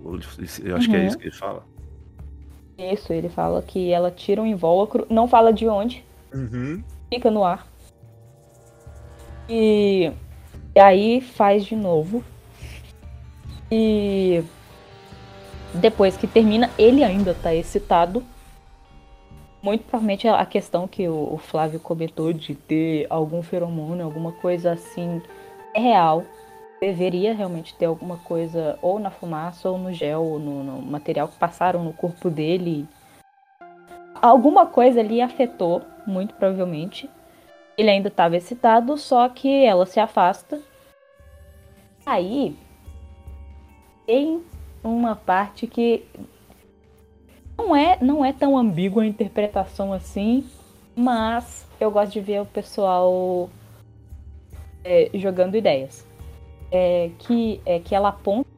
Eu 0.63 0.77
acho 0.77 0.87
uhum. 0.87 0.91
que 0.91 0.97
é 0.97 1.01
uhum. 1.01 1.07
isso 1.07 1.19
que 1.19 1.25
ele 1.25 1.35
fala. 1.35 1.65
Isso, 2.77 3.13
ele 3.13 3.29
fala 3.29 3.63
que 3.63 3.93
ela 3.93 4.11
tira 4.11 4.43
um 4.43 4.47
invólucro, 4.47 5.07
não 5.09 5.29
fala 5.29 5.53
de 5.53 5.69
onde, 5.69 6.05
uhum. 6.35 6.83
fica 7.09 7.31
no 7.31 7.45
ar. 7.45 7.67
E, 9.49 10.11
e 10.75 10.81
aí 10.81 11.21
faz 11.21 11.65
de 11.65 11.77
novo. 11.77 12.25
E 13.77 14.45
depois 15.75 16.17
que 16.17 16.29
termina, 16.29 16.71
ele 16.79 17.03
ainda 17.03 17.35
tá 17.35 17.53
excitado. 17.53 18.23
Muito 19.61 19.83
provavelmente 19.83 20.29
a 20.29 20.47
questão 20.47 20.87
que 20.87 21.09
o 21.09 21.37
Flávio 21.39 21.81
comentou 21.81 22.33
de 22.33 22.55
ter 22.55 23.09
algum 23.11 23.43
feromônio, 23.43 24.05
alguma 24.05 24.31
coisa 24.31 24.73
assim, 24.73 25.21
é 25.75 25.81
real. 25.81 26.23
Deveria 26.81 27.35
realmente 27.35 27.75
ter 27.75 27.87
alguma 27.87 28.17
coisa 28.19 28.79
ou 28.81 29.01
na 29.01 29.11
fumaça 29.11 29.69
ou 29.69 29.77
no 29.77 29.93
gel, 29.93 30.23
ou 30.23 30.39
no, 30.39 30.63
no 30.63 30.83
material 30.83 31.27
que 31.27 31.37
passaram 31.37 31.83
no 31.83 31.93
corpo 31.93 32.31
dele. 32.31 32.87
Alguma 34.23 34.67
coisa 34.67 35.01
ali 35.01 35.21
afetou, 35.21 35.83
muito 36.07 36.35
provavelmente. 36.35 37.11
Ele 37.77 37.91
ainda 37.91 38.07
estava 38.07 38.37
excitado, 38.37 38.97
só 38.97 39.29
que 39.29 39.65
ela 39.65 39.85
se 39.85 39.99
afasta. 39.99 40.61
Aí 42.07 42.57
tem 44.07 44.43
uma 44.83 45.17
parte 45.17 45.67
que 45.67 46.05
não 47.57 47.75
é, 47.75 47.99
não 48.01 48.25
é 48.25 48.33
tão 48.33 48.57
ambígua 48.59 49.03
a 49.03 49.07
interpretação 49.07 49.93
assim, 49.93 50.45
mas 50.95 51.67
eu 51.81 51.91
gosto 51.91 52.13
de 52.13 52.21
ver 52.21 52.43
o 52.43 52.47
pessoal 52.47 53.49
é, 54.85 55.11
jogando 55.15 55.57
ideias. 55.57 56.07
É, 56.71 57.11
que, 57.21 57.61
é 57.65 57.79
que 57.79 57.95
ela 57.95 58.09
aponta 58.09 58.49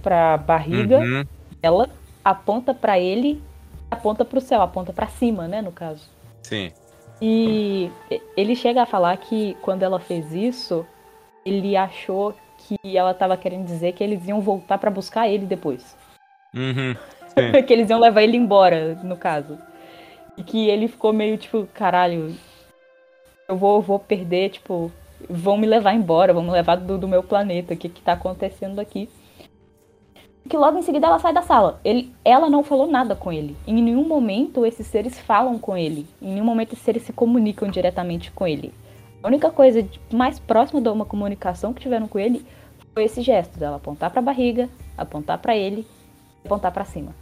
pra 0.00 0.38
barriga 0.38 0.98
uhum. 0.98 1.24
ela 1.62 1.90
aponta 2.24 2.72
para 2.72 2.98
ele, 2.98 3.42
aponta 3.90 4.24
para 4.24 4.38
o 4.38 4.40
céu, 4.40 4.62
aponta 4.62 4.92
para 4.92 5.06
cima, 5.06 5.46
né, 5.46 5.60
no 5.60 5.72
caso. 5.72 6.08
Sim. 6.42 6.72
E 7.20 7.90
ele 8.36 8.56
chega 8.56 8.82
a 8.82 8.86
falar 8.86 9.16
que 9.18 9.54
quando 9.60 9.82
ela 9.82 10.00
fez 10.00 10.32
isso, 10.32 10.86
ele 11.44 11.76
achou 11.76 12.34
que 12.78 12.96
ela 12.96 13.14
tava 13.14 13.36
querendo 13.36 13.66
dizer 13.66 13.92
que 13.92 14.04
eles 14.04 14.26
iam 14.26 14.40
voltar 14.40 14.78
para 14.78 14.90
buscar 14.90 15.28
ele 15.28 15.46
depois. 15.46 15.96
Uhum, 16.54 16.94
que 17.66 17.72
eles 17.72 17.90
iam 17.90 17.98
levar 17.98 18.22
ele 18.22 18.36
embora, 18.36 18.94
no 19.02 19.16
caso. 19.16 19.58
E 20.36 20.42
que 20.42 20.68
ele 20.68 20.88
ficou 20.88 21.12
meio 21.12 21.36
tipo, 21.36 21.66
caralho, 21.74 22.34
eu 23.48 23.56
vou, 23.56 23.82
vou 23.82 23.98
perder, 23.98 24.50
tipo, 24.50 24.90
vão 25.28 25.56
me 25.56 25.66
levar 25.66 25.94
embora, 25.94 26.32
vão 26.32 26.42
me 26.42 26.50
levar 26.50 26.76
do, 26.76 26.96
do 26.96 27.08
meu 27.08 27.22
planeta, 27.22 27.74
o 27.74 27.76
que 27.76 27.88
que 27.88 28.00
tá 28.00 28.12
acontecendo 28.12 28.78
aqui? 28.78 29.08
Que 30.48 30.56
logo 30.56 30.78
em 30.78 30.82
seguida 30.82 31.06
ela 31.06 31.18
sai 31.18 31.32
da 31.32 31.42
sala. 31.42 31.80
Ele, 31.84 32.12
ela 32.24 32.48
não 32.48 32.64
falou 32.64 32.86
nada 32.86 33.14
com 33.14 33.32
ele. 33.32 33.56
Em 33.66 33.74
nenhum 33.74 34.06
momento 34.06 34.64
esses 34.64 34.86
seres 34.86 35.18
falam 35.18 35.58
com 35.58 35.76
ele. 35.76 36.06
Em 36.20 36.32
nenhum 36.32 36.44
momento 36.44 36.72
esses 36.72 36.84
seres 36.84 37.02
se 37.02 37.12
comunicam 37.12 37.68
diretamente 37.68 38.30
com 38.32 38.46
ele. 38.46 38.72
A 39.22 39.28
única 39.28 39.50
coisa 39.50 39.86
mais 40.12 40.38
próxima 40.38 40.80
de 40.80 40.88
uma 40.88 41.04
comunicação 41.04 41.74
que 41.74 41.82
tiveram 41.82 42.08
com 42.08 42.18
ele 42.18 42.44
foi 42.94 43.04
esse 43.04 43.22
gesto 43.22 43.58
dela 43.58 43.76
apontar 43.76 44.10
para 44.10 44.20
a 44.20 44.24
barriga, 44.24 44.68
apontar 44.96 45.38
para 45.38 45.56
ele, 45.56 45.86
apontar 46.44 46.72
para 46.72 46.84
cima. 46.84 47.14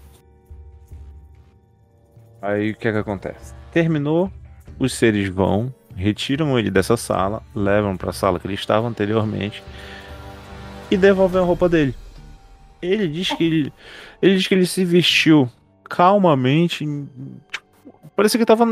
Aí 2.41 2.71
o 2.71 2.77
que 2.77 2.89
é 2.89 2.93
que 2.93 2.99
acontece? 2.99 3.55
Terminou, 3.73 4.31
os 4.79 4.95
seres 4.95 5.29
vão, 5.29 5.75
retiram 5.95 6.59
ele 6.59 6.71
dessa 6.71 6.97
sala, 6.97 7.43
levam 7.55 7.97
para 7.97 8.11
a 8.11 8.13
sala 8.13 8.39
que 8.39 8.47
ele 8.47 8.55
estava 8.55 8.87
anteriormente 8.87 9.63
e 10.91 10.97
devolvem 10.97 11.41
a 11.41 11.45
roupa 11.45 11.69
dele. 11.69 11.95
Ele 12.81 13.09
diz 13.09 13.33
que 13.33 13.45
ele, 13.45 13.73
ele 14.23 14.37
diz 14.37 14.47
que 14.47 14.55
ele 14.55 14.67
se 14.67 14.85
vestiu 14.85 15.51
calmamente, 15.89 16.87
parecia 18.15 18.39
que 18.39 18.45
estava 18.45 18.65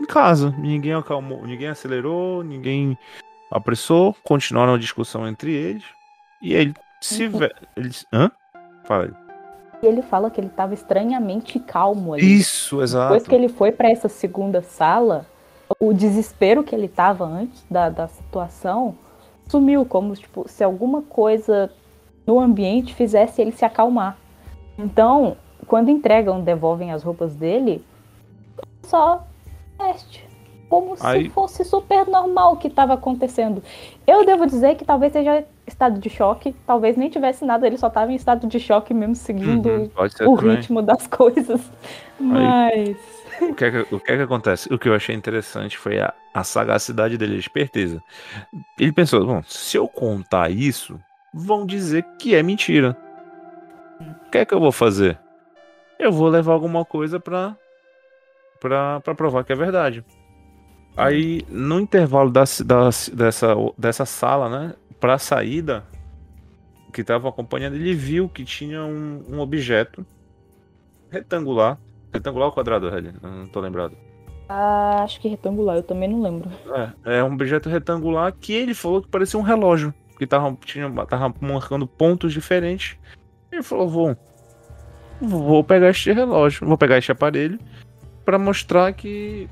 em 0.00 0.06
casa. 0.06 0.54
Ninguém 0.56 0.94
acalmou, 0.94 1.44
ninguém 1.44 1.68
acelerou, 1.68 2.44
ninguém 2.44 2.96
apressou. 3.50 4.14
Continuaram 4.22 4.74
a 4.74 4.78
discussão 4.78 5.26
entre 5.26 5.52
eles. 5.52 5.97
E 6.40 6.54
ele 6.54 6.74
se 7.00 7.26
uhum. 7.26 7.38
vê. 7.38 7.54
Ele... 7.76 7.90
Hã? 8.12 8.30
Fala 8.84 9.04
aí. 9.04 9.28
E 9.82 9.86
ele 9.86 10.02
fala 10.02 10.30
que 10.30 10.40
ele 10.40 10.48
estava 10.48 10.74
estranhamente 10.74 11.58
calmo 11.60 12.14
ali. 12.14 12.38
Isso, 12.38 12.82
exato. 12.82 13.12
Depois 13.12 13.28
que 13.28 13.34
ele 13.34 13.48
foi 13.48 13.70
para 13.70 13.88
essa 13.88 14.08
segunda 14.08 14.60
sala, 14.60 15.24
o 15.78 15.92
desespero 15.92 16.64
que 16.64 16.74
ele 16.74 16.86
estava 16.86 17.24
antes 17.24 17.64
da, 17.70 17.88
da 17.88 18.08
situação 18.08 18.96
sumiu, 19.48 19.84
como 19.84 20.14
tipo, 20.14 20.48
se 20.48 20.62
alguma 20.64 21.02
coisa 21.02 21.70
no 22.26 22.38
ambiente 22.38 22.94
fizesse 22.94 23.40
ele 23.40 23.52
se 23.52 23.64
acalmar. 23.64 24.16
Então, 24.76 25.36
quando 25.66 25.90
entregam, 25.90 26.40
devolvem 26.40 26.92
as 26.92 27.02
roupas 27.02 27.34
dele, 27.34 27.84
só 28.82 29.26
teste. 29.78 30.26
Como 30.68 30.94
Aí... 31.00 31.24
se 31.24 31.30
fosse 31.30 31.64
super 31.64 32.06
normal 32.06 32.52
o 32.52 32.56
que 32.56 32.68
estava 32.68 32.94
acontecendo. 32.94 33.62
Eu 34.06 34.24
devo 34.26 34.46
dizer 34.46 34.76
que 34.76 34.84
talvez 34.84 35.12
seja 35.12 35.44
estado 35.68 35.98
de 36.00 36.10
choque, 36.10 36.54
talvez 36.66 36.96
nem 36.96 37.08
tivesse 37.08 37.44
nada, 37.44 37.66
ele 37.66 37.76
só 37.76 37.88
estava 37.88 38.10
em 38.10 38.14
estado 38.16 38.46
de 38.46 38.58
choque 38.58 38.92
mesmo, 38.92 39.14
seguindo 39.14 39.68
uhum, 39.68 39.90
o 39.96 40.36
também. 40.36 40.56
ritmo 40.56 40.82
das 40.82 41.06
coisas. 41.08 41.60
Mas. 42.18 42.96
o 43.40 43.54
que, 43.54 43.64
é 43.64 43.70
que, 43.70 43.94
o 43.94 44.00
que 44.00 44.12
é 44.12 44.16
que 44.16 44.22
acontece? 44.22 44.72
O 44.72 44.78
que 44.78 44.88
eu 44.88 44.94
achei 44.94 45.14
interessante 45.14 45.78
foi 45.78 46.00
a, 46.00 46.12
a 46.34 46.42
sagacidade 46.42 47.16
dele, 47.16 47.36
a 47.36 47.38
esperteza. 47.38 48.02
Ele 48.78 48.92
pensou: 48.92 49.24
bom, 49.24 49.42
se 49.46 49.76
eu 49.76 49.86
contar 49.86 50.50
isso, 50.50 50.98
vão 51.32 51.64
dizer 51.64 52.04
que 52.18 52.34
é 52.34 52.42
mentira. 52.42 52.96
O 54.00 54.30
que 54.30 54.38
é 54.38 54.44
que 54.44 54.54
eu 54.54 54.60
vou 54.60 54.72
fazer? 54.72 55.18
Eu 55.98 56.12
vou 56.12 56.28
levar 56.28 56.52
alguma 56.52 56.84
coisa 56.84 57.18
pra, 57.18 57.56
pra, 58.60 59.00
pra 59.00 59.14
provar 59.14 59.44
que 59.44 59.52
é 59.52 59.56
verdade. 59.56 60.04
Aí, 60.98 61.42
no 61.48 61.78
intervalo 61.78 62.30
da, 62.30 62.44
da, 62.64 62.90
dessa, 63.12 63.54
dessa 63.76 64.04
sala, 64.04 64.48
né, 64.48 64.74
pra 64.98 65.16
saída, 65.16 65.84
que 66.92 67.04
tava 67.04 67.28
acompanhando, 67.28 67.76
ele 67.76 67.94
viu 67.94 68.28
que 68.28 68.44
tinha 68.44 68.82
um, 68.82 69.22
um 69.28 69.38
objeto 69.38 70.04
retangular. 71.10 71.78
Retangular 72.12 72.48
ou 72.48 72.52
quadrado, 72.52 72.88
Helly? 72.88 73.12
Não 73.22 73.46
tô 73.48 73.60
lembrado. 73.60 73.96
Ah, 74.48 75.02
acho 75.04 75.20
que 75.20 75.28
retangular, 75.28 75.76
eu 75.76 75.82
também 75.82 76.08
não 76.08 76.22
lembro. 76.22 76.50
É, 77.04 77.18
é 77.18 77.24
um 77.24 77.34
objeto 77.34 77.68
retangular 77.68 78.32
que 78.32 78.52
ele 78.52 78.74
falou 78.74 79.02
que 79.02 79.08
parecia 79.08 79.38
um 79.38 79.42
relógio. 79.42 79.94
Que 80.18 80.26
tava, 80.26 80.56
tinha, 80.64 80.90
tava 81.06 81.32
marcando 81.40 81.86
pontos 81.86 82.32
diferentes. 82.32 82.96
Ele 83.52 83.62
falou: 83.62 83.88
vou, 83.88 84.16
vou 85.20 85.62
pegar 85.62 85.90
este 85.90 86.12
relógio, 86.12 86.66
vou 86.66 86.76
pegar 86.76 86.98
este 86.98 87.12
aparelho 87.12 87.58
para 88.24 88.38
mostrar 88.38 88.92
que, 88.92 89.48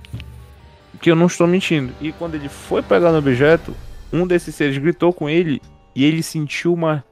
que 1.01 1.11
eu 1.11 1.17
não 1.17 1.27
estou 1.27 1.47
mentindo. 1.47 1.93
E 2.01 2.13
quando 2.13 2.35
ele 2.35 2.49
foi 2.49 2.83
pegar 2.83 3.13
no 3.13 3.19
objeto, 3.19 3.75
um 4.13 4.27
desses 4.27 4.55
seres 4.55 4.79
gritou 4.79 5.13
com 5.13 5.29
ele 5.29 5.61
e 5.95 6.05
ele 6.05 6.23
sentiu 6.23 6.73
uma. 6.73 7.05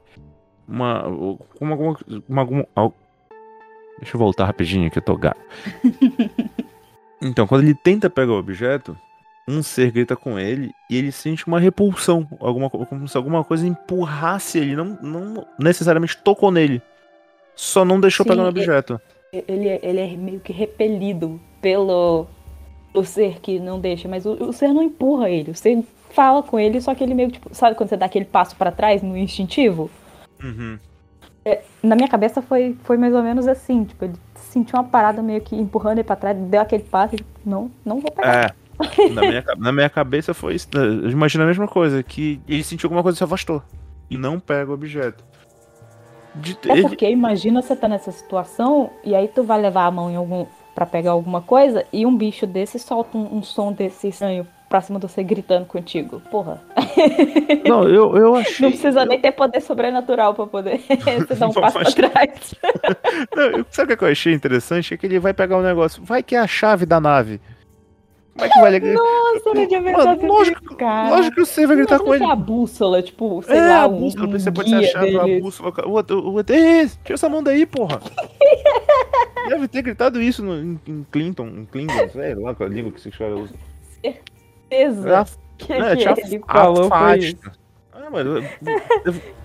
Uma. 0.67 1.07
Uma. 1.07 1.39
uma, 1.59 1.97
uma, 2.27 2.67
uma 2.75 2.93
deixa 3.99 4.15
eu 4.15 4.19
voltar 4.19 4.45
rapidinho 4.45 4.91
que 4.91 4.97
eu 4.97 5.03
tô 5.03 5.15
gato. 5.15 5.39
Então, 7.21 7.47
quando 7.47 7.63
ele 7.63 7.73
tenta 7.73 8.09
pegar 8.09 8.33
o 8.33 8.37
objeto, 8.37 8.95
um 9.47 9.63
ser 9.63 9.91
grita 9.91 10.15
com 10.15 10.37
ele 10.37 10.71
e 10.89 10.97
ele 10.97 11.11
sente 11.11 11.47
uma 11.47 11.59
repulsão, 11.59 12.27
alguma, 12.39 12.69
como 12.69 13.07
se 13.07 13.17
alguma 13.17 13.43
coisa 13.43 13.65
empurrasse 13.65 14.59
ele, 14.59 14.75
não, 14.75 14.97
não 15.01 15.47
necessariamente 15.59 16.17
tocou 16.17 16.51
nele, 16.51 16.81
só 17.55 17.85
não 17.85 17.99
deixou 17.99 18.23
Sim, 18.23 18.29
pegar 18.29 18.43
no 18.43 18.49
objeto. 18.49 18.99
Ele, 19.31 19.79
ele 19.81 19.99
é 19.99 20.15
meio 20.15 20.39
que 20.39 20.53
repelido 20.53 21.39
pelo 21.61 22.27
o 22.95 23.03
ser 23.05 23.39
que 23.39 23.59
não 23.59 23.79
deixa, 23.79 24.07
mas 24.07 24.25
o, 24.25 24.31
o 24.31 24.53
ser 24.53 24.69
não 24.69 24.81
empurra 24.83 25.29
ele, 25.29 25.51
o 25.51 25.55
ser 25.55 25.83
fala 26.11 26.41
com 26.41 26.59
ele, 26.59 26.79
só 26.79 26.95
que 26.95 27.03
ele 27.03 27.13
meio 27.13 27.31
tipo, 27.31 27.53
sabe 27.53 27.75
quando 27.75 27.89
você 27.89 27.97
dá 27.97 28.05
aquele 28.05 28.25
passo 28.25 28.55
para 28.55 28.71
trás 28.71 29.01
no 29.01 29.17
instintivo? 29.17 29.89
Uhum. 30.41 30.79
É, 31.43 31.61
na 31.83 31.95
minha 31.95 32.07
cabeça 32.07 32.41
foi, 32.41 32.75
foi 32.83 32.97
mais 32.97 33.13
ou 33.13 33.21
menos 33.21 33.47
assim, 33.47 33.83
tipo, 33.83 34.05
ele 34.05 34.15
sentiu 34.35 34.77
uma 34.79 34.83
parada 34.83 35.21
meio 35.21 35.41
que 35.41 35.55
empurrando 35.55 35.97
ele 35.99 36.03
pra 36.03 36.15
trás, 36.15 36.37
deu 36.37 36.61
aquele 36.61 36.83
passo 36.83 37.15
e 37.15 37.25
não, 37.45 37.69
não 37.85 37.99
vou 37.99 38.11
pegar. 38.11 38.45
É. 38.45 38.65
Na 39.13 39.21
minha, 39.21 39.43
na 39.57 39.71
minha 39.71 39.89
cabeça 39.89 40.33
foi 40.33 40.55
isso. 40.55 40.67
Eu 40.73 41.09
imagino 41.09 41.43
a 41.43 41.47
mesma 41.47 41.67
coisa, 41.67 42.03
que 42.03 42.41
ele 42.47 42.63
sentiu 42.63 42.87
alguma 42.87 43.03
coisa 43.03 43.15
e 43.15 43.19
se 43.19 43.23
afastou. 43.23 43.63
E 44.09 44.17
não 44.17 44.39
pega 44.39 44.69
o 44.69 44.73
objeto. 44.73 45.23
De, 46.35 46.57
é 46.67 46.81
porque 46.81 47.09
imagina 47.09 47.61
você 47.61 47.75
tá 47.75 47.87
nessa 47.87 48.11
situação 48.11 48.89
e 49.05 49.15
aí 49.15 49.29
tu 49.29 49.43
vai 49.43 49.61
levar 49.61 49.85
a 49.85 49.91
mão 49.91 50.11
em 50.11 50.17
algum 50.17 50.45
para 50.75 50.85
pegar 50.85 51.11
alguma 51.11 51.41
coisa 51.41 51.85
e 51.91 52.05
um 52.05 52.15
bicho 52.15 52.45
desse 52.45 52.77
solta 52.77 53.17
um, 53.17 53.37
um 53.37 53.41
som 53.41 53.71
desse 53.71 54.09
estranho 54.09 54.45
pra 54.67 54.81
cima 54.81 54.99
de 54.99 55.07
você 55.07 55.23
gritando 55.23 55.65
contigo. 55.65 56.21
Porra. 56.29 56.61
Não, 57.65 57.87
eu, 57.87 58.15
eu 58.17 58.35
achei. 58.35 58.65
Não 58.65 58.71
precisa 58.71 59.01
eu... 59.01 59.05
nem 59.05 59.19
ter 59.19 59.31
poder 59.31 59.61
sobrenatural 59.61 60.33
pra 60.33 60.45
poder 60.45 60.79
você 60.85 61.35
dar 61.35 61.47
um 61.47 61.53
passo 61.53 61.79
pra 61.79 61.91
trás. 61.91 62.55
Não, 63.33 63.65
sabe 63.71 63.93
o 63.93 63.97
que 63.97 64.03
eu 64.03 64.09
achei 64.09 64.33
interessante? 64.33 64.93
É 64.93 64.97
que 64.97 65.05
ele 65.05 65.17
vai 65.17 65.33
pegar 65.33 65.57
um 65.57 65.61
negócio. 65.61 66.03
Vai 66.03 66.21
que 66.21 66.35
é 66.35 66.39
a 66.39 66.47
chave 66.47 66.85
da 66.85 66.99
nave. 66.99 67.39
Como 68.35 68.45
é 68.45 68.49
que 68.49 68.59
vai 68.59 68.71
ligar? 68.71 68.93
Nossa, 68.93 69.53
não 69.53 69.67
tinha 69.67 69.81
pensado 69.81 70.25
lógico, 70.25 70.75
cara. 70.75 71.09
lógico 71.09 71.35
que 71.35 71.45
você 71.45 71.65
vai 71.65 71.75
gritar 71.77 71.99
com 71.99 72.13
ele. 72.13 72.23
a 72.25 72.35
bússola, 72.35 73.01
tipo, 73.01 73.41
sei 73.43 73.57
é, 73.57 73.61
lá, 73.61 73.83
a 73.83 73.87
bússola, 73.87 74.27
um, 74.27 74.31
você 74.31 74.51
pode 74.51 74.69
ser 74.69 74.75
a 74.75 74.83
chave, 74.83 75.17
a 75.17 75.39
bússola. 75.39 75.73
O 75.85 75.91
outro, 75.91 76.19
o 76.19 76.33
outro, 76.33 76.55
tira 76.55 77.13
essa 77.13 77.29
mão 77.29 77.41
daí, 77.41 77.65
porra. 77.65 78.01
Deve 79.47 79.67
ter 79.67 79.83
gritado 79.83 80.21
isso 80.21 80.43
no, 80.43 80.55
em, 80.55 80.79
em 80.87 81.05
Clinton, 81.11 81.47
em 81.47 81.65
Clinton, 81.65 82.09
sei 82.09 82.35
lá 82.35 82.53
qual 82.53 82.67
é 82.67 82.71
a 82.71 82.75
língua 82.75 82.91
que 82.91 82.99
se 82.99 83.09
escreve 83.09 83.35
usa 83.35 83.53
certeza 84.69 85.25
que, 85.57 85.71
é, 85.71 85.95
que 85.95 86.21
ele 86.21 86.43
falou 86.45 86.89
Ah, 86.91 88.09
mano, 88.11 88.43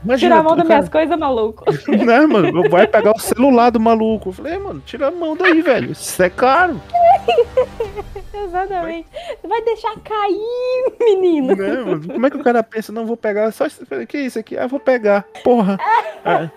imagina, 0.05 0.17
tira 0.17 0.37
a 0.39 0.43
mão 0.43 0.57
das 0.57 0.67
minhas 0.67 0.89
coisas, 0.89 1.19
maluco. 1.19 1.65
Né, 2.05 2.27
mano? 2.27 2.69
Vai 2.69 2.87
pegar 2.87 3.13
o 3.13 3.19
celular 3.19 3.71
do 3.71 3.81
maluco. 3.81 4.31
Eu 4.31 4.33
falei, 4.33 4.59
mano, 4.59 4.83
tira 4.85 5.09
a 5.09 5.11
mão 5.11 5.37
daí, 5.37 5.63
velho. 5.63 5.93
Isso 5.93 6.23
é 6.23 6.29
caro. 6.29 6.81
Exatamente. 8.33 9.09
Vai... 9.43 9.63
deixar 9.63 9.95
cair, 10.01 10.93
menino. 10.99 11.57
Mano? 11.57 12.09
Como 12.09 12.27
é 12.27 12.31
que 12.31 12.37
o 12.37 12.45
cara 12.45 12.63
pensa? 12.63 12.93
Não, 12.93 13.07
vou 13.07 13.17
pegar. 13.17 13.51
Só 13.53 13.67
que 14.09 14.17
é 14.17 14.23
isso 14.23 14.39
aqui? 14.39 14.57
Ah, 14.57 14.67
vou 14.67 14.81
pegar. 14.81 15.25
Porra. 15.45 15.79
É, 16.25 16.51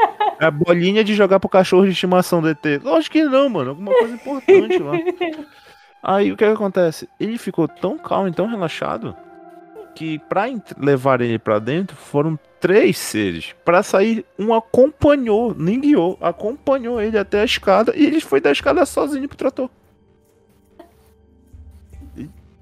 é 0.43 0.45
a 0.45 0.51
bolinha 0.51 1.03
de 1.03 1.13
jogar 1.13 1.39
pro 1.39 1.49
cachorro 1.49 1.85
de 1.85 1.91
estimação 1.91 2.41
do 2.41 2.49
ET. 2.49 2.63
Lógico 2.83 3.13
que 3.13 3.23
não, 3.23 3.49
mano. 3.49 3.71
Alguma 3.71 3.93
coisa 3.93 4.15
importante 4.15 4.77
lá. 4.79 4.93
Aí 6.01 6.31
o 6.31 6.37
que, 6.37 6.45
que 6.45 6.51
acontece? 6.51 7.07
Ele 7.19 7.37
ficou 7.37 7.67
tão 7.67 7.97
calmo 7.97 8.27
e 8.27 8.33
tão 8.33 8.47
relaxado 8.47 9.15
que 9.95 10.19
para 10.19 10.45
levar 10.77 11.21
ele 11.21 11.39
para 11.39 11.59
dentro 11.59 11.95
foram 11.95 12.37
três 12.59 12.97
seres. 12.97 13.53
Para 13.63 13.83
sair, 13.83 14.25
um 14.37 14.53
acompanhou, 14.53 15.55
nem 15.57 15.79
guiou, 15.79 16.17
acompanhou 16.21 17.01
ele 17.01 17.17
até 17.17 17.41
a 17.41 17.45
escada 17.45 17.93
e 17.95 18.05
ele 18.05 18.19
foi 18.19 18.41
da 18.41 18.51
escada 18.51 18.85
sozinho 18.85 19.27
pro 19.27 19.37
trator. 19.37 19.69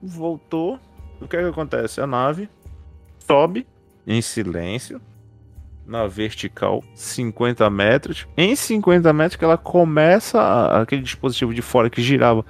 Voltou. 0.02 0.80
O 1.20 1.28
que, 1.28 1.38
que 1.38 1.44
acontece? 1.44 2.02
A 2.02 2.08
nave 2.08 2.50
sobe 3.20 3.68
em 4.06 4.22
silêncio 4.22 5.00
na 5.86 6.08
vertical 6.08 6.84
50 6.96 7.70
metros. 7.70 8.28
Em 8.38 8.56
50 8.56 9.12
metros 9.14 9.36
que 9.36 9.44
ela 9.44 9.58
começa 9.58 10.82
aquele 10.82 11.02
dispositivo 11.02 11.54
de 11.54 11.62
fora 11.62 11.90
que 11.90 12.02
girava 12.02 12.46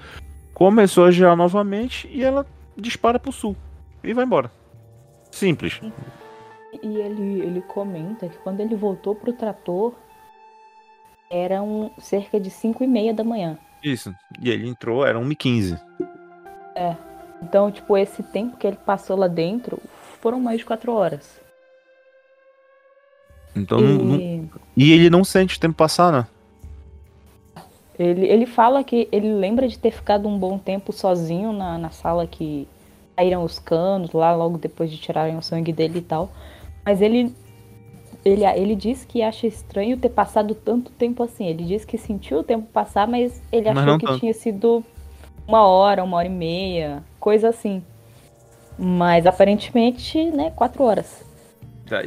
começou 0.54 1.06
a 1.06 1.12
girar 1.12 1.36
novamente 1.36 2.08
e 2.12 2.24
ela 2.24 2.46
dispara 2.78 3.20
pro 3.20 3.32
sul 3.32 3.56
e 4.04 4.14
vai 4.14 4.26
embora. 4.26 4.52
Simples. 5.32 5.82
E 6.84 6.98
ele, 6.98 7.42
ele 7.42 7.62
comenta 7.62 8.28
que 8.30 8.38
quando 8.40 8.60
ele 8.60 8.76
voltou 8.76 9.16
pro 9.16 9.34
trator 9.34 9.94
eram 11.30 11.92
cerca 11.98 12.40
de 12.40 12.50
5 12.50 12.84
e 12.84 12.88
meia 12.88 13.14
da 13.14 13.24
manhã. 13.24 13.58
Isso. 13.84 14.14
E 14.40 14.50
ele 14.50 14.68
entrou, 14.68 15.06
era 15.06 15.18
1 15.18 15.32
e 15.32 15.36
15 15.36 15.80
É. 16.76 17.11
Então, 17.42 17.72
tipo, 17.72 17.98
esse 17.98 18.22
tempo 18.22 18.58
que 18.58 18.68
ele 18.68 18.78
passou 18.78 19.18
lá 19.18 19.28
dentro 19.28 19.80
foram 20.22 20.40
mais 20.40 20.60
de 20.60 20.66
4 20.66 20.92
horas. 20.94 21.42
Então, 23.56 23.80
e... 23.80 23.84
Não, 23.84 24.50
e 24.78 24.92
ele 24.92 25.10
não 25.10 25.24
sente 25.24 25.58
o 25.58 25.60
tempo 25.60 25.76
passar, 25.76 26.12
né? 26.12 26.28
Ele, 27.98 28.26
ele 28.26 28.46
fala 28.46 28.84
que 28.84 29.08
ele 29.12 29.34
lembra 29.34 29.68
de 29.68 29.78
ter 29.78 29.92
ficado 29.92 30.28
um 30.28 30.38
bom 30.38 30.58
tempo 30.58 30.92
sozinho 30.92 31.52
na, 31.52 31.78
na 31.78 31.90
sala 31.90 32.26
que 32.26 32.68
saíram 33.16 33.44
os 33.44 33.60
canos, 33.60 34.12
lá 34.12 34.34
logo 34.34 34.58
depois 34.58 34.90
de 34.90 34.98
tirarem 34.98 35.38
o 35.38 35.42
sangue 35.42 35.74
dele 35.74 36.00
e 36.00 36.02
tal. 36.02 36.32
Mas 36.86 37.02
ele, 37.02 37.32
ele, 38.24 38.46
ele 38.46 38.76
diz 38.76 39.06
que 39.06 39.22
acha 39.22 39.46
estranho 39.46 39.98
ter 39.98 40.10
passado 40.10 40.56
tanto 40.56 40.92
tempo 40.92 41.22
assim. 41.22 41.46
Ele 41.46 41.64
diz 41.64 41.86
que 41.86 41.98
sentiu 41.98 42.40
o 42.40 42.44
tempo 42.44 42.68
passar, 42.72 43.08
mas 43.08 43.42
ele 43.52 43.70
achou 43.70 43.86
mas 43.86 43.98
que 43.98 44.06
tanto. 44.08 44.20
tinha 44.20 44.34
sido 44.34 44.84
uma 45.48 45.68
hora, 45.68 46.04
uma 46.04 46.18
hora 46.18 46.28
e 46.28 46.32
meia, 46.32 47.04
coisa 47.22 47.48
assim. 47.48 47.82
Mas 48.78 49.26
aparentemente, 49.26 50.32
né, 50.32 50.52
quatro 50.54 50.84
horas. 50.84 51.24
Tá, 51.88 52.02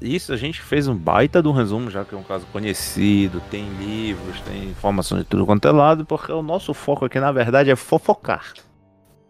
isso 0.00 0.32
a 0.32 0.36
gente 0.36 0.60
fez 0.60 0.86
um 0.86 0.94
baita 0.94 1.42
do 1.42 1.52
resumo, 1.52 1.90
já 1.90 2.04
que 2.04 2.14
é 2.14 2.18
um 2.18 2.22
caso 2.22 2.46
conhecido, 2.52 3.42
tem 3.50 3.66
livros, 3.78 4.40
tem 4.42 4.64
informações 4.64 5.22
de 5.22 5.28
tudo 5.28 5.46
quanto 5.46 5.66
é 5.66 5.72
lado, 5.72 6.04
porque 6.04 6.30
o 6.30 6.42
nosso 6.42 6.72
foco 6.72 7.06
aqui, 7.06 7.18
na 7.18 7.32
verdade, 7.32 7.70
é 7.70 7.76
fofocar. 7.76 8.52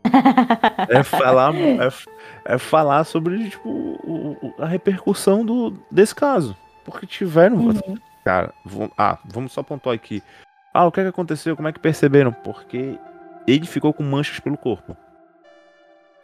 é 0.89 1.03
falar, 1.05 1.55
é, 1.55 1.89
é, 2.45 2.59
falar 2.59 3.05
sobre 3.05 3.49
tipo, 3.49 3.69
o, 3.69 4.55
a 4.59 4.67
repercussão 4.67 5.45
do, 5.45 5.73
desse 5.91 6.15
caso. 6.15 6.57
Porque 6.85 7.07
tiveram. 7.07 7.57
Uhum. 7.59 7.97
Cara, 8.25 8.53
ah, 8.99 9.19
vamos 9.25 9.53
só 9.53 9.63
pontuar 9.63 9.95
aqui. 9.95 10.21
Ah, 10.75 10.87
o 10.87 10.93
que, 10.93 11.01
é 11.01 11.05
que 11.05 11.11
aconteceu? 11.11 11.55
Como 11.55 11.69
é 11.69 11.73
que 11.73 11.79
perceberam? 11.79 12.33
Porque 12.33 12.99
ele 13.47 13.67
ficou 13.67 13.93
com 13.93 14.03
manchas 14.03 14.41
pelo 14.41 14.57
corpo. 14.57 14.97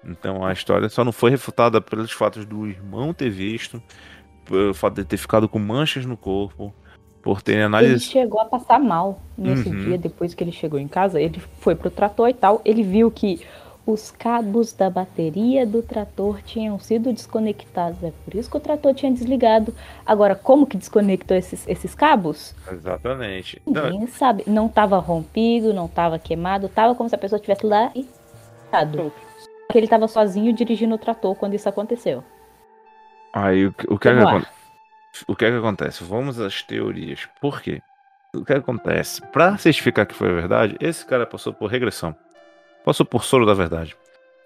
Então 0.05 0.45
a 0.45 0.53
história 0.53 0.89
só 0.89 1.05
não 1.05 1.13
foi 1.13 1.31
refutada 1.31 1.81
pelos 1.81 2.13
fatos 2.13 2.45
do 2.45 2.67
irmão 2.67 3.13
ter 3.13 3.31
visto, 3.31 3.83
pelo 4.45 4.75
fato 4.75 4.95
de 4.95 5.05
ter 5.05 5.17
ficado 5.17 5.49
com 5.49 5.59
manchas 5.59 6.07
no 6.07 6.17
corpo, 6.17 6.73
por 7.23 7.43
ter 7.43 7.63
análise. 7.63 7.93
Ele 7.93 8.01
chegou 8.01 8.41
a 8.41 8.45
passar 8.45 8.79
mal 8.79 9.21
nesse 9.37 9.69
uhum. 9.69 9.85
dia, 9.85 9.99
depois 9.99 10.35
que 10.35 10.43
ele 10.43 10.53
chegou 10.53 10.79
em 10.79 10.89
casa. 10.89 11.21
Ele 11.21 11.41
foi 11.61 11.75
pro 11.75 11.91
trator 11.91 12.29
e 12.29 12.35
tal. 12.35 12.61
Ele 12.65 12.83
viu 12.83 13.11
que 13.11 13.41
os 13.85 14.11
cabos 14.11 14.73
da 14.73 14.91
bateria 14.91 15.67
do 15.67 15.83
trator 15.83 16.43
tinham 16.43 16.79
sido 16.79 17.13
desconectados. 17.13 18.03
É 18.03 18.13
por 18.25 18.35
isso 18.35 18.51
que 18.51 18.57
o 18.57 18.61
trator 18.61 18.95
tinha 18.95 19.11
desligado. 19.11 19.75
Agora, 20.05 20.35
como 20.35 20.67
que 20.67 20.77
desconectou 20.77 21.37
esses, 21.37 21.67
esses 21.67 21.95
cabos? 21.95 22.55
Exatamente. 22.71 23.61
Ninguém 23.67 24.01
não. 24.01 24.09
sabe. 24.09 24.45
Não 24.47 24.67
estava 24.67 24.99
rompido, 24.99 25.73
não 25.73 25.87
estava 25.87 26.19
queimado, 26.19 26.67
estava 26.67 26.95
como 26.95 27.09
se 27.09 27.15
a 27.15 27.19
pessoa 27.19 27.39
estivesse 27.39 27.65
lá 27.65 27.91
e 27.95 28.07
que 29.71 29.79
ele 29.79 29.87
estava 29.87 30.09
sozinho 30.09 30.53
dirigindo 30.53 30.95
o 30.95 30.99
trator 30.99 31.35
quando 31.35 31.55
isso 31.55 31.69
aconteceu. 31.69 32.25
Aí 33.33 33.67
o, 33.67 33.75
o, 33.89 33.99
que, 33.99 34.09
é 34.09 34.15
que, 34.15 34.47
o 35.27 35.37
que, 35.37 35.45
é 35.45 35.51
que 35.51 35.57
acontece? 35.57 36.03
Vamos 36.05 36.41
às 36.41 36.63
teorias. 36.63 37.29
Por 37.41 37.61
quê? 37.61 37.83
o 38.35 38.45
que 38.45 38.53
acontece? 38.53 39.23
Pra 39.33 39.57
certificar 39.57 40.07
que 40.07 40.15
foi 40.15 40.29
a 40.31 40.35
verdade, 40.35 40.77
esse 40.81 41.05
cara 41.05 41.27
passou 41.27 41.53
por 41.53 41.71
regressão. 41.71 42.15
Passou 42.85 43.05
por 43.05 43.25
soro 43.25 43.47
da 43.47 43.55
verdade. 43.55 43.97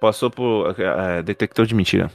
Passou 0.00 0.30
por 0.30 0.74
é, 0.78 1.22
detector 1.22 1.66
de 1.66 1.74
mentira. 1.74 2.10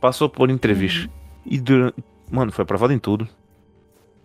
Passou 0.00 0.28
por 0.28 0.50
entrevista. 0.50 1.06
Uhum. 1.08 1.12
E 1.44 1.60
durante. 1.60 2.04
Mano, 2.30 2.50
foi 2.50 2.62
aprovado 2.62 2.92
em 2.92 2.98
tudo. 2.98 3.28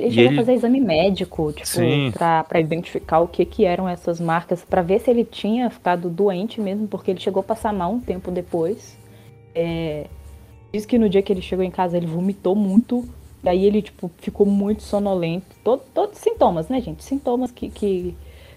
Ele 0.02 0.12
chegou 0.12 0.32
ele... 0.32 0.40
a 0.40 0.42
fazer 0.42 0.54
exame 0.54 0.82
médico, 0.82 1.54
tipo, 1.54 2.12
pra, 2.14 2.44
pra 2.44 2.60
identificar 2.60 3.20
o 3.20 3.28
que 3.28 3.46
que 3.46 3.66
eram 3.66 3.88
essas 3.88 4.20
marcas, 4.20 4.64
para 4.64 4.82
ver 4.82 5.00
se 5.00 5.10
ele 5.10 5.24
tinha 5.24 5.70
ficado 5.70 6.10
doente 6.10 6.60
mesmo, 6.60 6.88
porque 6.88 7.12
ele 7.12 7.20
chegou 7.20 7.42
a 7.42 7.44
passar 7.44 7.72
mal 7.72 7.92
um 7.92 8.00
tempo 8.00 8.32
depois. 8.32 8.98
É... 9.54 10.08
Diz 10.74 10.86
que 10.86 10.98
no 10.98 11.10
dia 11.10 11.22
que 11.22 11.32
ele 11.32 11.42
chegou 11.42 11.64
em 11.64 11.72
casa 11.72 11.98
ele 11.98 12.08
vomitou 12.08 12.56
muito, 12.56 13.08
daí 13.44 13.66
ele, 13.66 13.82
tipo, 13.82 14.10
ficou 14.18 14.46
muito 14.46 14.84
sonolento. 14.84 15.56
Todo, 15.64 15.82
todos 15.94 16.18
sintomas, 16.18 16.70
né, 16.70 16.80
gente? 16.80 17.04
Sintomas 17.04 17.52
que, 17.52 17.70
que 17.70 18.16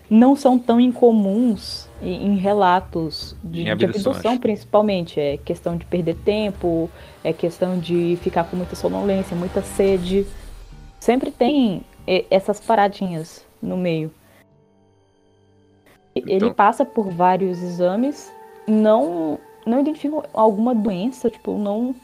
não 0.09 0.37
são 0.37 0.59
tão 0.59 0.81
incomuns 0.81 1.89
em, 2.01 2.27
em 2.27 2.37
relatos 2.37 3.37
de, 3.43 3.63
em 3.63 3.77
de 3.77 3.85
abdução, 3.85 4.39
principalmente. 4.39 5.19
É 5.19 5.37
questão 5.39 5.77
de 5.77 5.85
perder 5.85 6.15
tempo, 6.17 6.89
é 7.23 7.33
questão 7.33 7.79
de 7.79 8.17
ficar 8.23 8.45
com 8.45 8.57
muita 8.57 8.77
sonolência, 8.77 9.37
muita 9.37 9.63
sede. 9.63 10.27
Sempre 11.05 11.31
tem 11.31 11.85
essas 12.31 12.59
paradinhas 12.59 13.47
no 13.61 13.77
meio. 13.77 14.11
Então... 16.17 16.35
Ele 16.35 16.55
passa 16.55 16.83
por 16.83 17.11
vários 17.11 17.63
exames, 17.63 18.33
não 18.67 19.39
não 19.67 19.81
identificam 19.81 20.23
alguma 20.33 20.75
doença, 20.75 21.29
tipo, 21.29 21.59
não 21.59 21.95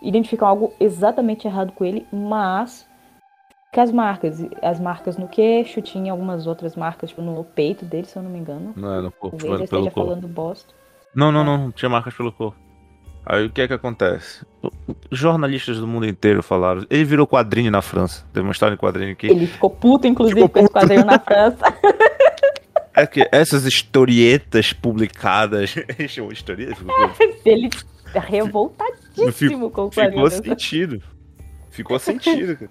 identificam 0.00 0.48
algo 0.48 0.72
exatamente 0.80 1.46
errado 1.46 1.70
com 1.72 1.84
ele, 1.84 2.06
mas 2.10 2.88
que 3.74 3.78
as 3.78 3.92
marcas, 3.92 4.42
as 4.62 4.80
marcas 4.80 5.18
no 5.18 5.28
queixo, 5.28 5.82
tinha 5.82 6.10
algumas 6.10 6.46
outras 6.46 6.74
marcas 6.74 7.10
tipo, 7.10 7.20
no 7.20 7.44
peito 7.44 7.84
dele, 7.84 8.06
se 8.06 8.16
eu 8.16 8.22
não 8.22 8.30
me 8.30 8.38
engano. 8.38 8.72
Não, 8.74 8.94
é 8.94 9.02
no 9.02 9.12
corpo. 9.12 9.36
Talvez 9.36 9.60
eu 9.60 9.64
esteja 9.64 9.90
corpo. 9.90 10.08
falando 10.08 10.28
bosta. 10.28 10.72
Não, 11.14 11.30
não, 11.30 11.42
é. 11.42 11.44
não, 11.44 11.72
tinha 11.72 11.90
marcas 11.90 12.14
pelo 12.14 12.32
corpo. 12.32 12.65
Aí 13.26 13.46
o 13.46 13.50
que 13.50 13.60
é 13.60 13.66
que 13.66 13.74
acontece? 13.74 14.46
Jornalistas 15.10 15.78
do 15.78 15.86
mundo 15.86 16.06
inteiro 16.06 16.44
falaram. 16.44 16.86
Ele 16.88 17.04
virou 17.04 17.26
quadrinho 17.26 17.72
na 17.72 17.82
França. 17.82 18.24
História 18.50 18.74
em 18.74 18.78
quadrinho 18.78 19.12
aqui. 19.12 19.26
Ele 19.26 19.48
ficou 19.48 19.68
puto, 19.68 20.06
inclusive, 20.06 20.40
ficou 20.40 20.48
com 20.48 20.60
esse 20.60 20.70
quadrinho 20.70 21.04
na 21.04 21.18
França. 21.18 21.58
É 22.98 23.06
que 23.06 23.28
essas 23.30 23.66
historietas 23.66 24.72
publicadas. 24.72 25.74
historietas? 26.32 26.78
Ele 27.44 27.68
revoltadíssimo 28.14 29.30
ficou, 29.32 29.70
com 29.70 29.82
o 29.82 29.90
quadrinho. 29.90 30.30
Ficou 30.30 30.30
sentido. 30.30 31.02
Ficou 31.68 31.98
sentido, 31.98 32.56
cara. 32.56 32.70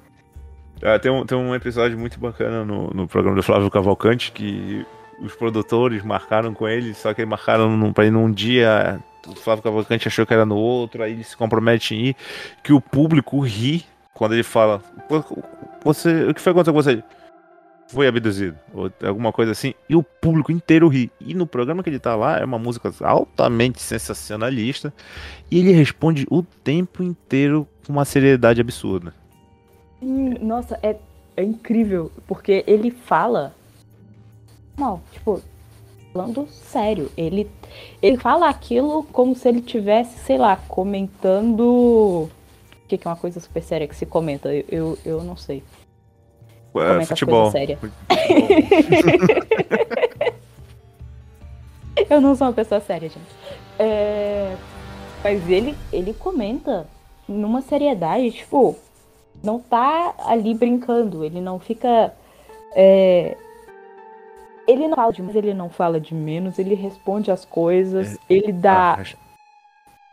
Ah, 0.82 0.97
tem, 0.97 1.12
um, 1.12 1.26
tem 1.28 1.38
um 1.38 1.53
episódio 1.53 1.95
muito 1.95 2.20
bacana 2.20 2.66
no, 2.66 2.89
no 2.89 3.08
programa 3.08 3.36
do 3.36 3.43
Flávio 3.43 3.70
Cavalcante 3.70 4.32
que 4.32 4.84
os 5.22 5.36
produtores 5.36 6.03
marcaram 6.03 6.56
com 6.56 6.68
ele, 6.68 6.95
só 6.95 7.14
que 7.14 7.24
marcaram 7.24 7.78
num, 7.78 7.93
pra 7.93 8.06
ir 8.06 8.12
num 8.12 8.32
dia. 8.32 8.99
O 9.28 9.36
Flávio 9.36 9.63
Cavalcante 9.63 10.07
achou 10.07 10.26
que 10.26 10.34
era 10.34 10.45
no 10.45 10.55
outro, 10.55 11.01
aí 11.03 11.13
ele 11.13 11.23
se 11.23 11.36
compromete 11.36 11.95
em 11.95 12.07
ir. 12.07 12.15
Que 12.63 12.73
o 12.73 12.82
público 12.82 13.39
ri 13.39 13.86
quando 14.13 14.34
ele 14.34 14.43
fala: 14.43 14.82
Você, 15.84 16.26
o 16.26 16.34
que 16.34 16.41
foi 16.41 16.51
acontecer 16.51 16.71
com 16.71 16.82
você? 16.82 17.03
Foi 17.88 18.07
abduzido, 18.07 18.57
ou 18.73 18.91
alguma 19.03 19.32
coisa 19.32 19.51
assim, 19.51 19.76
e 19.88 19.95
o 19.95 20.01
público 20.01 20.51
inteiro 20.51 20.88
ri. 20.88 21.11
E 21.21 21.36
no 21.36 21.45
programa 21.45 21.84
que 21.84 21.89
ele 21.89 21.99
tá 21.99 22.15
lá 22.15 22.39
é 22.39 22.43
uma 22.43 22.57
música 22.57 22.91
altamente 23.01 23.80
sensacionalista, 23.80 24.91
e 25.51 25.59
ele 25.59 25.71
responde 25.71 26.26
o 26.32 26.41
tempo 26.41 27.03
inteiro 27.03 27.67
com 27.86 27.93
uma 27.93 28.03
seriedade 28.03 28.59
absurda. 28.59 29.13
Nossa, 30.01 30.80
é, 30.82 30.95
é 31.38 31.43
incrível, 31.43 32.11
porque 32.28 32.63
ele 32.65 32.89
fala. 32.89 33.53
Não, 34.78 35.01
tipo, 35.11 35.41
falando 36.16 36.47
sério. 36.49 37.11
Ele, 37.18 37.51
ele 38.01 38.16
fala 38.16 38.47
aquilo 38.47 39.03
como 39.11 39.36
se 39.36 39.49
ele 39.49 39.61
tivesse, 39.61 40.18
sei 40.20 40.38
lá, 40.38 40.55
comentando. 40.55 41.61
O 41.61 42.30
que, 42.88 42.97
que 42.97 43.05
é 43.05 43.11
uma 43.11 43.18
coisa 43.18 43.41
super 43.41 43.61
séria 43.61 43.88
que 43.88 43.95
se 43.95 44.05
comenta? 44.05 44.53
Eu, 44.53 44.66
eu, 44.70 44.97
eu 45.05 45.22
não 45.24 45.36
sei. 45.36 45.61
É, 46.74 47.05
futebol. 47.05 47.51
Séria. 47.51 47.78
eu 52.09 52.22
não 52.22 52.34
sou 52.36 52.47
uma 52.47 52.53
pessoa 52.53 52.80
séria, 52.80 53.09
gente. 53.09 53.36
É, 53.78 54.55
mas 55.22 55.49
ele, 55.49 55.76
ele 55.91 56.13
comenta 56.13 56.88
numa 57.28 57.61
seriedade, 57.61 58.32
tipo, 58.32 58.78
não 59.43 59.59
tá 59.59 60.16
ali 60.20 60.53
brincando, 60.53 61.26
ele 61.26 61.41
não 61.41 61.59
fica. 61.59 62.13
É... 62.74 63.36
Ele 64.68 64.88
não 64.88 64.95
fala 64.95 65.13
de 65.13 65.22
mais, 65.22 65.36
ele 65.36 65.53
não 65.53 65.70
fala 65.70 65.99
de 65.99 66.16
menos, 66.16 66.57
ele 66.57 66.76
responde 66.76 67.32
as 67.32 67.45
coisas, 67.45 68.16
é... 68.16 68.18
ele 68.30 68.51
dá 68.51 68.99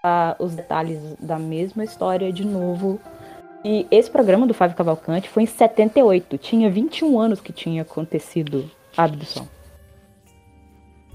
ah, 0.03 0.37
os 0.39 0.55
detalhes 0.55 1.17
da 1.19 1.39
mesma 1.39 1.85
história 1.85 2.33
de 2.33 2.47
novo. 2.47 3.01
E 3.65 3.87
esse 3.91 4.11
programa 4.11 4.47
do 4.47 4.55
Fábio 4.55 4.77
Cavalcante 4.77 5.29
foi 5.29 5.45
em 5.45 5.47
78, 5.47 6.37
tinha 6.39 6.69
21 6.69 7.19
anos 7.19 7.41
que 7.41 7.53
tinha 7.53 7.83
acontecido 7.83 8.69
a 8.97 9.05
abdução. 9.05 9.49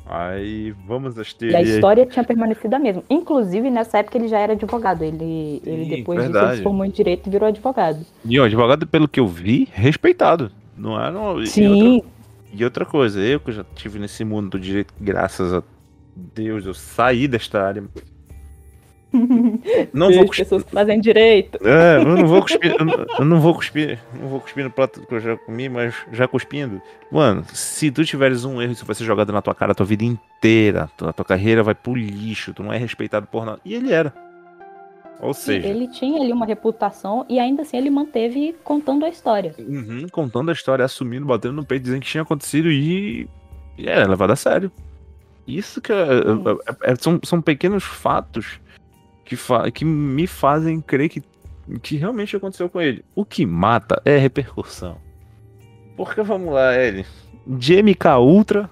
Aí 0.09 0.71
vamos 0.87 1.19
às 1.19 1.33
teorias. 1.33 1.67
E 1.67 1.71
a 1.71 1.75
história 1.75 2.05
tinha 2.05 2.23
permanecido 2.23 2.73
a 2.75 2.79
mesma. 2.79 3.03
Inclusive, 3.09 3.69
nessa 3.69 3.97
época 3.97 4.17
ele 4.17 4.29
já 4.29 4.39
era 4.39 4.53
advogado. 4.53 5.03
Ele, 5.03 5.61
ele 5.65 5.83
Sim, 5.83 5.89
depois 5.89 6.21
verdade. 6.21 6.45
disso, 6.45 6.51
ele 6.53 6.57
se 6.57 6.63
formou 6.63 6.85
em 6.85 6.89
direito 6.89 7.27
e 7.27 7.29
virou 7.29 7.49
advogado. 7.49 8.05
E 8.23 8.39
o 8.39 8.43
advogado, 8.43 8.87
pelo 8.87 9.07
que 9.07 9.19
eu 9.19 9.27
vi, 9.27 9.67
respeitado. 9.73 10.49
Não 10.77 10.97
era. 10.97 11.11
Não... 11.11 11.45
Sim. 11.45 12.01
E 12.57 12.63
outra 12.63 12.85
coisa, 12.85 13.19
eu 13.19 13.39
que 13.39 13.51
já 13.51 13.63
tive 13.75 13.99
nesse 13.99 14.23
mundo 14.25 14.51
do 14.51 14.59
direito, 14.59 14.93
graças 14.99 15.53
a 15.53 15.63
Deus, 16.15 16.65
eu 16.65 16.73
saí 16.73 17.27
desta 17.27 17.61
área. 17.61 17.83
Não 19.93 20.11
vou 20.11 20.25
cuspir. 20.25 20.45
pessoas 20.45 20.63
que 20.63 20.71
fazem 20.71 20.99
direito. 20.99 21.57
É, 21.65 21.97
eu 21.97 22.05
não 22.05 22.27
vou 22.27 22.41
cuspir, 22.41 22.75
eu 22.77 23.25
não, 23.25 23.39
vou 23.39 23.55
cuspir, 23.55 23.99
não 24.19 24.27
vou 24.27 24.39
cuspir 24.41 24.63
no 24.65 24.69
prato 24.69 25.01
que 25.01 25.13
eu 25.15 25.19
já 25.19 25.37
comi, 25.37 25.69
mas 25.69 25.95
já 26.11 26.27
cuspindo. 26.27 26.81
Mano, 27.11 27.45
se 27.53 27.89
tu 27.89 28.03
tiveres 28.03 28.43
um 28.43 28.61
erro, 28.61 28.73
isso 28.73 28.85
vai 28.85 28.95
ser 28.95 29.05
jogado 29.05 29.31
na 29.31 29.41
tua 29.41 29.55
cara 29.55 29.71
a 29.71 29.75
tua 29.75 29.85
vida 29.85 30.03
inteira. 30.03 30.89
A 31.01 31.13
tua 31.13 31.25
carreira 31.25 31.63
vai 31.63 31.73
pro 31.73 31.95
lixo, 31.95 32.53
tu 32.53 32.61
não 32.61 32.73
é 32.73 32.77
respeitado 32.77 33.27
por 33.27 33.45
nada. 33.45 33.59
E 33.63 33.73
ele 33.73 33.93
era. 33.93 34.13
Ou 35.19 35.33
seja. 35.33 35.67
Ele 35.67 35.87
tinha 35.87 36.21
ali 36.21 36.31
uma 36.31 36.45
reputação 36.45 37.25
e 37.27 37.39
ainda 37.39 37.63
assim 37.63 37.77
ele 37.77 37.89
manteve 37.89 38.55
contando 38.63 39.05
a 39.05 39.09
história. 39.09 39.55
Uhum, 39.57 40.07
contando 40.11 40.49
a 40.49 40.53
história, 40.53 40.85
assumindo, 40.85 41.25
batendo 41.25 41.55
no 41.55 41.65
peito, 41.65 41.83
dizendo 41.83 42.01
que 42.01 42.07
tinha 42.07 42.23
acontecido 42.23 42.71
e. 42.71 43.27
E 43.77 43.87
era 43.87 44.07
levado 44.07 44.31
a 44.31 44.35
sério. 44.35 44.71
Isso 45.47 45.79
que 45.81 45.93
é, 45.93 45.95
é, 45.95 46.91
é, 46.91 46.95
são, 46.95 47.19
são 47.23 47.41
pequenos 47.41 47.83
fatos 47.83 48.59
que, 49.23 49.35
fa 49.35 49.69
que 49.71 49.85
me 49.85 50.27
fazem 50.27 50.81
crer 50.81 51.09
que, 51.09 51.23
que 51.81 51.95
realmente 51.95 52.35
aconteceu 52.35 52.69
com 52.69 52.81
ele. 52.81 53.03
O 53.15 53.23
que 53.23 53.45
mata 53.45 54.01
é 54.03 54.17
repercussão. 54.17 54.97
Porque 55.95 56.21
vamos 56.21 56.53
lá, 56.53 56.75
Ellie. 56.75 57.05
De 57.45 57.81
MK 57.81 58.17
Ultra. 58.19 58.69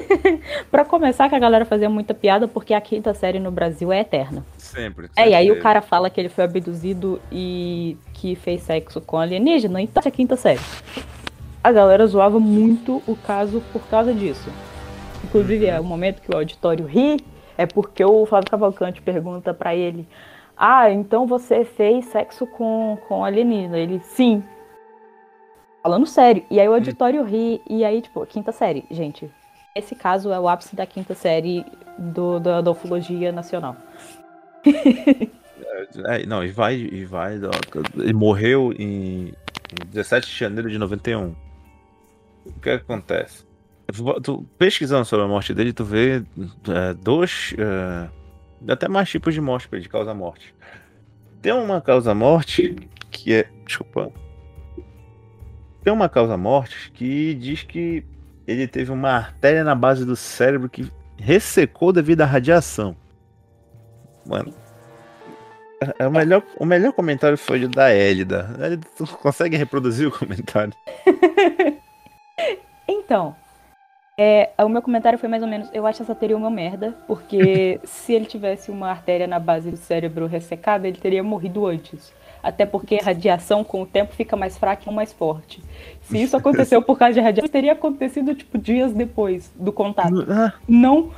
pra 0.70 0.84
começar, 0.84 1.28
que 1.28 1.34
a 1.34 1.38
galera 1.38 1.64
fazia 1.64 1.88
muita 1.88 2.14
piada 2.14 2.46
porque 2.46 2.74
a 2.74 2.80
quinta 2.80 3.14
série 3.14 3.38
no 3.38 3.50
Brasil 3.50 3.92
é 3.92 4.00
eterna. 4.00 4.44
Sempre. 4.56 5.08
sempre 5.08 5.10
é, 5.16 5.30
e 5.30 5.34
aí 5.34 5.50
o 5.50 5.60
cara 5.60 5.80
fala 5.80 6.10
que 6.10 6.20
ele 6.20 6.28
foi 6.28 6.44
abduzido 6.44 7.20
e 7.30 7.96
que 8.14 8.34
fez 8.34 8.62
sexo 8.62 9.00
com 9.00 9.18
alienígena, 9.18 9.80
então 9.80 10.02
é 10.04 10.08
a 10.08 10.10
quinta 10.10 10.36
série. 10.36 10.60
A 11.62 11.70
galera 11.70 12.06
zoava 12.06 12.40
muito 12.40 13.02
o 13.06 13.16
caso 13.16 13.62
por 13.72 13.82
causa 13.88 14.12
disso. 14.12 14.50
Inclusive, 15.24 15.66
é 15.66 15.78
o 15.78 15.84
momento 15.84 16.20
que 16.20 16.32
o 16.32 16.36
auditório 16.36 16.84
ri 16.84 17.18
é 17.56 17.66
porque 17.66 18.04
o 18.04 18.26
Flávio 18.26 18.50
Cavalcante 18.50 19.00
pergunta 19.00 19.54
para 19.54 19.74
ele: 19.74 20.06
Ah, 20.56 20.90
então 20.90 21.26
você 21.26 21.64
fez 21.64 22.06
sexo 22.06 22.46
com, 22.46 22.98
com 23.06 23.24
alienígena? 23.24 23.78
Ele, 23.78 24.00
sim. 24.00 24.42
Falando 25.82 26.06
sério. 26.06 26.44
E 26.50 26.60
aí 26.60 26.68
o 26.68 26.74
auditório 26.74 27.22
ri, 27.24 27.60
e 27.68 27.84
aí, 27.84 28.00
tipo, 28.00 28.24
quinta 28.26 28.52
série. 28.52 28.84
Gente, 28.90 29.30
esse 29.74 29.94
caso 29.94 30.30
é 30.32 30.38
o 30.38 30.48
ápice 30.48 30.76
da 30.76 30.86
quinta 30.86 31.14
série 31.14 31.64
do, 31.98 32.38
da, 32.38 32.60
da 32.60 32.70
ufologia 32.70 33.32
nacional. 33.32 33.76
é, 34.66 36.26
não, 36.26 36.44
e 36.44 36.50
vai, 36.50 36.76
e 36.76 37.04
vai. 37.04 37.40
Ele 37.96 38.12
morreu 38.12 38.72
em 38.78 39.32
17 39.86 40.26
de 40.28 40.38
janeiro 40.38 40.70
de 40.70 40.78
91. 40.78 41.34
O 42.44 42.52
que 42.60 42.70
acontece? 42.70 43.44
Tu, 44.22 44.46
pesquisando 44.58 45.04
sobre 45.04 45.24
a 45.24 45.28
morte 45.28 45.52
dele, 45.52 45.72
tu 45.72 45.84
vê 45.84 46.22
é, 46.68 46.94
dois. 46.94 47.54
É, 47.58 48.08
até 48.70 48.88
mais 48.88 49.08
tipos 49.08 49.34
de 49.34 49.40
morte 49.40 49.68
de 49.80 49.88
causa-morte. 49.88 50.54
Tem 51.40 51.52
uma 51.52 51.80
causa-morte 51.80 52.76
que 53.10 53.32
é. 53.32 53.48
Desculpa. 53.66 54.12
Tem 55.82 55.92
uma 55.92 56.08
causa-morte 56.08 56.92
que 56.92 57.34
diz 57.34 57.64
que 57.64 58.04
ele 58.46 58.66
teve 58.66 58.90
uma 58.90 59.10
artéria 59.10 59.64
na 59.64 59.74
base 59.74 60.04
do 60.04 60.16
cérebro 60.16 60.68
que 60.68 60.90
ressecou 61.16 61.92
devido 61.92 62.22
à 62.22 62.26
radiação. 62.26 62.96
Mano. 64.26 64.52
é 65.98 66.06
o, 66.06 66.10
melhor, 66.10 66.42
o 66.58 66.64
melhor 66.64 66.92
comentário 66.92 67.36
foi 67.36 67.64
o 67.64 67.68
da 67.68 67.94
Elida. 67.94 68.50
Elida, 68.60 68.86
tu 68.96 69.06
consegue 69.18 69.56
reproduzir 69.56 70.08
o 70.08 70.16
comentário? 70.16 70.72
então, 72.86 73.34
é, 74.18 74.50
o 74.58 74.68
meu 74.68 74.82
comentário 74.82 75.18
foi 75.18 75.28
mais 75.28 75.42
ou 75.42 75.48
menos, 75.48 75.70
eu 75.72 75.86
acho 75.86 76.02
essa 76.02 76.14
teoria 76.14 76.36
uma 76.36 76.50
merda, 76.50 76.96
porque 77.06 77.80
se 77.84 78.12
ele 78.12 78.26
tivesse 78.26 78.70
uma 78.70 78.90
artéria 78.90 79.26
na 79.26 79.38
base 79.38 79.70
do 79.70 79.76
cérebro 79.76 80.26
ressecada, 80.26 80.86
ele 80.86 80.98
teria 80.98 81.22
morrido 81.22 81.66
antes. 81.66 82.12
Até 82.42 82.66
porque 82.66 82.96
a 82.96 83.04
radiação, 83.04 83.62
com 83.62 83.82
o 83.82 83.86
tempo, 83.86 84.14
fica 84.14 84.36
mais 84.36 84.58
fraca 84.58 84.90
e 84.90 84.92
mais 84.92 85.12
forte. 85.12 85.62
Se 86.02 86.20
isso 86.20 86.36
aconteceu 86.36 86.82
por 86.82 86.98
causa 86.98 87.14
de 87.14 87.20
radiação, 87.20 87.48
teria 87.48 87.72
acontecido, 87.72 88.34
tipo, 88.34 88.58
dias 88.58 88.92
depois 88.92 89.52
do 89.54 89.72
contato. 89.72 90.26
Ah. 90.28 90.52
Não 90.66 91.10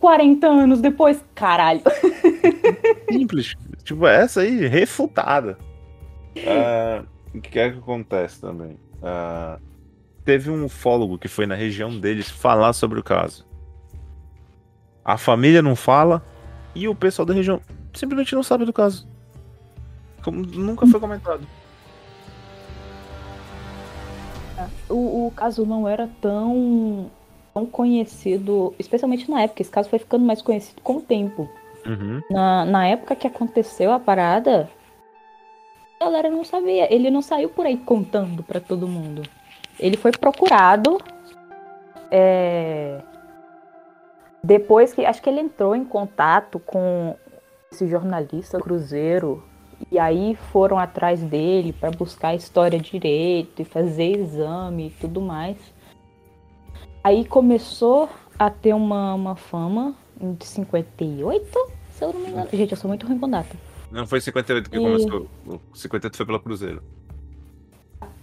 40 0.00 0.46
anos 0.46 0.80
depois. 0.80 1.22
Caralho. 1.34 1.82
Simples. 3.10 3.54
Tipo, 3.84 4.06
essa 4.06 4.40
aí, 4.40 4.66
refutada. 4.66 5.58
Uh, 6.36 7.06
o 7.34 7.40
que 7.40 7.58
é 7.58 7.70
que 7.70 7.78
acontece 7.78 8.40
também? 8.40 8.78
Uh, 9.02 9.60
teve 10.24 10.50
um 10.50 10.64
ufólogo 10.64 11.18
que 11.18 11.28
foi 11.28 11.46
na 11.46 11.54
região 11.54 11.98
deles 11.98 12.30
falar 12.30 12.72
sobre 12.72 12.98
o 12.98 13.02
caso. 13.02 13.46
A 15.04 15.18
família 15.18 15.60
não 15.60 15.76
fala 15.76 16.24
e 16.74 16.88
o 16.88 16.94
pessoal 16.94 17.26
da 17.26 17.34
região 17.34 17.60
simplesmente 17.92 18.34
não 18.34 18.42
sabe 18.42 18.64
do 18.64 18.72
caso. 18.72 19.06
Como 20.22 20.46
nunca 20.46 20.86
foi 20.86 21.00
comentado. 21.00 21.46
O, 24.88 25.26
o 25.26 25.32
caso 25.32 25.66
não 25.66 25.88
era 25.88 26.08
tão, 26.20 27.10
tão 27.52 27.66
conhecido, 27.66 28.74
especialmente 28.78 29.30
na 29.30 29.42
época. 29.42 29.62
Esse 29.62 29.70
caso 29.70 29.88
foi 29.88 29.98
ficando 29.98 30.24
mais 30.24 30.40
conhecido 30.40 30.80
com 30.82 30.96
o 30.96 31.02
tempo. 31.02 31.48
Uhum. 31.86 32.20
Na, 32.30 32.64
na 32.64 32.86
época 32.86 33.16
que 33.16 33.26
aconteceu 33.26 33.90
a 33.92 33.98
parada, 33.98 34.70
a 36.00 36.04
galera 36.04 36.30
não 36.30 36.44
sabia. 36.44 36.92
Ele 36.92 37.10
não 37.10 37.22
saiu 37.22 37.48
por 37.48 37.66
aí 37.66 37.76
contando 37.76 38.42
para 38.42 38.60
todo 38.60 38.86
mundo. 38.86 39.22
Ele 39.78 39.96
foi 39.96 40.12
procurado. 40.12 40.98
É... 42.10 43.00
Depois 44.44 44.92
que. 44.92 45.04
Acho 45.04 45.20
que 45.22 45.28
ele 45.28 45.40
entrou 45.40 45.74
em 45.74 45.84
contato 45.84 46.60
com 46.60 47.16
esse 47.70 47.88
jornalista 47.88 48.60
Cruzeiro 48.60 49.42
e 49.90 49.98
aí 49.98 50.36
foram 50.52 50.78
atrás 50.78 51.20
dele 51.20 51.72
para 51.72 51.90
buscar 51.90 52.28
a 52.28 52.34
história 52.34 52.78
direito 52.78 53.62
e 53.62 53.64
fazer 53.64 54.18
exame 54.18 54.88
e 54.88 54.90
tudo 54.90 55.20
mais. 55.20 55.56
Aí 57.02 57.24
começou 57.24 58.08
a 58.38 58.48
ter 58.48 58.74
uma, 58.74 59.14
uma 59.14 59.36
fama 59.36 59.94
de 60.20 60.46
58, 60.46 61.70
se 61.90 62.04
eu 62.04 62.12
não 62.12 62.20
me 62.20 62.28
engano. 62.28 62.48
Gente, 62.52 62.72
eu 62.72 62.78
sou 62.78 62.88
muito 62.88 63.06
ruim 63.06 63.18
com 63.18 63.28
data. 63.28 63.56
Não, 63.90 64.06
foi 64.06 64.20
58 64.20 64.70
que 64.70 64.76
e... 64.76 64.80
começou. 64.80 65.28
O 65.46 65.76
58 65.76 66.16
foi 66.16 66.26
pelo 66.26 66.40
Cruzeiro. 66.40 66.82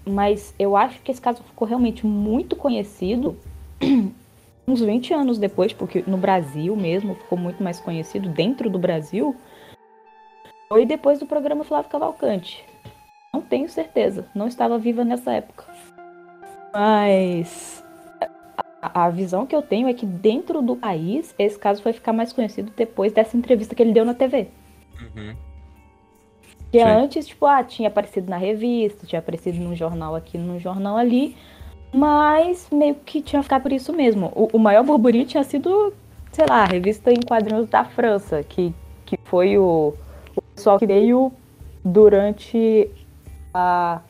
Mas 0.06 0.54
eu 0.58 0.76
acho 0.76 1.02
que 1.02 1.12
esse 1.12 1.22
caso 1.22 1.44
ficou 1.44 1.68
realmente 1.68 2.06
muito 2.06 2.56
conhecido 2.56 3.38
uns 4.68 4.82
20 4.82 5.14
anos 5.14 5.38
depois, 5.38 5.74
porque 5.74 6.04
no 6.08 6.18
Brasil 6.18 6.76
mesmo 6.76 7.16
ficou 7.16 7.38
muito 7.38 7.62
mais 7.64 7.80
conhecido 7.80 8.30
dentro 8.30 8.70
do 8.70 8.80
Brasil 8.80 9.36
foi 10.72 10.86
depois 10.86 11.18
do 11.18 11.26
programa 11.26 11.64
Flávio 11.64 11.90
Cavalcante. 11.90 12.64
Não 13.34 13.42
tenho 13.42 13.68
certeza, 13.68 14.28
não 14.36 14.48
estava 14.48 14.78
viva 14.78 15.04
nessa 15.04 15.34
época. 15.34 15.66
Mas 16.72 17.84
a, 18.80 19.06
a 19.06 19.10
visão 19.10 19.48
que 19.48 19.56
eu 19.56 19.64
tenho 19.64 19.88
é 19.88 19.94
que 19.96 20.06
dentro 20.06 20.62
do 20.62 20.76
país, 20.76 21.34
esse 21.40 21.58
caso 21.58 21.82
foi 21.82 21.92
ficar 21.92 22.14
mais 22.14 22.32
conhecido 22.32 22.72
depois 22.78 23.12
dessa 23.12 23.36
entrevista 23.36 23.74
que 23.74 23.82
ele 23.82 23.94
deu 23.94 24.06
na 24.06 24.14
TV. 24.14 24.48
Uhum. 25.02 25.36
Que 26.72 26.78
Sim. 26.78 26.86
antes, 26.86 27.26
tipo, 27.26 27.48
ah, 27.48 27.64
tinha 27.64 27.88
aparecido 27.88 28.30
na 28.30 28.38
revista, 28.38 29.08
tinha 29.08 29.20
aparecido 29.20 29.58
num 29.58 29.76
jornal 29.76 30.16
aqui, 30.16 30.38
num 30.38 30.60
jornal 30.60 30.98
ali, 30.98 31.36
mas 31.92 32.68
meio 32.72 32.94
que 32.94 33.24
tinha 33.24 33.42
ficado 33.42 33.64
por 33.64 33.72
isso 33.72 33.92
mesmo. 33.92 34.32
O, 34.36 34.58
o 34.58 34.60
maior 34.60 34.84
burburinho 34.84 35.26
tinha 35.26 35.44
sido, 35.44 35.92
sei 36.32 36.46
lá, 36.48 36.62
a 36.62 36.66
revista 36.66 37.12
em 37.12 37.22
quadrinhos 37.22 37.68
da 37.68 37.84
França, 37.84 38.44
que, 38.44 38.72
que 39.04 39.18
foi 39.24 39.58
o, 39.58 39.96
pessoal 40.60 40.78
que 40.78 40.86
veio 40.86 41.32
durante 41.84 42.92
a, 43.54 44.02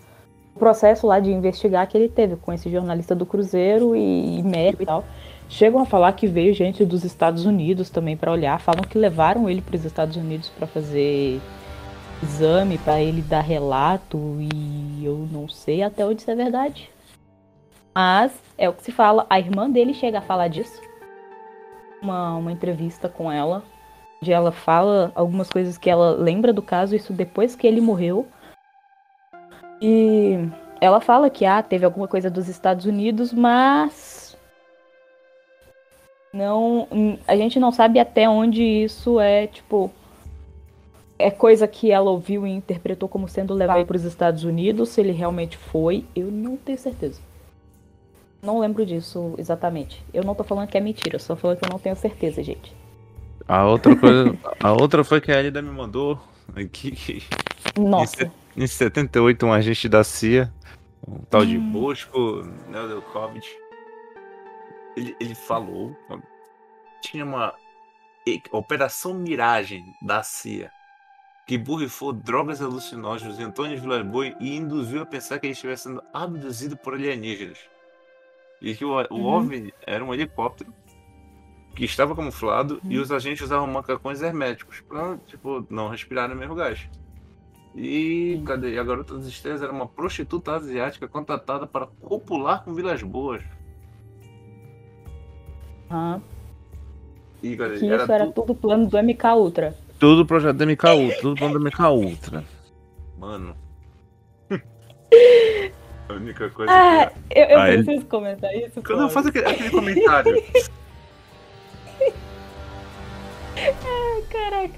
o 0.56 0.60
processo 0.60 1.06
lá 1.06 1.20
de 1.20 1.32
investigar 1.32 1.88
que 1.88 1.95
ele 1.95 2.10
teve 2.10 2.36
com 2.38 2.52
esse 2.52 2.72
jornalista 2.72 3.14
do 3.14 3.24
Cruzeiro 3.24 3.95
e, 3.95 4.39
e 4.39 4.43
médico 4.43 4.82
e 4.82 4.86
tal. 4.88 5.06
Chegam 5.47 5.80
a 5.80 5.86
falar 5.86 6.14
que 6.14 6.26
veio 6.26 6.54
gente 6.54 6.84
dos 6.84 7.04
Estados 7.04 7.45
Unidos 7.45 7.91
também 7.91 8.18
para 8.18 8.32
olhar, 8.32 8.60
falam 8.60 8.84
que 8.84 8.97
levaram 8.97 9.47
ele 9.47 9.62
para 9.62 9.76
os 9.76 9.86
Estados 9.86 10.16
Unidos 10.16 10.50
para 10.50 10.66
fazer 10.66 11.39
exame, 12.22 12.80
para 12.80 13.00
ele 13.00 13.22
dar 13.22 13.41
relato 13.41 14.18
e 14.39 15.06
eu 15.06 15.28
não 15.32 15.47
sei 15.47 15.84
até 15.84 16.04
onde 16.04 16.22
isso 16.22 16.32
é 16.32 16.36
verdade. 16.36 16.89
Mas 17.93 18.32
é 18.58 18.68
o 18.68 18.74
que 18.74 18.84
se 18.84 18.91
fala, 18.91 19.26
a 19.30 19.39
irmã 19.39 19.70
dele 19.70 19.93
chega 19.93 20.18
a 20.18 20.22
falar 20.22 20.47
disso. 20.47 20.82
Uma, 22.02 22.36
uma 22.36 22.52
entrevista 22.52 23.10
com 23.10 23.32
ela, 23.32 23.64
onde 24.22 24.32
ela 24.32 24.52
fala 24.52 25.12
algumas 25.16 25.50
coisas 25.50 25.78
que 25.78 25.90
ela 25.90 26.12
lembra 26.12 26.52
do 26.52 26.62
caso, 26.62 26.96
isso 26.96 27.14
depois 27.14 27.56
que 27.56 27.66
ele 27.66 27.82
morreu. 27.82 28.28
E 29.82 30.38
ela 30.82 31.00
fala 31.00 31.30
que 31.30 31.46
ah, 31.46 31.64
teve 31.64 31.86
alguma 31.86 32.08
coisa 32.08 32.30
dos 32.30 32.48
Estados 32.48 32.86
Unidos, 32.86 33.34
mas 33.34 34.38
não, 36.34 36.88
a 37.28 37.36
gente 37.36 37.60
não 37.60 37.72
sabe 37.72 38.00
até 38.00 38.30
onde 38.30 38.62
isso 38.64 39.20
é, 39.20 39.48
tipo, 39.48 39.92
é 41.18 41.32
coisa 41.32 41.68
que 41.68 41.92
ela 41.92 42.12
ouviu 42.12 42.46
e 42.46 42.52
interpretou 42.52 43.10
como 43.10 43.28
sendo 43.28 43.54
levado 43.54 43.86
para 43.86 43.98
os 43.98 44.04
Estados 44.04 44.44
Unidos, 44.44 44.90
se 44.90 45.02
ele 45.02 45.12
realmente 45.12 45.58
foi, 45.58 46.06
eu 46.16 46.30
não 46.30 46.56
tenho 46.56 46.78
certeza. 46.78 47.22
Não 48.42 48.60
lembro 48.60 48.86
disso 48.86 49.34
exatamente. 49.38 50.02
Eu 50.14 50.24
não 50.24 50.34
tô 50.34 50.44
falando 50.44 50.70
que 50.70 50.78
é 50.78 50.82
mentira, 50.82 51.20
só 51.20 51.36
falando 51.36 51.58
que 51.58 51.66
eu 51.66 51.72
não 51.72 51.80
tenho 51.80 51.96
certeza, 51.96 52.42
gente. 52.42 52.74
A 53.50 53.66
outra 53.66 53.95
coisa. 53.95 54.38
a 54.64 54.72
outra 54.72 55.04
foi 55.04 55.20
que 55.20 55.32
a 55.32 55.39
Elida 55.39 55.60
me 55.60 55.72
mandou 55.72 56.22
aqui. 56.56 57.24
Nossa. 57.76 58.32
Em, 58.56 58.64
em 58.64 58.68
78, 58.68 59.43
um 59.43 59.52
agente 59.52 59.89
da 59.89 60.04
CIA, 60.04 60.54
um 61.08 61.18
tal 61.22 61.43
de 61.43 61.58
hum. 61.58 61.72
Bosco 61.72 62.43
Neodelkovic, 62.70 63.47
ele, 64.95 65.16
ele 65.20 65.34
falou. 65.34 65.97
Tinha 67.02 67.26
uma 67.26 67.56
Operação 68.52 69.16
Miragem 69.16 69.84
da 70.00 70.22
CIA 70.22 70.70
que 71.47 71.58
borrifou 71.58 72.14
drogas 72.14 72.62
alucinógenas 72.62 73.39
em 73.39 73.43
Antônio 73.45 73.82
Vilas 73.82 74.06
e 74.39 74.56
induziu 74.56 75.02
a 75.02 75.06
pensar 75.08 75.39
que 75.39 75.47
ele 75.47 75.54
estivesse 75.54 75.84
sendo 75.84 76.04
abduzido 76.14 76.78
por 76.78 76.93
alienígenas. 76.93 77.58
E 78.62 78.76
que 78.76 78.86
o, 78.86 78.91
o 78.91 79.16
uhum. 79.16 79.26
OVNI 79.26 79.74
era 79.88 80.06
um 80.06 80.14
helicóptero 80.14 80.72
que 81.76 81.86
estava 81.86 82.16
camuflado 82.16 82.80
uhum. 82.84 82.92
e 82.92 83.00
os 83.00 83.12
agentes 83.12 83.44
usavam 83.44 83.68
macacões 83.68 84.22
herméticos 84.22 84.82
para 84.82 85.18
tipo, 85.28 85.66
não 85.70 85.90
respirar 85.90 86.28
no 86.28 86.36
mesmo 86.36 86.56
gás. 86.56 86.90
E 87.76 88.42
cadê? 88.46 88.78
a 88.78 88.84
garota 88.84 89.16
das 89.16 89.28
estrelas 89.28 89.62
era 89.62 89.72
uma 89.72 89.88
prostituta 89.88 90.54
asiática 90.54 91.08
contratada 91.08 91.68
para 91.68 91.88
copular 92.02 92.64
com 92.64 92.74
Vilas 92.74 93.02
Boas. 93.04 93.44
Ah. 95.90 96.20
E, 97.42 97.56
cadê? 97.56 97.80
Que 97.80 97.86
era 97.86 98.04
isso 98.04 98.12
era 98.12 98.26
tu... 98.28 98.34
tudo 98.34 98.56
plano 98.56 98.88
do 98.88 98.98
MK 98.98 99.24
Ultra. 99.36 99.76
Tudo 99.98 100.26
projeto 100.26 100.58
do 100.58 100.66
MK 100.66 100.86
Ultra, 100.88 101.22
tudo 101.22 101.36
plano 101.36 101.60
do 101.60 101.66
MK 101.66 101.80
Ultra. 101.90 102.44
Mano. 103.18 103.56
a 106.10 106.14
única 106.14 106.50
coisa 106.50 106.72
ah, 106.72 107.12
que... 107.30 107.40
eu, 107.40 107.46
eu 107.46 107.60
ah, 107.60 107.66
preciso 107.66 107.92
ele... 107.92 108.06
comentar 108.06 108.54
isso. 108.56 108.82
Quando 108.82 109.04
eu 109.04 109.10
faço 109.10 109.30
aquele, 109.30 109.46
aquele 109.46 109.70
comentário 109.70 110.44
caraca. 114.30 114.74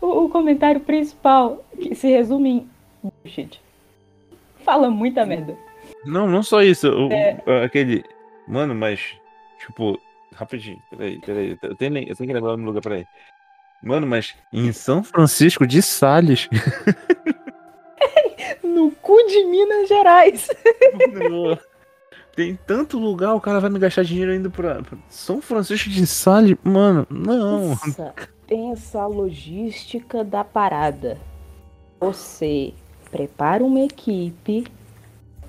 O, 0.00 0.24
o, 0.24 0.28
comentário 0.28 0.80
principal, 0.80 1.64
que 1.80 1.94
se 1.94 2.08
resume 2.08 2.50
em 2.50 2.68
bullshit. 3.02 3.60
Fala 4.64 4.90
muita 4.90 5.24
merda. 5.24 5.56
Não, 6.04 6.28
não 6.28 6.42
só 6.42 6.62
isso. 6.62 6.88
O, 6.88 7.12
é... 7.12 7.64
aquele. 7.64 8.04
Mano, 8.46 8.74
mas. 8.74 9.16
Tipo, 9.58 9.98
rapidinho. 10.34 10.82
Peraí, 10.90 11.18
peraí. 11.20 11.58
Eu 11.62 11.76
tenho, 11.76 11.98
eu 11.98 12.16
tenho 12.16 12.28
que 12.28 12.34
lembrar 12.34 12.56
no 12.56 12.64
lugar, 12.64 12.82
peraí. 12.82 13.06
Mano, 13.82 14.06
mas 14.06 14.34
em 14.52 14.72
São 14.72 15.04
Francisco 15.04 15.66
de 15.66 15.82
Sales. 15.82 16.48
no 18.62 18.90
cu 18.90 19.16
de 19.26 19.44
Minas 19.44 19.88
Gerais. 19.88 20.48
Tem 22.34 22.58
tanto 22.66 22.98
lugar, 22.98 23.34
o 23.34 23.40
cara 23.40 23.60
vai 23.60 23.70
me 23.70 23.78
gastar 23.78 24.02
dinheiro 24.02 24.34
indo 24.34 24.50
pra, 24.50 24.82
pra 24.82 24.98
São 25.08 25.40
Francisco 25.40 25.88
de 25.88 26.04
Sales. 26.06 26.56
Mano, 26.64 27.06
não. 27.08 27.68
Nossa, 27.68 28.14
pensa 28.46 29.02
a 29.02 29.06
logística 29.06 30.24
da 30.24 30.44
parada. 30.44 31.18
Você 32.00 32.72
prepara 33.10 33.64
uma 33.64 33.80
equipe 33.80 34.64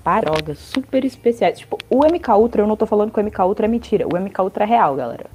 para 0.02 0.30
drogas 0.30 0.58
super 0.58 1.04
especiais. 1.04 1.58
Tipo, 1.58 1.78
o 1.90 2.04
MK 2.04 2.30
Ultra, 2.30 2.62
eu 2.62 2.66
não 2.66 2.76
tô 2.76 2.86
falando 2.86 3.10
que 3.10 3.20
o 3.20 3.24
MK 3.24 3.40
Ultra 3.42 3.66
é 3.66 3.68
mentira. 3.68 4.06
O 4.06 4.16
MK 4.16 4.40
Ultra 4.40 4.64
é 4.64 4.66
real, 4.66 4.94
galera. 4.94 5.26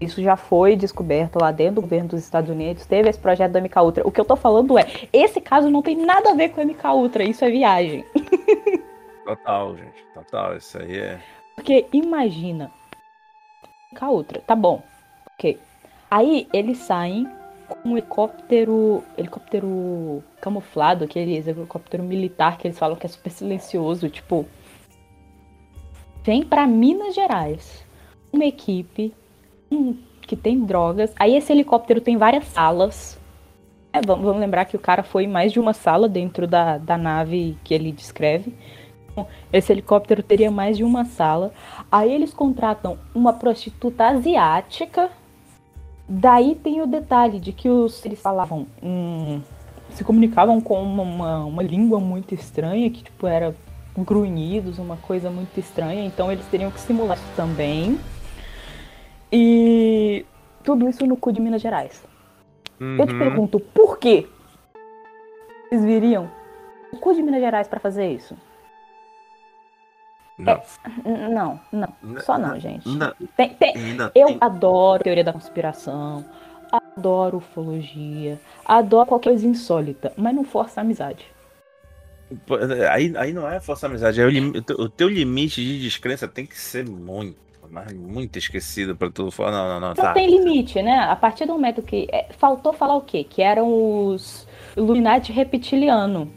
Isso 0.00 0.20
já 0.20 0.36
foi 0.36 0.74
descoberto 0.74 1.38
lá 1.40 1.52
dentro 1.52 1.76
do 1.76 1.82
governo 1.82 2.08
dos 2.08 2.20
Estados 2.20 2.50
Unidos. 2.50 2.84
Teve 2.84 3.08
esse 3.08 3.18
projeto 3.18 3.52
da 3.52 3.60
MK 3.60 3.78
Ultra. 3.78 4.06
O 4.06 4.10
que 4.10 4.20
eu 4.20 4.24
tô 4.24 4.34
falando 4.34 4.76
é, 4.76 4.86
esse 5.12 5.40
caso 5.40 5.70
não 5.70 5.80
tem 5.80 5.96
nada 5.96 6.32
a 6.32 6.34
ver 6.34 6.48
com 6.48 6.60
a 6.60 6.64
MK 6.64 6.86
Ultra, 6.88 7.22
isso 7.22 7.44
é 7.44 7.50
viagem. 7.50 8.04
Total, 9.24 9.76
gente. 9.76 10.04
Total, 10.12 10.56
isso 10.56 10.78
aí 10.78 10.98
é. 10.98 11.20
Porque 11.54 11.86
imagina. 11.92 12.72
MK 13.92 14.04
Ultra, 14.06 14.40
tá 14.40 14.56
bom. 14.56 14.82
Ok. 15.34 15.60
Aí 16.12 16.46
eles 16.52 16.76
saem 16.76 17.26
com 17.66 17.88
um 17.88 17.92
helicóptero. 17.96 19.02
Helicóptero 19.16 20.22
camuflado, 20.42 21.04
aquele 21.04 21.36
helicóptero 21.36 22.02
militar 22.02 22.58
que 22.58 22.66
eles 22.66 22.78
falam 22.78 22.98
que 22.98 23.06
é 23.06 23.08
super 23.08 23.30
silencioso, 23.30 24.10
tipo. 24.10 24.44
Vem 26.22 26.42
para 26.42 26.66
Minas 26.66 27.14
Gerais. 27.14 27.82
Uma 28.30 28.44
equipe 28.44 29.14
que 30.20 30.36
tem 30.36 30.62
drogas. 30.66 31.14
Aí 31.18 31.34
esse 31.34 31.50
helicóptero 31.50 32.02
tem 32.02 32.18
várias 32.18 32.44
salas. 32.44 33.18
É, 33.90 34.02
vamos, 34.06 34.22
vamos, 34.22 34.40
lembrar 34.40 34.66
que 34.66 34.76
o 34.76 34.80
cara 34.80 35.02
foi 35.02 35.26
mais 35.26 35.50
de 35.50 35.58
uma 35.58 35.72
sala 35.72 36.10
dentro 36.10 36.46
da, 36.46 36.76
da 36.76 36.98
nave 36.98 37.56
que 37.64 37.72
ele 37.72 37.90
descreve. 37.90 38.54
Então, 39.10 39.26
esse 39.50 39.72
helicóptero 39.72 40.22
teria 40.22 40.50
mais 40.50 40.76
de 40.76 40.84
uma 40.84 41.06
sala. 41.06 41.54
Aí 41.90 42.12
eles 42.12 42.34
contratam 42.34 42.98
uma 43.14 43.32
prostituta 43.32 44.08
asiática. 44.08 45.10
Daí 46.14 46.54
tem 46.54 46.82
o 46.82 46.86
detalhe 46.86 47.40
de 47.40 47.54
que 47.54 47.70
os, 47.70 48.04
eles 48.04 48.20
falavam. 48.20 48.66
Hum, 48.82 49.40
se 49.88 50.04
comunicavam 50.04 50.60
com 50.60 50.82
uma, 50.82 51.02
uma, 51.02 51.44
uma 51.46 51.62
língua 51.62 51.98
muito 51.98 52.34
estranha, 52.34 52.90
que 52.90 53.02
tipo 53.02 53.26
era 53.26 53.54
grunhidos, 53.96 54.78
uma 54.78 54.98
coisa 54.98 55.30
muito 55.30 55.58
estranha. 55.58 56.04
Então 56.04 56.30
eles 56.30 56.44
teriam 56.48 56.70
que 56.70 56.78
simular 56.80 57.16
isso 57.16 57.26
também. 57.34 57.98
E 59.32 60.26
tudo 60.62 60.86
isso 60.86 61.06
no 61.06 61.16
cu 61.16 61.32
de 61.32 61.40
Minas 61.40 61.62
Gerais. 61.62 62.04
Uhum. 62.78 62.98
Eu 62.98 63.06
te 63.06 63.14
uhum. 63.14 63.18
pergunto, 63.18 63.58
por 63.58 63.96
quê? 63.98 64.26
Vocês 65.70 65.82
viriam 65.82 66.28
o 66.92 66.98
cu 66.98 67.14
de 67.14 67.22
Minas 67.22 67.40
Gerais 67.40 67.68
para 67.68 67.80
fazer 67.80 68.12
isso? 68.12 68.36
Não. 70.38 70.52
É, 71.04 71.28
não, 71.28 71.60
não. 71.70 71.94
Só 72.20 72.38
não, 72.38 72.58
gente. 72.58 72.88
Não. 72.88 73.12
Tem, 73.36 73.50
tem, 73.50 73.74
eu 74.14 74.26
tem... 74.28 74.38
adoro 74.40 75.04
teoria 75.04 75.24
da 75.24 75.32
conspiração, 75.32 76.24
adoro 76.70 77.38
ufologia, 77.38 78.40
adoro 78.64 79.06
qualquer 79.06 79.30
coisa 79.30 79.46
insólita, 79.46 80.12
mas 80.16 80.34
não 80.34 80.44
força 80.44 80.80
a 80.80 80.82
amizade. 80.82 81.26
Aí, 82.90 83.12
aí 83.16 83.32
não 83.32 83.46
é 83.46 83.60
força 83.60 83.86
a 83.86 83.90
amizade, 83.90 84.20
é 84.20 84.24
o, 84.24 84.30
lim... 84.30 84.52
o 84.78 84.88
teu 84.88 85.08
limite 85.08 85.62
de 85.62 85.80
descrença 85.80 86.26
tem 86.26 86.46
que 86.46 86.58
ser 86.58 86.88
muito 86.88 87.42
mas 87.72 87.90
muito 87.94 88.38
esquecido 88.38 88.94
para 88.94 89.10
tu 89.10 89.30
falar. 89.30 89.50
Não, 89.50 89.68
não, 89.68 89.80
não. 89.80 89.88
Não 89.88 89.94
tá. 89.94 90.12
tem 90.12 90.28
limite, 90.28 90.82
né? 90.82 90.98
A 90.98 91.16
partir 91.16 91.46
do 91.46 91.54
momento 91.54 91.80
que. 91.80 92.06
É, 92.12 92.28
faltou 92.36 92.74
falar 92.74 92.96
o 92.96 93.00
quê? 93.00 93.24
Que 93.24 93.40
eram 93.40 94.06
os 94.08 94.46
Illuminati 94.76 95.32
reptiliano. 95.32 96.30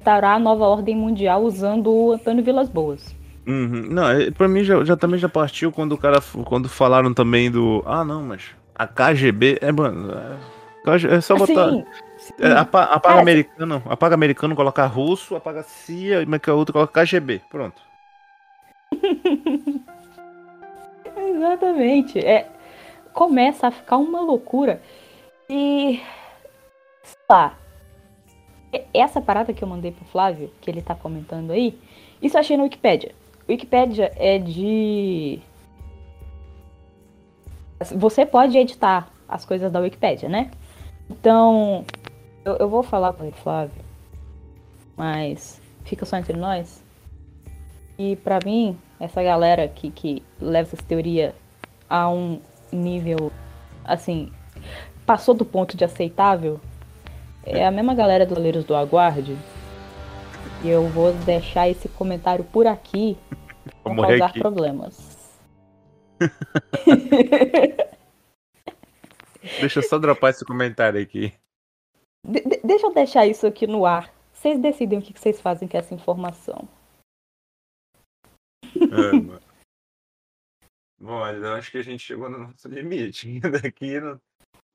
Estará 0.00 0.32
a 0.32 0.38
nova 0.38 0.64
ordem 0.64 0.96
mundial 0.96 1.42
usando 1.42 1.92
o 1.92 2.12
Antônio 2.12 2.42
Vilas 2.42 2.70
Boas. 2.70 3.14
Uhum. 3.46 3.86
Não, 3.90 4.08
é, 4.08 4.30
pra 4.30 4.48
mim 4.48 4.64
já, 4.64 4.82
já 4.82 4.96
também 4.96 5.20
já 5.20 5.28
partiu 5.28 5.70
quando 5.70 5.92
o 5.92 5.98
cara. 5.98 6.22
Quando 6.46 6.70
falaram 6.70 7.12
também 7.12 7.50
do. 7.50 7.82
Ah, 7.84 8.02
não, 8.02 8.22
mas. 8.22 8.46
A 8.74 8.86
KGB. 8.86 9.58
É, 9.60 9.70
mano. 9.70 10.10
É, 10.10 11.16
é 11.16 11.20
só 11.20 11.36
botar. 11.36 11.70
Sim. 11.70 11.84
É, 12.38 12.52
apaga, 12.52 12.92
apaga 12.92 13.20
americano, 13.20 13.82
apaga 13.86 14.14
americano, 14.14 14.56
colocar 14.56 14.86
russo, 14.86 15.36
apaga 15.36 15.62
CIA, 15.62 16.22
e 16.22 16.38
que 16.38 16.48
a 16.48 16.54
outra 16.54 16.72
coloca 16.72 17.04
KGB. 17.04 17.42
Pronto. 17.50 17.82
Exatamente. 21.14 22.18
É, 22.18 22.48
começa 23.12 23.66
a 23.66 23.70
ficar 23.70 23.98
uma 23.98 24.22
loucura. 24.22 24.80
E. 25.48 26.00
Sei 27.02 27.18
lá. 27.28 27.54
Essa 28.94 29.20
parada 29.20 29.52
que 29.52 29.64
eu 29.64 29.68
mandei 29.68 29.90
pro 29.90 30.04
Flávio, 30.04 30.50
que 30.60 30.70
ele 30.70 30.80
tá 30.80 30.94
comentando 30.94 31.50
aí, 31.50 31.78
isso 32.22 32.36
eu 32.36 32.40
achei 32.40 32.56
no 32.56 32.64
Wikipedia. 32.64 33.12
Wikipedia 33.48 34.12
é 34.16 34.38
de. 34.38 35.40
Você 37.96 38.26
pode 38.26 38.56
editar 38.58 39.10
as 39.28 39.44
coisas 39.44 39.72
da 39.72 39.80
Wikipedia, 39.80 40.28
né? 40.28 40.50
Então, 41.08 41.84
eu, 42.44 42.56
eu 42.56 42.68
vou 42.68 42.82
falar 42.82 43.12
com 43.12 43.24
ele, 43.24 43.32
Flávio. 43.32 43.82
Mas 44.96 45.60
fica 45.84 46.04
só 46.04 46.16
entre 46.16 46.36
nós. 46.36 46.84
E 47.98 48.16
para 48.16 48.38
mim, 48.44 48.78
essa 48.98 49.22
galera 49.22 49.66
que, 49.66 49.90
que 49.90 50.22
leva 50.40 50.68
essa 50.72 50.82
teoria 50.82 51.34
a 51.88 52.08
um 52.08 52.40
nível, 52.70 53.32
assim, 53.84 54.30
passou 55.04 55.34
do 55.34 55.44
ponto 55.44 55.76
de 55.76 55.84
aceitável, 55.84 56.60
é 57.44 57.66
a 57.66 57.70
mesma 57.70 57.94
galera 57.94 58.26
dos 58.26 58.36
Goleiros 58.36 58.64
do 58.64 58.74
Aguarde. 58.74 59.36
E 60.62 60.68
eu 60.68 60.86
vou 60.88 61.12
deixar 61.24 61.68
esse 61.68 61.88
comentário 61.88 62.44
por 62.44 62.66
aqui 62.66 63.16
para 63.82 63.96
causar 63.96 64.26
aqui. 64.26 64.40
problemas. 64.40 65.38
deixa 69.60 69.78
eu 69.78 69.82
só 69.82 69.98
dropar 69.98 70.30
esse 70.30 70.44
comentário 70.44 71.00
aqui. 71.00 71.32
De 72.22 72.42
deixa 72.62 72.86
eu 72.86 72.92
deixar 72.92 73.26
isso 73.26 73.46
aqui 73.46 73.66
no 73.66 73.86
ar. 73.86 74.12
Vocês 74.32 74.58
decidem 74.58 74.98
o 74.98 75.02
que 75.02 75.18
vocês 75.18 75.40
fazem 75.40 75.66
com 75.66 75.78
essa 75.78 75.94
informação. 75.94 76.68
É. 78.76 79.40
Bom, 80.98 81.26
eu 81.26 81.54
acho 81.54 81.70
que 81.70 81.78
a 81.78 81.82
gente 81.82 82.04
chegou 82.04 82.28
no 82.28 82.38
nosso 82.38 82.68
limite. 82.68 83.40
Daqui 83.62 83.98
não 83.98 84.20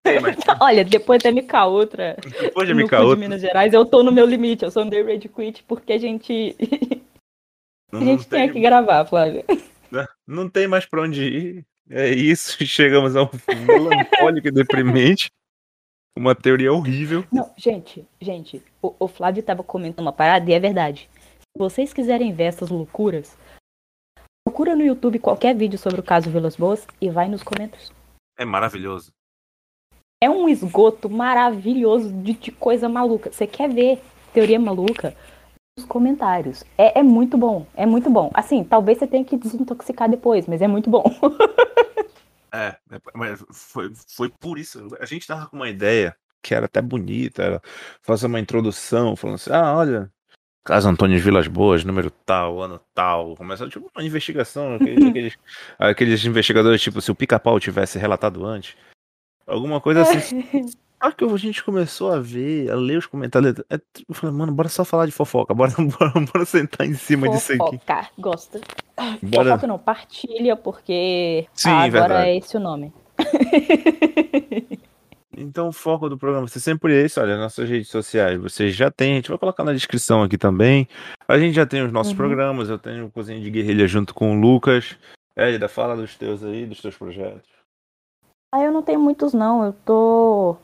olha, 0.62 0.84
depois 0.84 1.22
da 1.22 1.32
MK 1.32 1.54
Ultra. 1.68 2.18
Depois 2.42 2.68
de 2.68 2.74
MK 2.74 2.84
Ultra. 2.84 3.16
de 3.16 3.16
Minas 3.16 3.42
Gerais, 3.42 3.74
eu 3.74 3.86
tô 3.86 4.04
no 4.04 4.12
meu 4.12 4.26
limite. 4.26 4.64
Eu 4.64 4.72
sou 4.72 4.84
um 4.84 4.90
Day 4.90 5.04
Rage 5.04 5.30
Quit 5.30 5.64
porque 5.64 5.94
a 5.94 5.98
gente. 5.98 6.56
a 7.92 8.00
gente 8.00 8.28
tem... 8.28 8.44
tem 8.44 8.54
que 8.54 8.60
gravar, 8.60 9.06
Flávio. 9.06 9.44
Não, 9.92 10.08
não 10.28 10.50
tem 10.50 10.68
mais 10.68 10.86
pra 10.86 11.02
onde 11.02 11.24
ir. 11.24 11.66
É 11.90 12.10
isso, 12.10 12.58
chegamos 12.66 13.16
a 13.16 13.24
um 13.24 13.30
melancólico 13.66 14.48
e 14.48 14.52
deprimente. 14.52 15.30
Uma 16.18 16.34
teoria 16.34 16.72
horrível. 16.72 17.26
Não, 17.32 17.52
gente, 17.58 18.08
gente, 18.22 18.64
o, 18.82 18.96
o 18.98 19.08
Flávio 19.08 19.44
tava 19.44 19.64
comentando 19.64 20.06
uma 20.06 20.14
parada 20.14 20.50
e 20.50 20.54
é 20.54 20.60
verdade. 20.60 21.10
Se 21.42 21.60
vocês 21.60 21.94
quiserem 21.94 22.32
ver 22.32 22.46
essas 22.46 22.70
loucuras, 22.70 23.38
Procura 24.48 24.76
no 24.76 24.86
YouTube 24.86 25.18
qualquer 25.18 25.56
vídeo 25.56 25.78
sobre 25.78 26.00
o 26.00 26.04
caso 26.04 26.30
Vilas 26.30 26.56
Boas 26.56 26.86
e 27.02 27.10
vai 27.10 27.28
nos 27.28 27.42
comentários. 27.42 27.92
É 28.38 28.46
maravilhoso. 28.46 29.12
É 30.22 30.30
um 30.30 30.48
esgoto 30.48 31.10
maravilhoso 31.10 32.12
de, 32.12 32.34
de 32.34 32.52
coisa 32.52 32.90
maluca. 32.90 33.32
Você 33.32 33.46
quer 33.46 33.70
ver 33.70 34.02
teoria 34.34 34.60
maluca? 34.60 35.16
Nos 35.78 35.86
comentários. 35.86 36.64
É, 36.78 37.00
é, 37.00 37.04
muito 37.04 37.38
bom. 37.38 37.68
É 37.76 37.86
muito 37.86 38.10
bom. 38.10 38.32
Assim, 38.34 38.64
talvez 38.64 38.98
você 38.98 39.08
tenha 39.08 39.26
que 39.26 39.38
desintoxicar 39.38 40.10
depois, 40.10 40.48
mas 40.48 40.62
é 40.62 40.68
muito 40.68 40.90
bom. 40.90 41.04
é, 42.54 42.76
é 42.92 43.00
mas 43.14 43.44
foi, 43.52 43.92
foi 44.08 44.30
por 44.40 44.58
isso. 44.58 44.88
A 45.00 45.06
gente 45.06 45.28
tava 45.28 45.48
com 45.48 45.58
uma 45.58 45.70
ideia 45.70 46.16
que 46.42 46.54
era 46.54 46.68
até 46.68 46.82
bonita, 46.82 47.44
era 47.44 47.62
fazer 48.02 48.28
uma 48.28 48.40
introdução, 48.40 49.16
falando 49.16 49.36
assim, 49.36 49.52
ah, 49.52 49.76
olha, 49.76 50.12
Caso 50.66 50.90
Antônio 50.90 51.20
Vilas 51.20 51.48
Boas, 51.48 51.84
número 51.84 52.10
tal, 52.10 52.60
ano 52.60 52.82
tal. 52.92 53.36
Começa 53.36 53.70
tipo 53.70 53.88
uma 53.96 54.04
investigação. 54.04 54.76
Aqueles, 54.82 55.38
aqueles, 55.78 56.26
investigadores, 56.26 56.82
tipo, 56.82 57.00
se 57.02 57.12
o 57.12 57.16
pica-pau 57.16 57.60
tivesse 57.60 58.00
relatado 58.00 58.44
antes. 58.44 58.76
Alguma 59.48 59.80
coisa 59.82 60.02
assim. 60.02 60.44
Acho 61.00 61.16
que 61.18 61.26
a 61.26 61.38
gente 61.38 61.64
começou 61.64 62.12
a 62.12 62.20
ver, 62.20 62.72
a 62.72 62.76
ler 62.76 62.98
os 62.98 63.06
comentários. 63.06 63.60
É, 63.70 63.80
eu 64.08 64.16
falei, 64.16 64.36
mano, 64.36 64.52
bora 64.52 64.70
só 64.70 64.84
falar 64.84 65.06
de 65.06 65.12
fofoca. 65.12 65.54
Bora, 65.54 65.72
bora, 65.78 66.12
bora 66.34 66.46
sentar 66.46 66.88
em 66.88 66.96
cima 66.96 67.28
fofoca, 67.28 67.38
disso 67.38 67.54
aqui. 67.54 67.78
Fofoca, 67.78 68.10
gosta. 68.18 68.62
Bora... 69.22 69.52
Fofoca 69.52 69.68
não, 69.68 69.78
partilha, 69.78 70.56
porque 70.56 71.46
Sim, 71.54 71.70
ah, 71.70 71.84
agora 71.84 72.08
verdade. 72.08 72.30
é 72.30 72.38
esse 72.38 72.58
o 72.58 72.60
nome. 72.60 72.94
Então 75.38 75.68
o 75.68 75.72
foco 75.72 76.08
do 76.08 76.18
programa 76.18 76.48
ser 76.48 76.62
sempre 76.62 76.94
esse, 77.04 77.20
olha, 77.20 77.38
nossas 77.38 77.70
redes 77.70 77.90
sociais, 77.90 78.40
vocês 78.40 78.74
já 78.74 78.90
têm, 78.90 79.14
a 79.14 79.16
gente 79.16 79.30
vai 79.30 79.38
colocar 79.38 79.64
na 79.64 79.74
descrição 79.74 80.24
aqui 80.24 80.38
também. 80.38 80.88
A 81.28 81.38
gente 81.38 81.54
já 81.54 81.66
tem 81.66 81.84
os 81.84 81.92
nossos 81.92 82.12
uhum. 82.12 82.18
programas, 82.18 82.70
eu 82.70 82.80
tenho 82.80 83.06
o 83.06 83.12
Cozinha 83.12 83.40
de 83.40 83.50
Guerrilha 83.50 83.88
junto 83.88 84.14
com 84.14 84.32
o 84.32 84.40
Lucas. 84.40 84.96
Elida, 85.36 85.68
fala 85.68 85.96
dos 85.96 86.16
teus 86.16 86.44
aí, 86.44 86.66
dos 86.66 86.82
teus 86.82 86.96
projetos. 86.96 87.55
Ah, 88.56 88.64
eu 88.64 88.72
não 88.72 88.82
tenho 88.82 89.02
muitos 89.02 89.34
não, 89.34 89.66
eu 89.66 89.74
tô... 89.84 90.56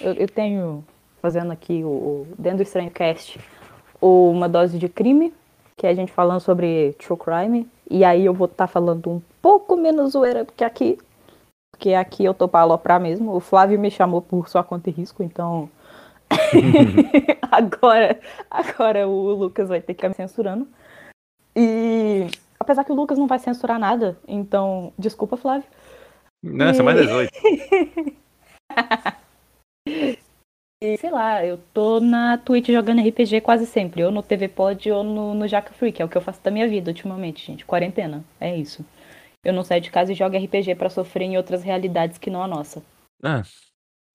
Eu, 0.00 0.12
eu 0.12 0.28
tenho, 0.28 0.84
fazendo 1.20 1.50
aqui 1.50 1.82
o, 1.82 1.88
o 1.88 2.26
dentro 2.38 2.58
do 2.58 2.62
Estranho 2.62 2.88
Cast, 2.88 3.40
uma 4.00 4.48
dose 4.48 4.78
de 4.78 4.88
crime, 4.88 5.34
que 5.76 5.84
é 5.84 5.90
a 5.90 5.94
gente 5.94 6.12
falando 6.12 6.38
sobre 6.38 6.92
true 7.00 7.18
crime, 7.18 7.68
e 7.90 8.04
aí 8.04 8.24
eu 8.24 8.32
vou 8.32 8.44
estar 8.44 8.68
tá 8.68 8.72
falando 8.72 9.10
um 9.10 9.20
pouco 9.42 9.76
menos 9.76 10.12
zoeira, 10.12 10.44
porque 10.44 10.62
aqui 10.62 10.96
porque 11.72 11.94
aqui 11.94 12.24
eu 12.24 12.32
tô 12.32 12.46
pra 12.46 12.60
aloprar 12.60 13.00
mesmo. 13.00 13.34
O 13.34 13.40
Flávio 13.40 13.76
me 13.76 13.90
chamou 13.90 14.22
por 14.22 14.48
sua 14.48 14.62
conta 14.62 14.88
e 14.88 14.92
risco, 14.92 15.20
então. 15.24 15.68
agora, 17.50 18.20
agora 18.48 19.08
o 19.08 19.32
Lucas 19.32 19.68
vai 19.68 19.80
ter 19.80 19.94
que 19.94 20.02
ficar 20.02 20.10
me 20.10 20.14
censurando. 20.14 20.68
E 21.56 22.28
apesar 22.60 22.84
que 22.84 22.92
o 22.92 22.94
Lucas 22.94 23.18
não 23.18 23.26
vai 23.26 23.40
censurar 23.40 23.80
nada, 23.80 24.16
então, 24.28 24.92
desculpa, 24.96 25.36
Flávio. 25.36 25.66
Não, 26.42 26.66
é 26.66 26.82
mais 26.82 27.00
18. 27.00 27.30
E, 30.84 30.96
sei 30.96 31.10
lá, 31.12 31.46
eu 31.46 31.60
tô 31.72 32.00
na 32.00 32.36
Twitch 32.36 32.66
jogando 32.70 33.00
RPG 33.00 33.40
quase 33.40 33.66
sempre. 33.66 34.02
Ou 34.02 34.10
no 34.10 34.20
TV 34.20 34.48
Pod 34.48 34.90
ou 34.90 35.04
no, 35.04 35.32
no 35.32 35.46
Jaca 35.46 35.72
Free, 35.72 35.92
que 35.92 36.02
é 36.02 36.04
o 36.04 36.08
que 36.08 36.16
eu 36.16 36.20
faço 36.20 36.42
da 36.42 36.50
minha 36.50 36.66
vida 36.66 36.90
ultimamente, 36.90 37.46
gente. 37.46 37.64
Quarentena. 37.64 38.24
É 38.40 38.56
isso. 38.56 38.84
Eu 39.44 39.52
não 39.52 39.62
saio 39.62 39.80
de 39.80 39.92
casa 39.92 40.10
e 40.10 40.16
jogo 40.16 40.36
RPG 40.36 40.74
para 40.74 40.90
sofrer 40.90 41.26
em 41.26 41.36
outras 41.36 41.62
realidades 41.62 42.18
que 42.18 42.30
não 42.30 42.42
a 42.42 42.48
nossa. 42.48 42.82
Ah, 43.22 43.42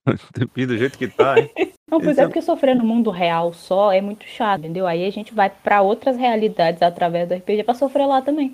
do 0.56 0.78
jeito 0.78 0.98
que 0.98 1.08
tá, 1.08 1.40
hein? 1.40 1.50
Não, 1.90 2.02
pois 2.02 2.12
Esse 2.12 2.20
é 2.20 2.24
é- 2.24 2.28
porque 2.28 2.42
sofrer 2.42 2.76
no 2.76 2.84
mundo 2.84 3.10
real 3.10 3.54
só 3.54 3.94
é 3.94 4.02
muito 4.02 4.26
chato, 4.26 4.60
entendeu? 4.60 4.86
Aí 4.86 5.06
a 5.06 5.10
gente 5.10 5.34
vai 5.34 5.50
para 5.50 5.82
outras 5.82 6.18
realidades 6.18 6.82
através 6.82 7.30
do 7.30 7.34
RPG 7.34 7.64
pra 7.64 7.74
sofrer 7.74 8.06
lá 8.06 8.22
também. 8.22 8.54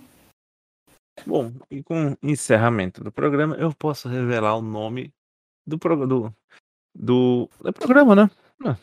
Bom, 1.26 1.52
e 1.72 1.82
com 1.84 2.12
o 2.12 2.18
encerramento 2.30 3.04
do 3.04 3.12
programa, 3.12 3.56
eu 3.56 3.74
posso 3.74 4.08
revelar 4.10 4.56
o 4.58 4.62
nome 4.62 5.12
do 5.66 5.78
programa. 5.78 6.08
Do, 6.08 6.34
do, 6.94 7.50
do 7.62 7.74
programa, 7.74 8.16
né? 8.16 8.30
Ah, 8.66 8.76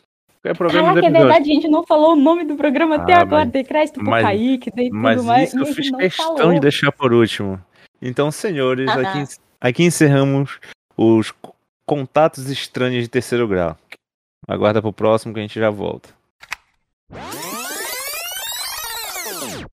É 0.43 0.53
programa 0.53 0.89
Caraca, 0.95 1.07
é 1.07 1.11
verdade, 1.11 1.51
a 1.51 1.53
gente 1.53 1.67
não 1.67 1.85
falou 1.85 2.13
o 2.13 2.15
nome 2.15 2.43
do 2.45 2.55
programa 2.55 2.95
até 2.95 3.13
Ah, 3.13 3.21
agora. 3.21 3.45
mas- 3.45 3.51
Dei 3.53 3.63
crédito 3.63 3.95
pro 3.99 4.09
mas- 4.09 4.23
Kaique, 4.23 4.71
dei 4.71 4.89
tudo 4.89 4.99
Mas 4.99 5.23
mais. 5.25 5.49
isso 5.49 5.59
eu 5.59 5.65
fiz 5.67 5.91
não 5.91 5.99
questão 5.99 6.37
falou. 6.37 6.53
de 6.53 6.59
deixar 6.59 6.91
por 6.91 7.13
último. 7.13 7.63
Então, 8.01 8.31
senhores, 8.31 8.89
aqui, 8.89 9.23
aqui 9.59 9.83
encerramos 9.83 10.59
os 10.97 11.31
contatos 11.85 12.49
estranhos 12.49 13.03
de 13.03 13.09
terceiro 13.09 13.47
grau. 13.47 13.77
Aguarda 14.47 14.81
pro 14.81 14.91
próximo 14.91 15.33
que 15.33 15.39
a 15.39 15.43
gente 15.43 15.59
já 15.59 15.69
volta. 15.69 16.09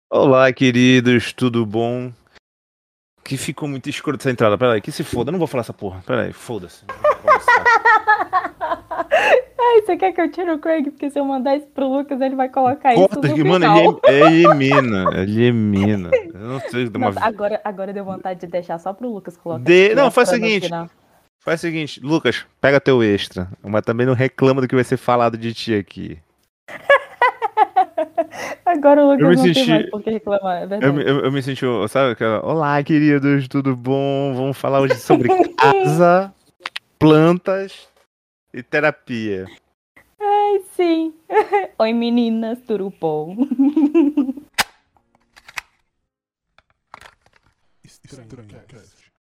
Olá, 0.08 0.52
queridos, 0.52 1.32
tudo 1.32 1.64
bom? 1.66 2.12
Que 3.24 3.36
ficou 3.36 3.68
muito 3.68 3.88
escuro 3.88 4.16
essa 4.18 4.30
entrada. 4.30 4.58
Peraí, 4.58 4.80
que 4.80 4.90
se 4.90 5.04
foda, 5.04 5.28
eu 5.28 5.32
não 5.32 5.38
vou 5.38 5.46
falar 5.46 5.60
essa 5.62 5.72
porra. 5.72 6.02
Peraí, 6.06 6.32
foda-se. 6.32 6.84
Ai, 9.64 9.80
você 9.82 9.96
quer 9.96 10.12
que 10.12 10.20
eu 10.20 10.30
tire 10.30 10.50
o 10.50 10.58
Craig? 10.58 10.90
Porque 10.90 11.08
se 11.10 11.18
eu 11.18 11.24
mandar 11.24 11.56
isso 11.56 11.66
pro 11.68 11.86
Lucas, 11.88 12.20
ele 12.20 12.34
vai 12.34 12.48
colocar 12.48 12.92
isso 12.92 13.08
Corta 13.08 13.28
no 13.28 13.34
que, 13.34 13.44
mano, 13.44 13.64
final. 13.64 14.00
ele 14.04 14.16
é- 14.16 14.26
elimina. 14.26 15.10
Elimina. 15.14 16.10
Eu 16.34 16.40
não 16.40 16.60
sei. 16.60 16.88
Uma... 16.88 17.10
Nossa, 17.10 17.24
agora, 17.24 17.60
agora 17.64 17.92
deu 17.92 18.04
vontade 18.04 18.40
de 18.40 18.46
deixar 18.48 18.78
só 18.78 18.92
pro 18.92 19.08
Lucas 19.12 19.36
colocar. 19.36 19.62
De- 19.64 19.94
não, 19.94 20.10
faz 20.10 20.28
o 20.28 20.32
seguinte. 20.32 20.68
Faz 21.44 21.58
o 21.58 21.62
seguinte, 21.62 22.00
Lucas, 22.00 22.44
pega 22.60 22.80
teu 22.80 23.02
extra, 23.02 23.48
mas 23.62 23.82
também 23.82 24.06
não 24.06 24.14
reclama 24.14 24.60
do 24.60 24.68
que 24.68 24.76
vai 24.76 24.84
ser 24.84 24.96
falado 24.96 25.36
de 25.36 25.52
ti 25.52 25.74
aqui. 25.74 26.16
Agora 28.64 29.02
o 29.04 29.06
Lucas 29.12 29.20
Eu 29.22 29.28
me 29.28 29.36
não 29.36 29.42
senti- 29.42 29.54
tem 29.60 29.68
mais 29.68 29.90
por 29.90 30.02
que 30.02 30.10
reclamar, 30.10 30.62
é 30.62 30.66
verdade. 30.66 30.86
Eu, 30.86 30.92
me- 30.94 31.02
eu, 31.02 31.24
eu 31.26 31.32
me 31.32 31.42
senti, 31.42 31.64
sabe, 31.88 32.12
aquela, 32.12 32.44
olá 32.44 32.82
queridos, 32.82 33.46
tudo 33.48 33.76
bom? 33.76 34.32
Vamos 34.34 34.56
falar 34.56 34.80
hoje 34.80 34.94
sobre 34.96 35.28
casa, 35.54 36.32
plantas 36.98 37.88
e 38.54 38.62
terapia. 38.62 39.46
Ai, 40.20 40.62
sim. 40.74 41.14
Oi, 41.78 41.92
meninas, 41.92 42.60
turupom. 42.62 43.36
Estranho 47.84 48.28
Cast. 48.68 48.91